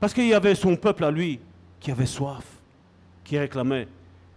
[0.00, 1.40] Parce qu'il y avait son peuple à lui
[1.80, 2.44] qui avait soif,
[3.22, 3.88] qui réclamait.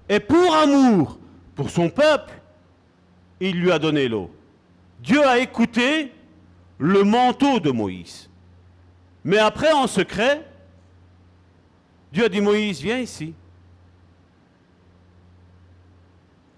[0.09, 1.17] Et pour amour
[1.55, 2.33] pour son peuple,
[3.39, 4.31] il lui a donné l'eau.
[4.99, 6.11] Dieu a écouté
[6.79, 8.29] le manteau de Moïse.
[9.23, 10.45] Mais après, en secret,
[12.11, 13.33] Dieu a dit Moïse, viens ici.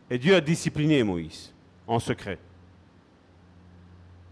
[0.10, 1.54] Et Dieu a discipliné Moïse
[1.90, 2.38] en secret.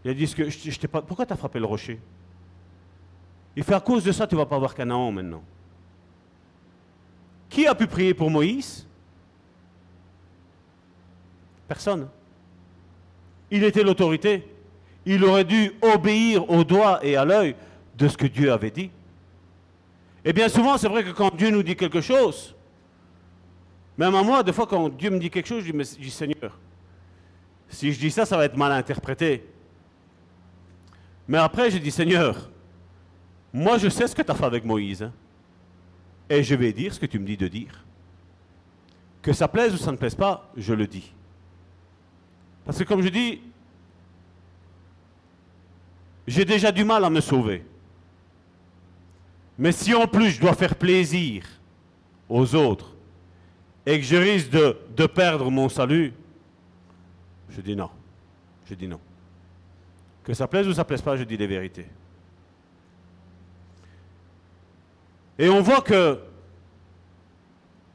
[0.06, 2.00] Il a dit que je, je pas, pourquoi tu as frappé le rocher?
[3.56, 5.44] Il fait à cause de ça, tu ne vas pas voir Canaan maintenant.
[7.50, 8.86] Qui a pu prier pour Moïse?
[11.68, 12.08] Personne.
[13.50, 14.48] Il était l'autorité.
[15.06, 17.56] Il aurait dû obéir au doigt et à l'œil
[17.98, 18.92] de ce que Dieu avait dit.
[20.24, 22.54] Et bien souvent, c'est vrai que quand Dieu nous dit quelque chose,
[23.98, 26.60] même à moi, des fois, quand Dieu me dit quelque chose, je dis, Seigneur,
[27.70, 29.46] si je dis ça, ça va être mal interprété.
[31.28, 32.50] Mais après, je dis, Seigneur,
[33.52, 35.04] moi, je sais ce que tu as fait avec Moïse.
[35.04, 35.14] Hein.
[36.30, 37.86] et je vais dire ce que tu me dis de dire.
[39.22, 41.14] Que ça plaise ou ça ne plaise pas, je le dis.
[42.66, 43.42] Parce que comme je dis,
[46.28, 47.66] j'ai déjà du mal à me sauver.
[49.58, 51.44] Mais si en plus je dois faire plaisir
[52.30, 52.94] aux autres,
[53.86, 56.14] et que je risque de, perdre mon salut,
[57.50, 57.90] je dis non.
[58.70, 59.00] Je dis non.
[60.24, 61.88] Que ça plaise ou ça plaise pas, je dis les vérités.
[65.40, 66.20] Et on voit que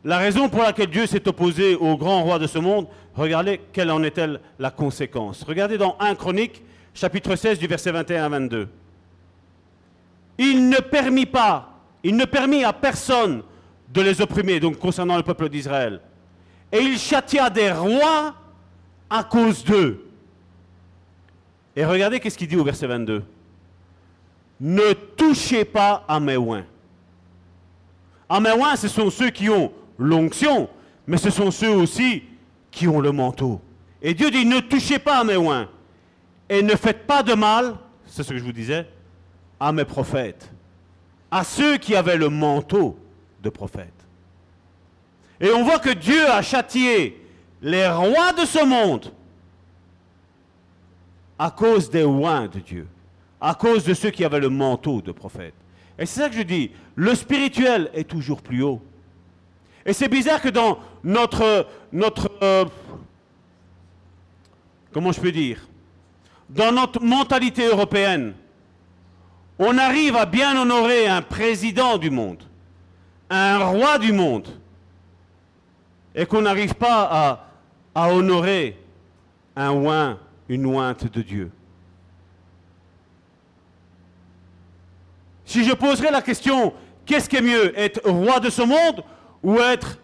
[0.05, 3.91] la raison pour laquelle Dieu s'est opposé au grand roi de ce monde, regardez quelle
[3.91, 5.45] en est-elle la conséquence.
[5.45, 6.62] Regardez dans 1 Chronique,
[6.95, 8.69] chapitre 16, du verset 21 à 22.
[10.39, 13.43] Il ne permit pas, il ne permit à personne
[13.93, 16.01] de les opprimer, donc concernant le peuple d'Israël.
[16.73, 18.35] Et il châtia des rois
[19.12, 20.02] à cause d'eux.
[21.76, 23.22] Et regardez qu'est-ce qu'il dit au verset 22.
[24.59, 26.64] Ne touchez pas à mes oins.
[28.26, 30.70] À mes oins, ce sont ceux qui ont l'onction,
[31.06, 32.22] mais ce sont ceux aussi
[32.70, 33.60] qui ont le manteau.
[34.01, 35.68] Et Dieu dit, ne touchez pas à mes oins.
[36.48, 37.74] Et ne faites pas de mal,
[38.06, 38.89] c'est ce que je vous disais,
[39.60, 40.51] à mes prophètes,
[41.30, 42.98] à ceux qui avaient le manteau
[43.43, 43.89] de prophètes.
[45.39, 47.22] Et on voit que Dieu a châtié
[47.62, 49.12] les rois de ce monde
[51.39, 52.86] à cause des oins de Dieu,
[53.40, 55.55] à cause de ceux qui avaient le manteau de prophète.
[55.98, 58.82] Et c'est ça que je dis, le spirituel est toujours plus haut.
[59.84, 62.64] Et c'est bizarre que dans notre, notre euh,
[64.93, 65.66] comment je peux dire,
[66.51, 68.34] dans notre mentalité européenne,
[69.59, 72.43] on arrive à bien honorer un président du monde
[73.32, 74.48] un roi du monde
[76.14, 77.47] et qu'on n'arrive pas à,
[77.94, 78.78] honorer
[79.56, 81.51] un oint, une ointe de Dieu.
[85.44, 86.73] Si je poserais la question,
[87.05, 89.05] qu'est-ce qui est mieux, être roi de ce monde
[89.43, 89.98] ou être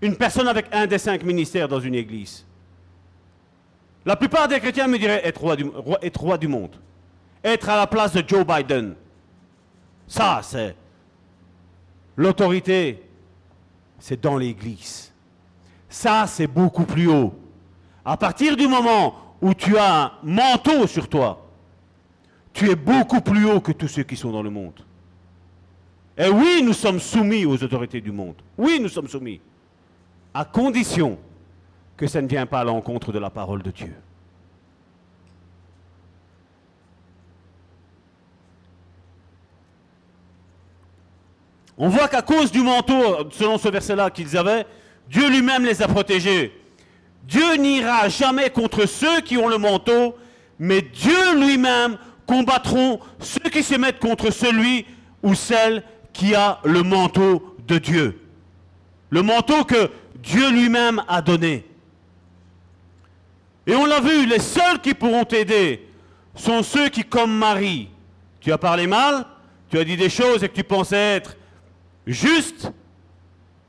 [0.00, 2.44] une personne avec un des cinq ministères dans une église?
[4.04, 6.74] La plupart des chrétiens me diraient être roi du monde,
[7.44, 8.94] être à la place de Joe Biden.
[10.08, 10.74] Ça, c'est
[12.20, 13.02] L'autorité,
[13.98, 15.09] c'est dans l'Église.
[15.90, 17.34] Ça, c'est beaucoup plus haut.
[18.04, 21.44] À partir du moment où tu as un manteau sur toi,
[22.52, 24.80] tu es beaucoup plus haut que tous ceux qui sont dans le monde.
[26.16, 28.36] Et oui, nous sommes soumis aux autorités du monde.
[28.56, 29.40] Oui, nous sommes soumis.
[30.32, 31.18] À condition
[31.96, 33.94] que ça ne vienne pas à l'encontre de la parole de Dieu.
[41.76, 44.66] On voit qu'à cause du manteau, selon ce verset-là qu'ils avaient,
[45.10, 46.52] Dieu lui-même les a protégés.
[47.24, 50.16] Dieu n'ira jamais contre ceux qui ont le manteau,
[50.58, 54.86] mais Dieu lui-même combattront ceux qui se mettent contre celui
[55.24, 55.82] ou celle
[56.12, 58.20] qui a le manteau de Dieu.
[59.10, 59.90] Le manteau que
[60.22, 61.66] Dieu lui-même a donné.
[63.66, 65.88] Et on l'a vu, les seuls qui pourront t'aider
[66.36, 67.88] sont ceux qui, comme Marie,
[68.40, 69.26] tu as parlé mal,
[69.68, 71.36] tu as dit des choses et que tu pensais être
[72.06, 72.70] juste,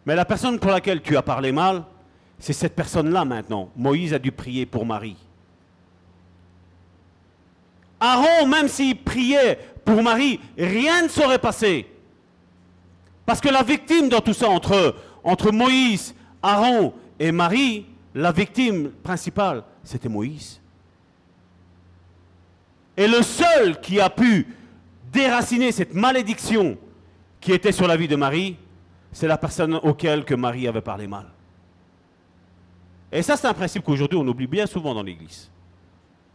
[0.06, 1.84] mais la personne pour laquelle tu as parlé mal,
[2.40, 3.70] c'est cette personne-là maintenant.
[3.76, 5.18] Moïse a dû prier pour Marie.
[8.00, 11.86] Aaron, même s'il priait pour Marie, rien ne serait passé.
[13.26, 18.90] Parce que la victime dans tout ça, entre, entre Moïse, Aaron et Marie, la victime
[19.04, 20.60] principale, c'était Moïse.
[22.98, 24.48] Et le seul qui a pu
[25.12, 26.78] déraciner cette malédiction
[27.40, 28.58] qui était sur la vie de Marie,
[29.12, 31.26] c'est la personne auquel que Marie avait parlé mal.
[33.12, 35.50] Et ça, c'est un principe qu'aujourd'hui, on oublie bien souvent dans l'Église,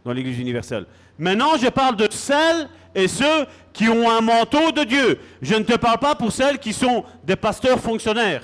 [0.05, 0.85] dans l'Église universelle.
[1.17, 5.19] Maintenant, je parle de celles et ceux qui ont un manteau de Dieu.
[5.41, 8.43] Je ne te parle pas pour celles qui sont des pasteurs fonctionnaires,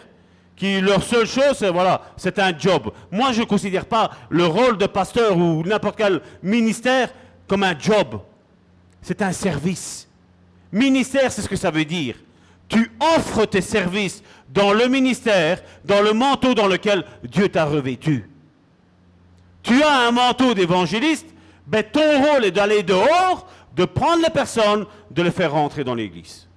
[0.55, 2.91] qui leur seule chose, c'est voilà, c'est un job.
[3.11, 7.14] Moi, je ne considère pas le rôle de pasteur ou n'importe quel ministère
[7.47, 8.19] comme un job.
[9.01, 10.07] C'est un service.
[10.72, 12.15] Ministère, c'est ce que ça veut dire.
[12.68, 18.30] Tu offres tes services dans le ministère, dans le manteau dans lequel Dieu t'a revêtu.
[19.61, 21.27] Tu as un manteau d'évangéliste,
[21.65, 25.95] ben ton rôle est d'aller dehors, de prendre les personnes, de les faire rentrer dans
[25.95, 26.48] l'église,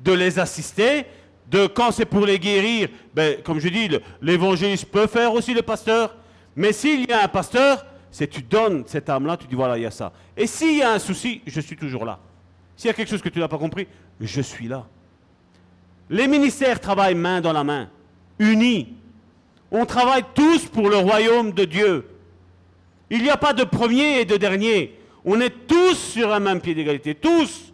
[0.00, 1.06] de les assister,
[1.48, 3.88] de quand c'est pour les guérir, ben, comme je dis,
[4.20, 6.16] l'évangéliste peut faire aussi le pasteur,
[6.56, 9.82] mais s'il y a un pasteur, c'est tu donnes cette âme-là, tu dis voilà, il
[9.82, 10.12] y a ça.
[10.36, 12.18] Et s'il y a un souci, je suis toujours là.
[12.76, 13.86] S'il y a quelque chose que tu n'as pas compris,
[14.20, 14.86] je suis là.
[16.08, 17.88] Les ministères travaillent main dans la main,
[18.38, 18.94] unis.
[19.70, 22.08] On travaille tous pour le royaume de Dieu.
[23.10, 24.98] Il n'y a pas de premier et de dernier.
[25.24, 27.14] On est tous sur un même pied d'égalité.
[27.14, 27.72] Tous.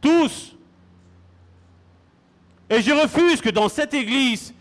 [0.00, 0.54] Tous.
[2.68, 4.52] Et je refuse que dans cette église,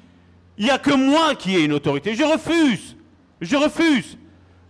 [0.57, 2.15] il n'y a que moi qui ai une autorité.
[2.15, 2.95] Je refuse.
[3.41, 4.17] Je refuse.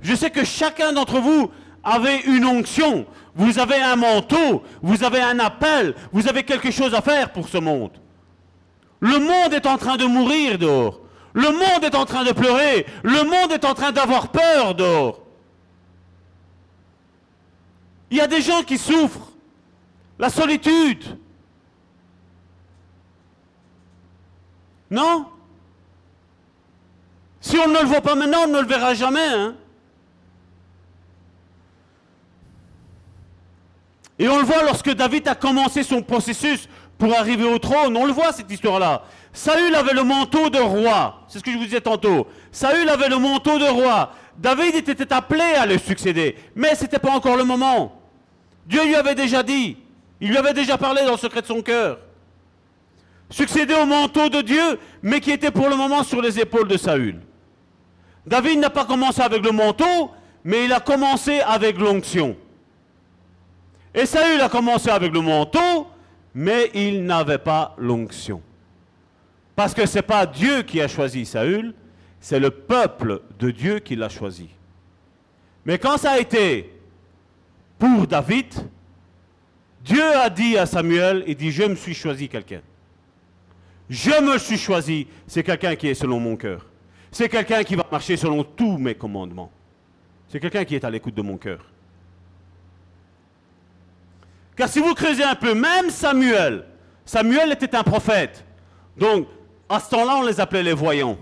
[0.01, 1.51] Je sais que chacun d'entre vous
[1.83, 3.05] avait une onction.
[3.35, 4.63] Vous avez un manteau.
[4.81, 5.93] Vous avez un appel.
[6.11, 7.91] Vous avez quelque chose à faire pour ce monde.
[8.99, 10.99] Le monde est en train de mourir dehors.
[11.33, 12.85] Le monde est en train de pleurer.
[13.03, 15.19] Le monde est en train d'avoir peur dehors.
[18.09, 19.31] Il y a des gens qui souffrent.
[20.17, 21.17] La solitude.
[24.89, 25.25] Non?
[27.41, 29.27] Si on ne le voit pas maintenant, on ne le verra jamais.
[29.27, 29.55] Hein
[34.17, 37.95] Et on le voit lorsque David a commencé son processus pour arriver au trône.
[37.97, 39.03] On le voit cette histoire-là.
[39.33, 41.21] Saül avait le manteau de roi.
[41.27, 42.27] C'est ce que je vous disais tantôt.
[42.51, 44.11] Saül avait le manteau de roi.
[44.37, 46.35] David était appelé à le succéder.
[46.55, 48.01] Mais ce n'était pas encore le moment.
[48.65, 49.77] Dieu lui avait déjà dit.
[50.21, 51.99] Il lui avait déjà parlé dans le secret de son cœur.
[53.29, 56.77] Succéder au manteau de Dieu, mais qui était pour le moment sur les épaules de
[56.77, 57.19] Saül.
[58.25, 60.11] David n'a pas commencé avec le manteau,
[60.43, 62.37] mais il a commencé avec l'onction.
[63.93, 65.87] Et Saül a commencé avec le manteau,
[66.35, 68.41] mais il n'avait pas l'onction.
[69.55, 71.73] Parce que ce n'est pas Dieu qui a choisi Saül,
[72.19, 74.49] c'est le peuple de Dieu qui l'a choisi.
[75.65, 76.73] Mais quand ça a été
[77.79, 78.53] pour David,
[79.83, 82.61] Dieu a dit à Samuel, il dit, je me suis choisi quelqu'un.
[83.89, 86.65] Je me suis choisi, c'est quelqu'un qui est selon mon cœur.
[87.11, 89.51] C'est quelqu'un qui va marcher selon tous mes commandements.
[90.27, 91.63] C'est quelqu'un qui est à l'écoute de mon cœur.
[94.55, 96.65] Car si vous creusez un peu, même Samuel,
[97.03, 98.43] Samuel était un prophète.
[98.97, 99.27] Donc,
[99.67, 101.17] à ce temps-là, on les appelait les voyants.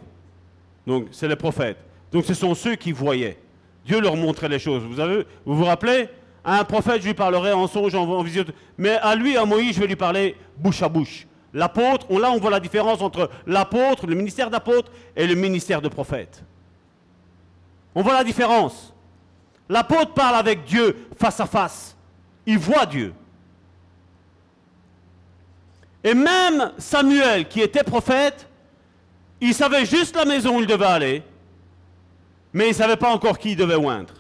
[0.86, 1.78] Donc, c'est les prophètes.
[2.12, 3.38] Donc, ce sont ceux qui voyaient.
[3.86, 4.84] Dieu leur montrait les choses.
[4.84, 6.10] Vous vous, rappelez?
[6.44, 8.50] À un prophète, je lui parlerai en songe, en, visite.
[8.78, 11.26] Mais à lui, à Moïse, je vais lui parler bouche à bouche.
[11.54, 15.88] L'apôtre, là, on voit la différence entre l'apôtre, le ministère d'apôtre, et le ministère de
[15.88, 16.44] prophète.
[17.96, 18.94] On voit la différence.
[19.70, 21.96] L'apôtre parle avec Dieu face à face.
[22.46, 23.14] Il voit Dieu.
[26.04, 28.48] Et même Samuel, qui était prophète,
[29.40, 31.24] il savait juste la maison où il devait aller,
[32.52, 34.14] mais il ne savait pas encore qui il devait oindre.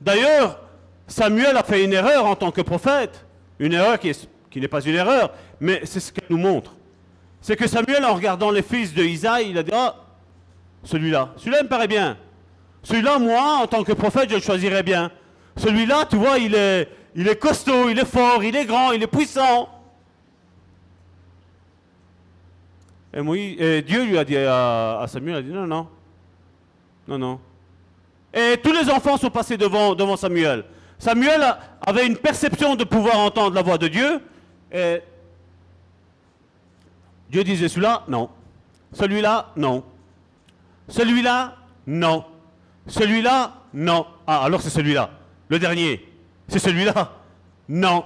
[0.00, 0.60] D'ailleurs,
[1.06, 3.26] Samuel a fait une erreur en tant que prophète,
[3.58, 4.12] une erreur qui,
[4.56, 6.74] n'est pas une erreur, mais c'est ce qu'elle nous montre.
[7.42, 9.96] C'est que Samuel, en regardant les fils de Isaïe, il a dit, ah,
[10.84, 12.16] celui-là, celui-là me paraît bien.
[12.82, 15.10] Celui-là, moi, en tant que prophète, je le choisirais bien.
[15.56, 19.02] Celui-là, tu vois, il est, il est costaud, il est fort, il est grand, il
[19.02, 19.68] est puissant.
[23.12, 25.88] Et, Moïse, Dieu lui a dit à, à Samuel, a dit non, non,
[27.08, 27.40] non, non.
[28.32, 30.64] Et tous les enfants sont passés devant, Samuel.
[30.98, 31.42] Samuel
[31.80, 34.20] avait une perception de pouvoir entendre la voix de Dieu.
[34.72, 35.00] Et
[37.28, 38.28] Dieu disait celui-là, non.
[38.92, 39.82] Celui-là, non.
[40.88, 41.56] Celui-là,
[41.86, 42.24] non.
[42.86, 44.06] Celui-là, non.
[44.26, 45.10] Ah, alors c'est celui-là.
[45.48, 46.06] Le dernier,
[46.48, 47.12] c'est celui-là.
[47.68, 48.04] Non.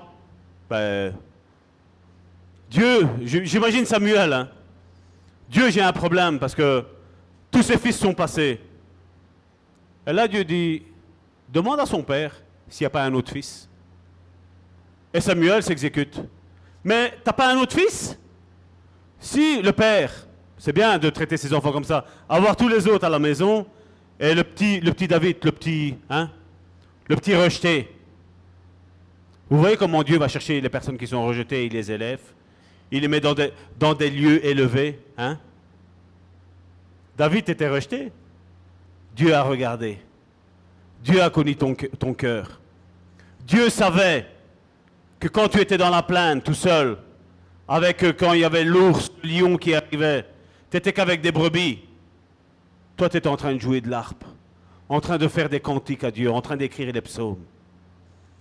[0.71, 1.15] Ben,
[2.71, 4.33] Dieu, j'imagine Samuel.
[4.33, 4.49] hein.
[5.49, 6.85] Dieu, j'ai un problème parce que
[7.51, 8.61] tous ses fils sont passés.
[10.07, 10.83] Et là, Dieu dit,
[11.49, 12.35] demande à son père
[12.69, 13.69] s'il n'y a pas un autre fils.
[15.13, 16.21] Et Samuel s'exécute.
[16.83, 18.19] Mais t'as pas un autre fils?
[19.21, 20.27] Si le père,
[20.59, 23.67] c'est bien de traiter ses enfants comme ça, avoir tous les autres à la maison,
[24.19, 26.31] et le petit, David, le petit, hein,
[27.09, 27.91] le petit rejeté.
[29.49, 32.21] Vous voyez comment Dieu va chercher les personnes qui sont rejetées, il les élève,
[32.95, 33.35] il les met dans
[33.95, 35.37] des, lieux élevés, hein?
[37.17, 38.13] David était rejeté.
[39.17, 39.99] Dieu a regardé.
[41.03, 42.61] Dieu a connu ton, cœur- ton cœur.
[43.47, 44.27] Dieu savait
[45.19, 46.97] que quand tu étais dans la plaine tout seul,
[47.67, 50.23] avec euh, quand il y avait l'ours, le lion qui arrivait,
[50.71, 51.81] tu n'étais qu'avec des brebis.
[52.97, 54.25] Toi, tu étais en train de jouer de l'harpe,
[54.89, 57.43] en train de faire des cantiques à Dieu, en train d'écrire des psaumes.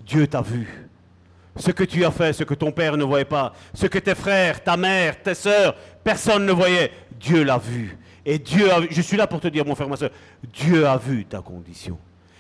[0.06, 0.88] Dieu t'a vu.
[1.56, 4.16] Ce que tu as fait, ce que ton père ne voyait pas, ce que tes
[4.16, 7.98] frères, ta mère, tes sœurs, personne ne voyait, Dieu l'a vu.
[8.26, 10.12] Et Dieu a vu, je suis là pour te dire, mon frère, ma soeur,
[10.52, 11.98] Dieu a vu ta condition.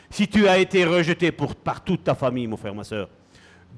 [0.09, 3.09] Si tu as été rejeté par toute ta famille, mon frère, ma soeur,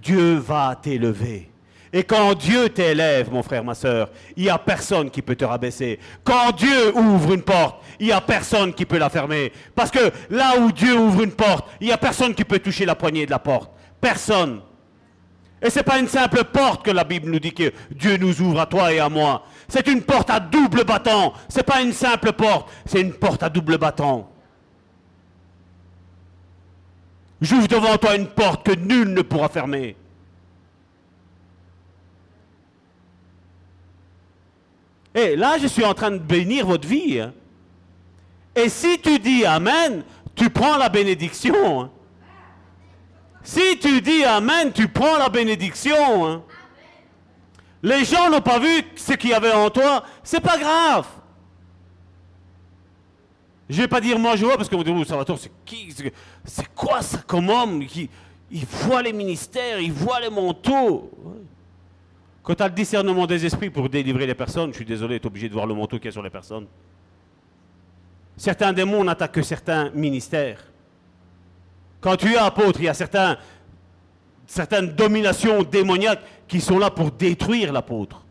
[0.02, 1.50] Dieu va t'élever.
[1.92, 5.46] Et quand Dieu t'élève, mon frère, ma soeur, il n'y a personne qui peut te
[5.46, 5.98] rabaisser.
[6.24, 9.54] Quand Dieu ouvre une porte, il n'y a personne qui peut la fermer.
[9.74, 12.86] Parce que là où Dieu ouvre une porte, il n'y a personne qui peut toucher
[12.86, 13.72] la poignée de la porte.
[14.02, 14.60] Personne.
[15.62, 18.42] Et ce n'est pas une simple porte que la Bible nous dit que Dieu nous
[18.42, 19.46] ouvre à toi et à moi.
[19.68, 21.34] C'est une porte à double battant.
[21.50, 24.30] Ce n'est pas une simple porte, c'est une porte à double battant.
[27.42, 29.96] J'ouvre devant toi une porte que nul ne pourra fermer.
[35.14, 37.22] Et là, je suis en train de bénir votre vie.
[38.56, 40.04] Et si tu dis Amen,
[40.36, 41.90] tu prends la bénédiction.
[43.46, 46.26] Si tu dis Amen, tu prends la bénédiction.
[46.28, 46.44] hein.
[47.84, 50.04] Les gens n'ont pas vu ce qu'il y avait en toi.
[50.24, 51.06] C'est pas grave.
[53.70, 55.94] Je vais pas dire moi je vois parce que vous dites, oh, c'est qui
[56.44, 58.10] C'est- quoi ça comme homme qui,
[58.52, 61.12] Il voit les ministères, il voit les manteaux.
[62.44, 65.24] Quand tu as le discernement des esprits pour délivrer les personnes, je suis désolé, tu
[65.24, 66.68] es obligé de voir le manteau qu'il y a sur les personnes.
[68.38, 70.64] Certains démons n'attaquent que certains ministères.
[72.06, 72.94] Quand tu es apôtre, il y a
[74.46, 78.24] certaines dominations démoniaques qui sont là pour détruire l'apôtre.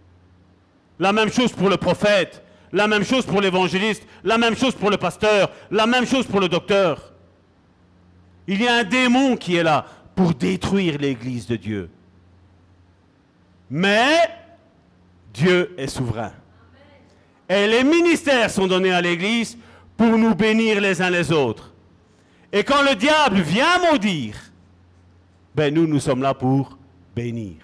[1.00, 4.90] La même chose pour le prophète, la même chose pour l'évangéliste, la même chose pour
[4.90, 7.14] le pasteur, la même chose pour le docteur.
[8.46, 11.90] Il y a un démon qui est là pour détruire l'église de Dieu.
[13.68, 14.20] Mais
[15.32, 16.30] Dieu est souverain.
[17.48, 19.58] Et les ministères sont donnés à l'église
[19.96, 21.73] pour nous bénir les uns les autres.
[22.54, 24.36] Et quand le diable vient maudire,
[25.56, 26.78] ben nous, nous sommes là pour
[27.16, 27.54] bénir.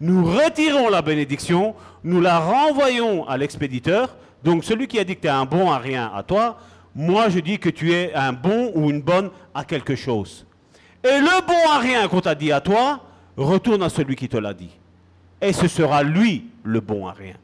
[0.00, 1.74] Nous retirons la bénédiction,
[2.04, 4.14] nous la renvoyons à l'expéditeur.
[4.44, 6.56] Donc celui qui a dit que tu es un bon à rien à toi,
[6.94, 10.46] moi je dis que tu es un bon ou une bonne à quelque chose.
[11.02, 13.00] Et le bon à rien qu'on t'a dit à toi,
[13.36, 14.70] retourne à celui qui te l'a dit.
[15.40, 17.34] Et ce sera lui le bon à rien,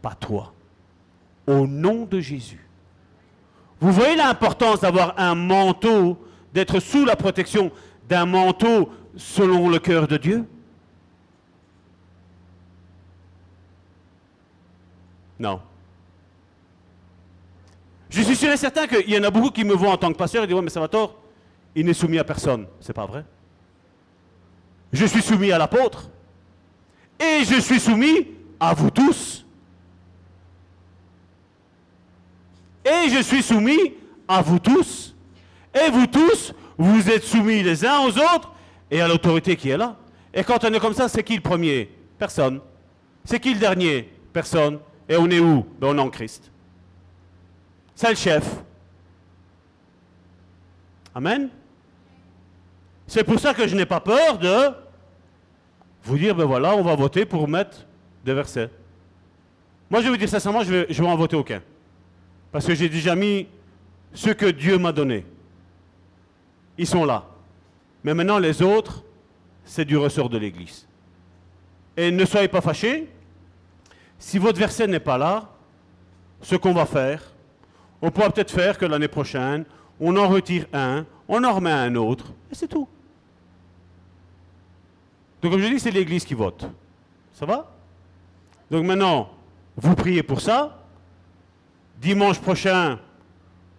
[0.00, 0.52] pas toi.
[1.48, 2.61] Au nom de Jésus.
[3.82, 6.16] Vous voyez l'importance d'avoir un manteau,
[6.54, 7.72] d'être sous la protection
[8.08, 10.44] d'un manteau selon le cœur de Dieu?
[15.40, 15.60] Non.
[18.08, 20.12] Je suis sûr et certain qu'il y en a beaucoup qui me voient en tant
[20.12, 21.16] que pasteur et disent Ouais, mais Salvatore,
[21.74, 22.68] il n'est soumis à personne.
[22.78, 23.24] C'est pas vrai.
[24.92, 26.08] Je suis soumis à l'apôtre.
[27.18, 28.28] Et je suis soumis
[28.60, 29.44] à vous tous.
[32.84, 33.94] Et je suis soumis
[34.26, 35.14] à vous tous.
[35.74, 38.52] Et vous tous, vous êtes soumis les uns aux autres
[38.90, 39.96] et à l'autorité qui est là.
[40.34, 41.90] Et quand on est comme ça, c'est qui le premier?
[42.18, 42.60] Personne.
[43.24, 44.10] C'est qui le dernier?
[44.32, 44.78] Personne.
[45.08, 45.66] Et on est où?
[45.78, 46.50] Ben, On est en Christ.
[47.94, 48.44] C'est le chef.
[51.14, 51.48] Amen.
[53.06, 54.70] C'est pour ça que je n'ai pas peur de
[56.04, 57.86] vous dire, ben voilà, on va voter pour mettre
[58.24, 58.70] des versets.
[59.90, 61.60] Moi, je vais vous dire sincèrement, je vais, je vais en voter aucun.
[62.52, 63.48] Parce que j'ai déjà mis
[64.12, 65.24] ce que Dieu m'a donné.
[66.76, 67.24] Ils sont là.
[68.04, 69.02] Mais maintenant, les autres,
[69.64, 70.86] c'est du ressort de l'Église.
[71.96, 73.08] Et ne soyez pas fâchés.
[74.18, 75.48] Si votre verset n'est pas là,
[76.42, 77.22] ce qu'on va faire,
[78.00, 79.64] on pourra peut-être faire que l'année prochaine,
[80.00, 82.88] on en retire un, on en remet un autre, et c'est tout.
[85.40, 86.66] Donc comme je dis, c'est l'Église qui vote.
[87.32, 87.70] Ça va?
[88.70, 89.30] Donc maintenant,
[89.76, 90.81] vous priez pour ça.
[92.02, 92.98] Dimanche prochain,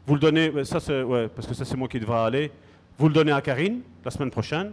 [0.07, 0.69] vous le donnez, parce
[1.45, 2.51] que ça c'est moi qui devrais aller.
[2.97, 4.71] Vous le donnez à Karine la semaine prochaine,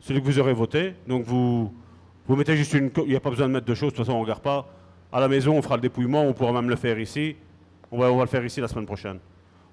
[0.00, 0.94] celui que vous aurez voté.
[1.06, 1.72] Donc vous,
[2.28, 4.16] mettez juste une, il n'y a pas besoin de mettre de choses, de toute façon
[4.16, 4.66] on ne regarde pas.
[5.12, 7.36] À la maison, on fera le dépouillement, on pourra même le faire ici.
[7.92, 9.20] On va, on le faire ici la semaine prochaine.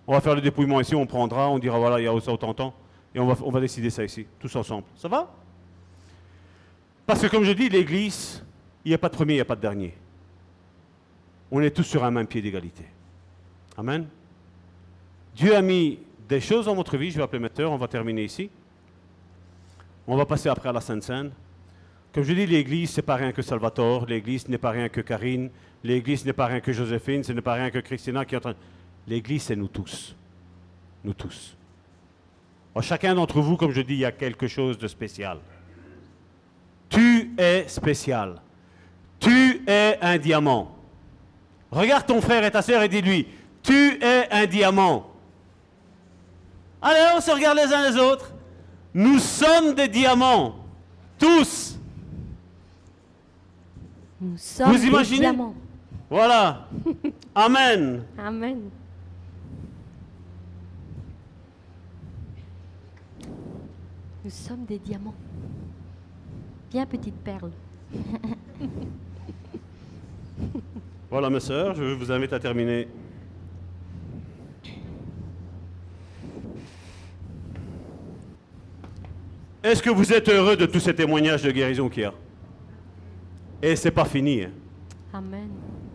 [0.05, 2.31] On va faire le dépouillement ici, on prendra, on dira voilà, il y a ça
[2.31, 2.75] autant de temps,
[3.15, 4.83] et on va, on va décider ça ici, tous ensemble.
[4.95, 5.33] Ça va?
[7.07, 8.43] Parce que comme je dis, l'Église,
[8.85, 9.95] il n'y a pas de premier, il n'y a pas de dernier.
[11.51, 12.85] On est tous sur un même pied d'égalité.
[13.77, 14.07] Amen.
[15.35, 18.23] Dieu a mis des choses dans votre vie, je vais appeler Metteur, on va terminer
[18.23, 18.49] ici.
[20.07, 21.31] On va passer après à la Sainte Seine.
[22.13, 25.01] Comme je dis, l'Église, ce n'est pas rien que Salvatore, l'Église n'est pas rien que
[25.01, 25.49] Karine,
[25.83, 28.41] l'Église n'est pas rien que Joséphine, ce n'est pas rien que Christina qui est en
[28.41, 28.55] train...
[29.07, 30.15] L'Église, c'est nous tous.
[31.03, 31.55] Nous tous.
[32.73, 35.39] Alors, chacun d'entre vous, comme je dis, il y a quelque chose de spécial.
[36.89, 38.41] Tu es spécial.
[39.19, 40.74] Tu es un diamant.
[41.71, 43.27] Regarde ton frère et ta sœur et dis-lui,
[43.63, 45.07] tu es un diamant.
[46.81, 48.31] Allez, on se regarde les uns les autres.
[48.93, 50.55] Nous sommes des diamants.
[51.17, 51.77] Tous.
[54.21, 55.55] Nous sommes Vous des imaginez diamants.
[56.09, 56.67] Voilà.
[57.35, 58.03] Amen.
[58.17, 58.69] Amen.
[64.23, 65.13] Nous sommes des diamants.
[66.71, 67.51] Bien petite perle.
[71.15, 72.89] Voilà, mes sœurs, je vous invite à terminer.
[79.63, 82.13] Est-ce que vous êtes heureux de tous ces témoignages de guérison qu'il y a?
[83.61, 84.43] Et c'est pas fini.
[84.43, 84.49] hein.
[85.13, 85.47] Amen.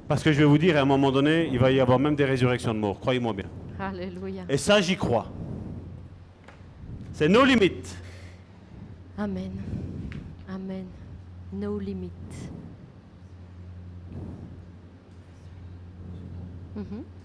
[0.09, 2.17] Parce que je vais vous dire, à un moment donné, il va y avoir même
[2.17, 3.51] des résurrections de morts, croyez-moi bien.
[3.79, 4.45] Alléluia.
[4.49, 5.27] Et ça, j'y crois.
[7.13, 7.95] C'est nos limites.
[9.19, 9.53] Amen.
[10.49, 10.87] Amen.
[11.53, 12.09] No limit.
[16.77, 17.20] Mm-hmm.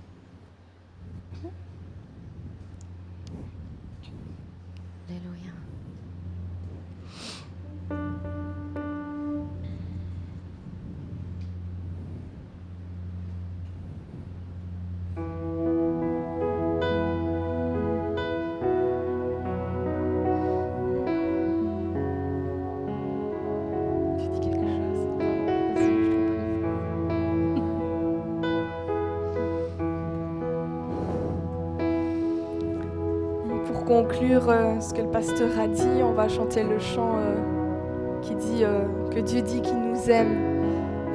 [34.34, 38.64] Euh, ce que le pasteur a dit, on va chanter le chant euh, qui dit
[38.64, 38.84] euh,
[39.14, 40.38] que Dieu dit qu'il nous aime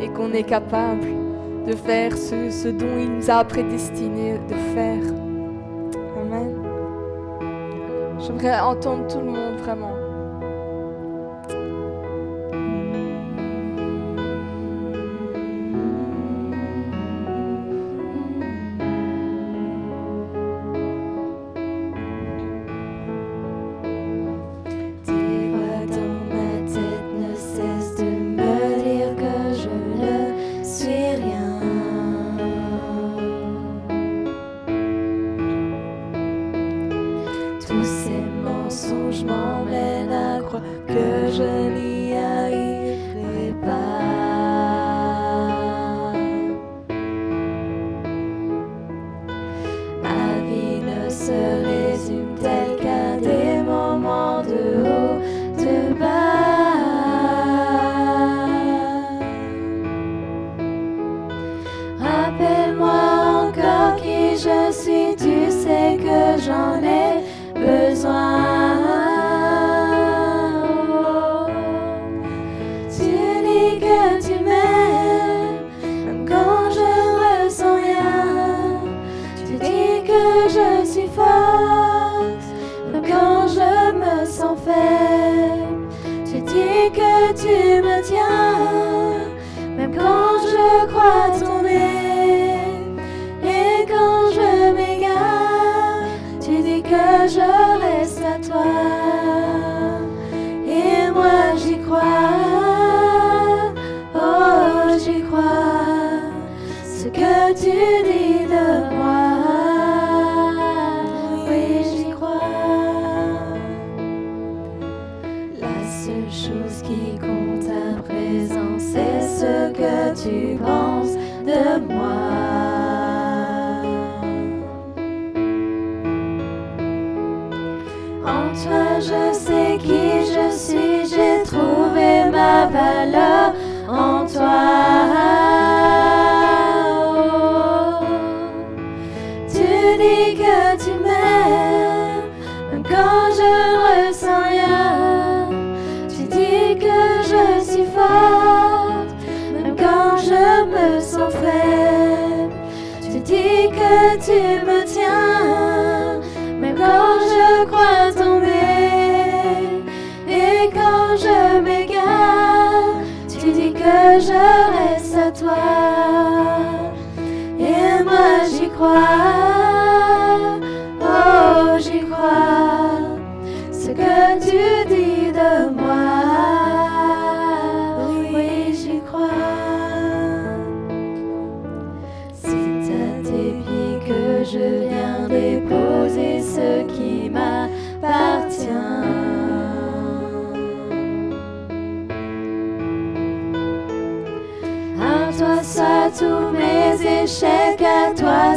[0.00, 1.06] et qu'on est capable
[1.66, 5.02] de faire ce, ce dont il nous a prédestiné de faire.
[6.20, 6.54] Amen.
[8.18, 9.89] J'aimerais entendre tout le monde vraiment.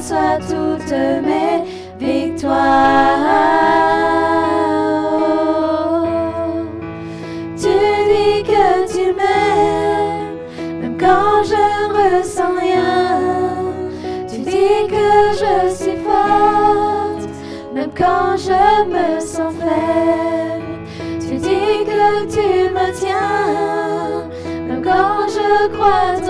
[0.03, 1.63] reçois toutes mes
[1.97, 2.57] victoires.
[7.55, 7.69] Tu
[8.11, 13.71] dis que tu m'aimes, même quand je ne ressens rien.
[14.27, 15.09] Tu dis que
[15.41, 17.29] je suis forte,
[17.73, 20.63] même quand je me sens faible.
[21.21, 24.27] Tu dis que tu me tiens,
[24.67, 26.22] même quand je crois.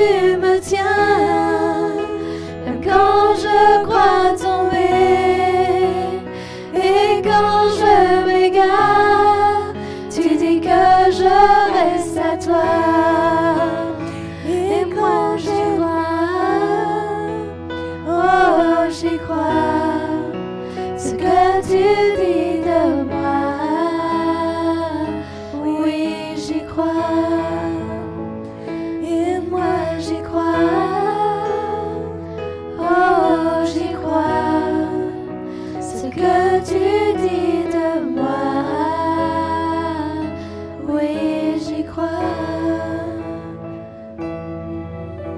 [0.00, 0.29] to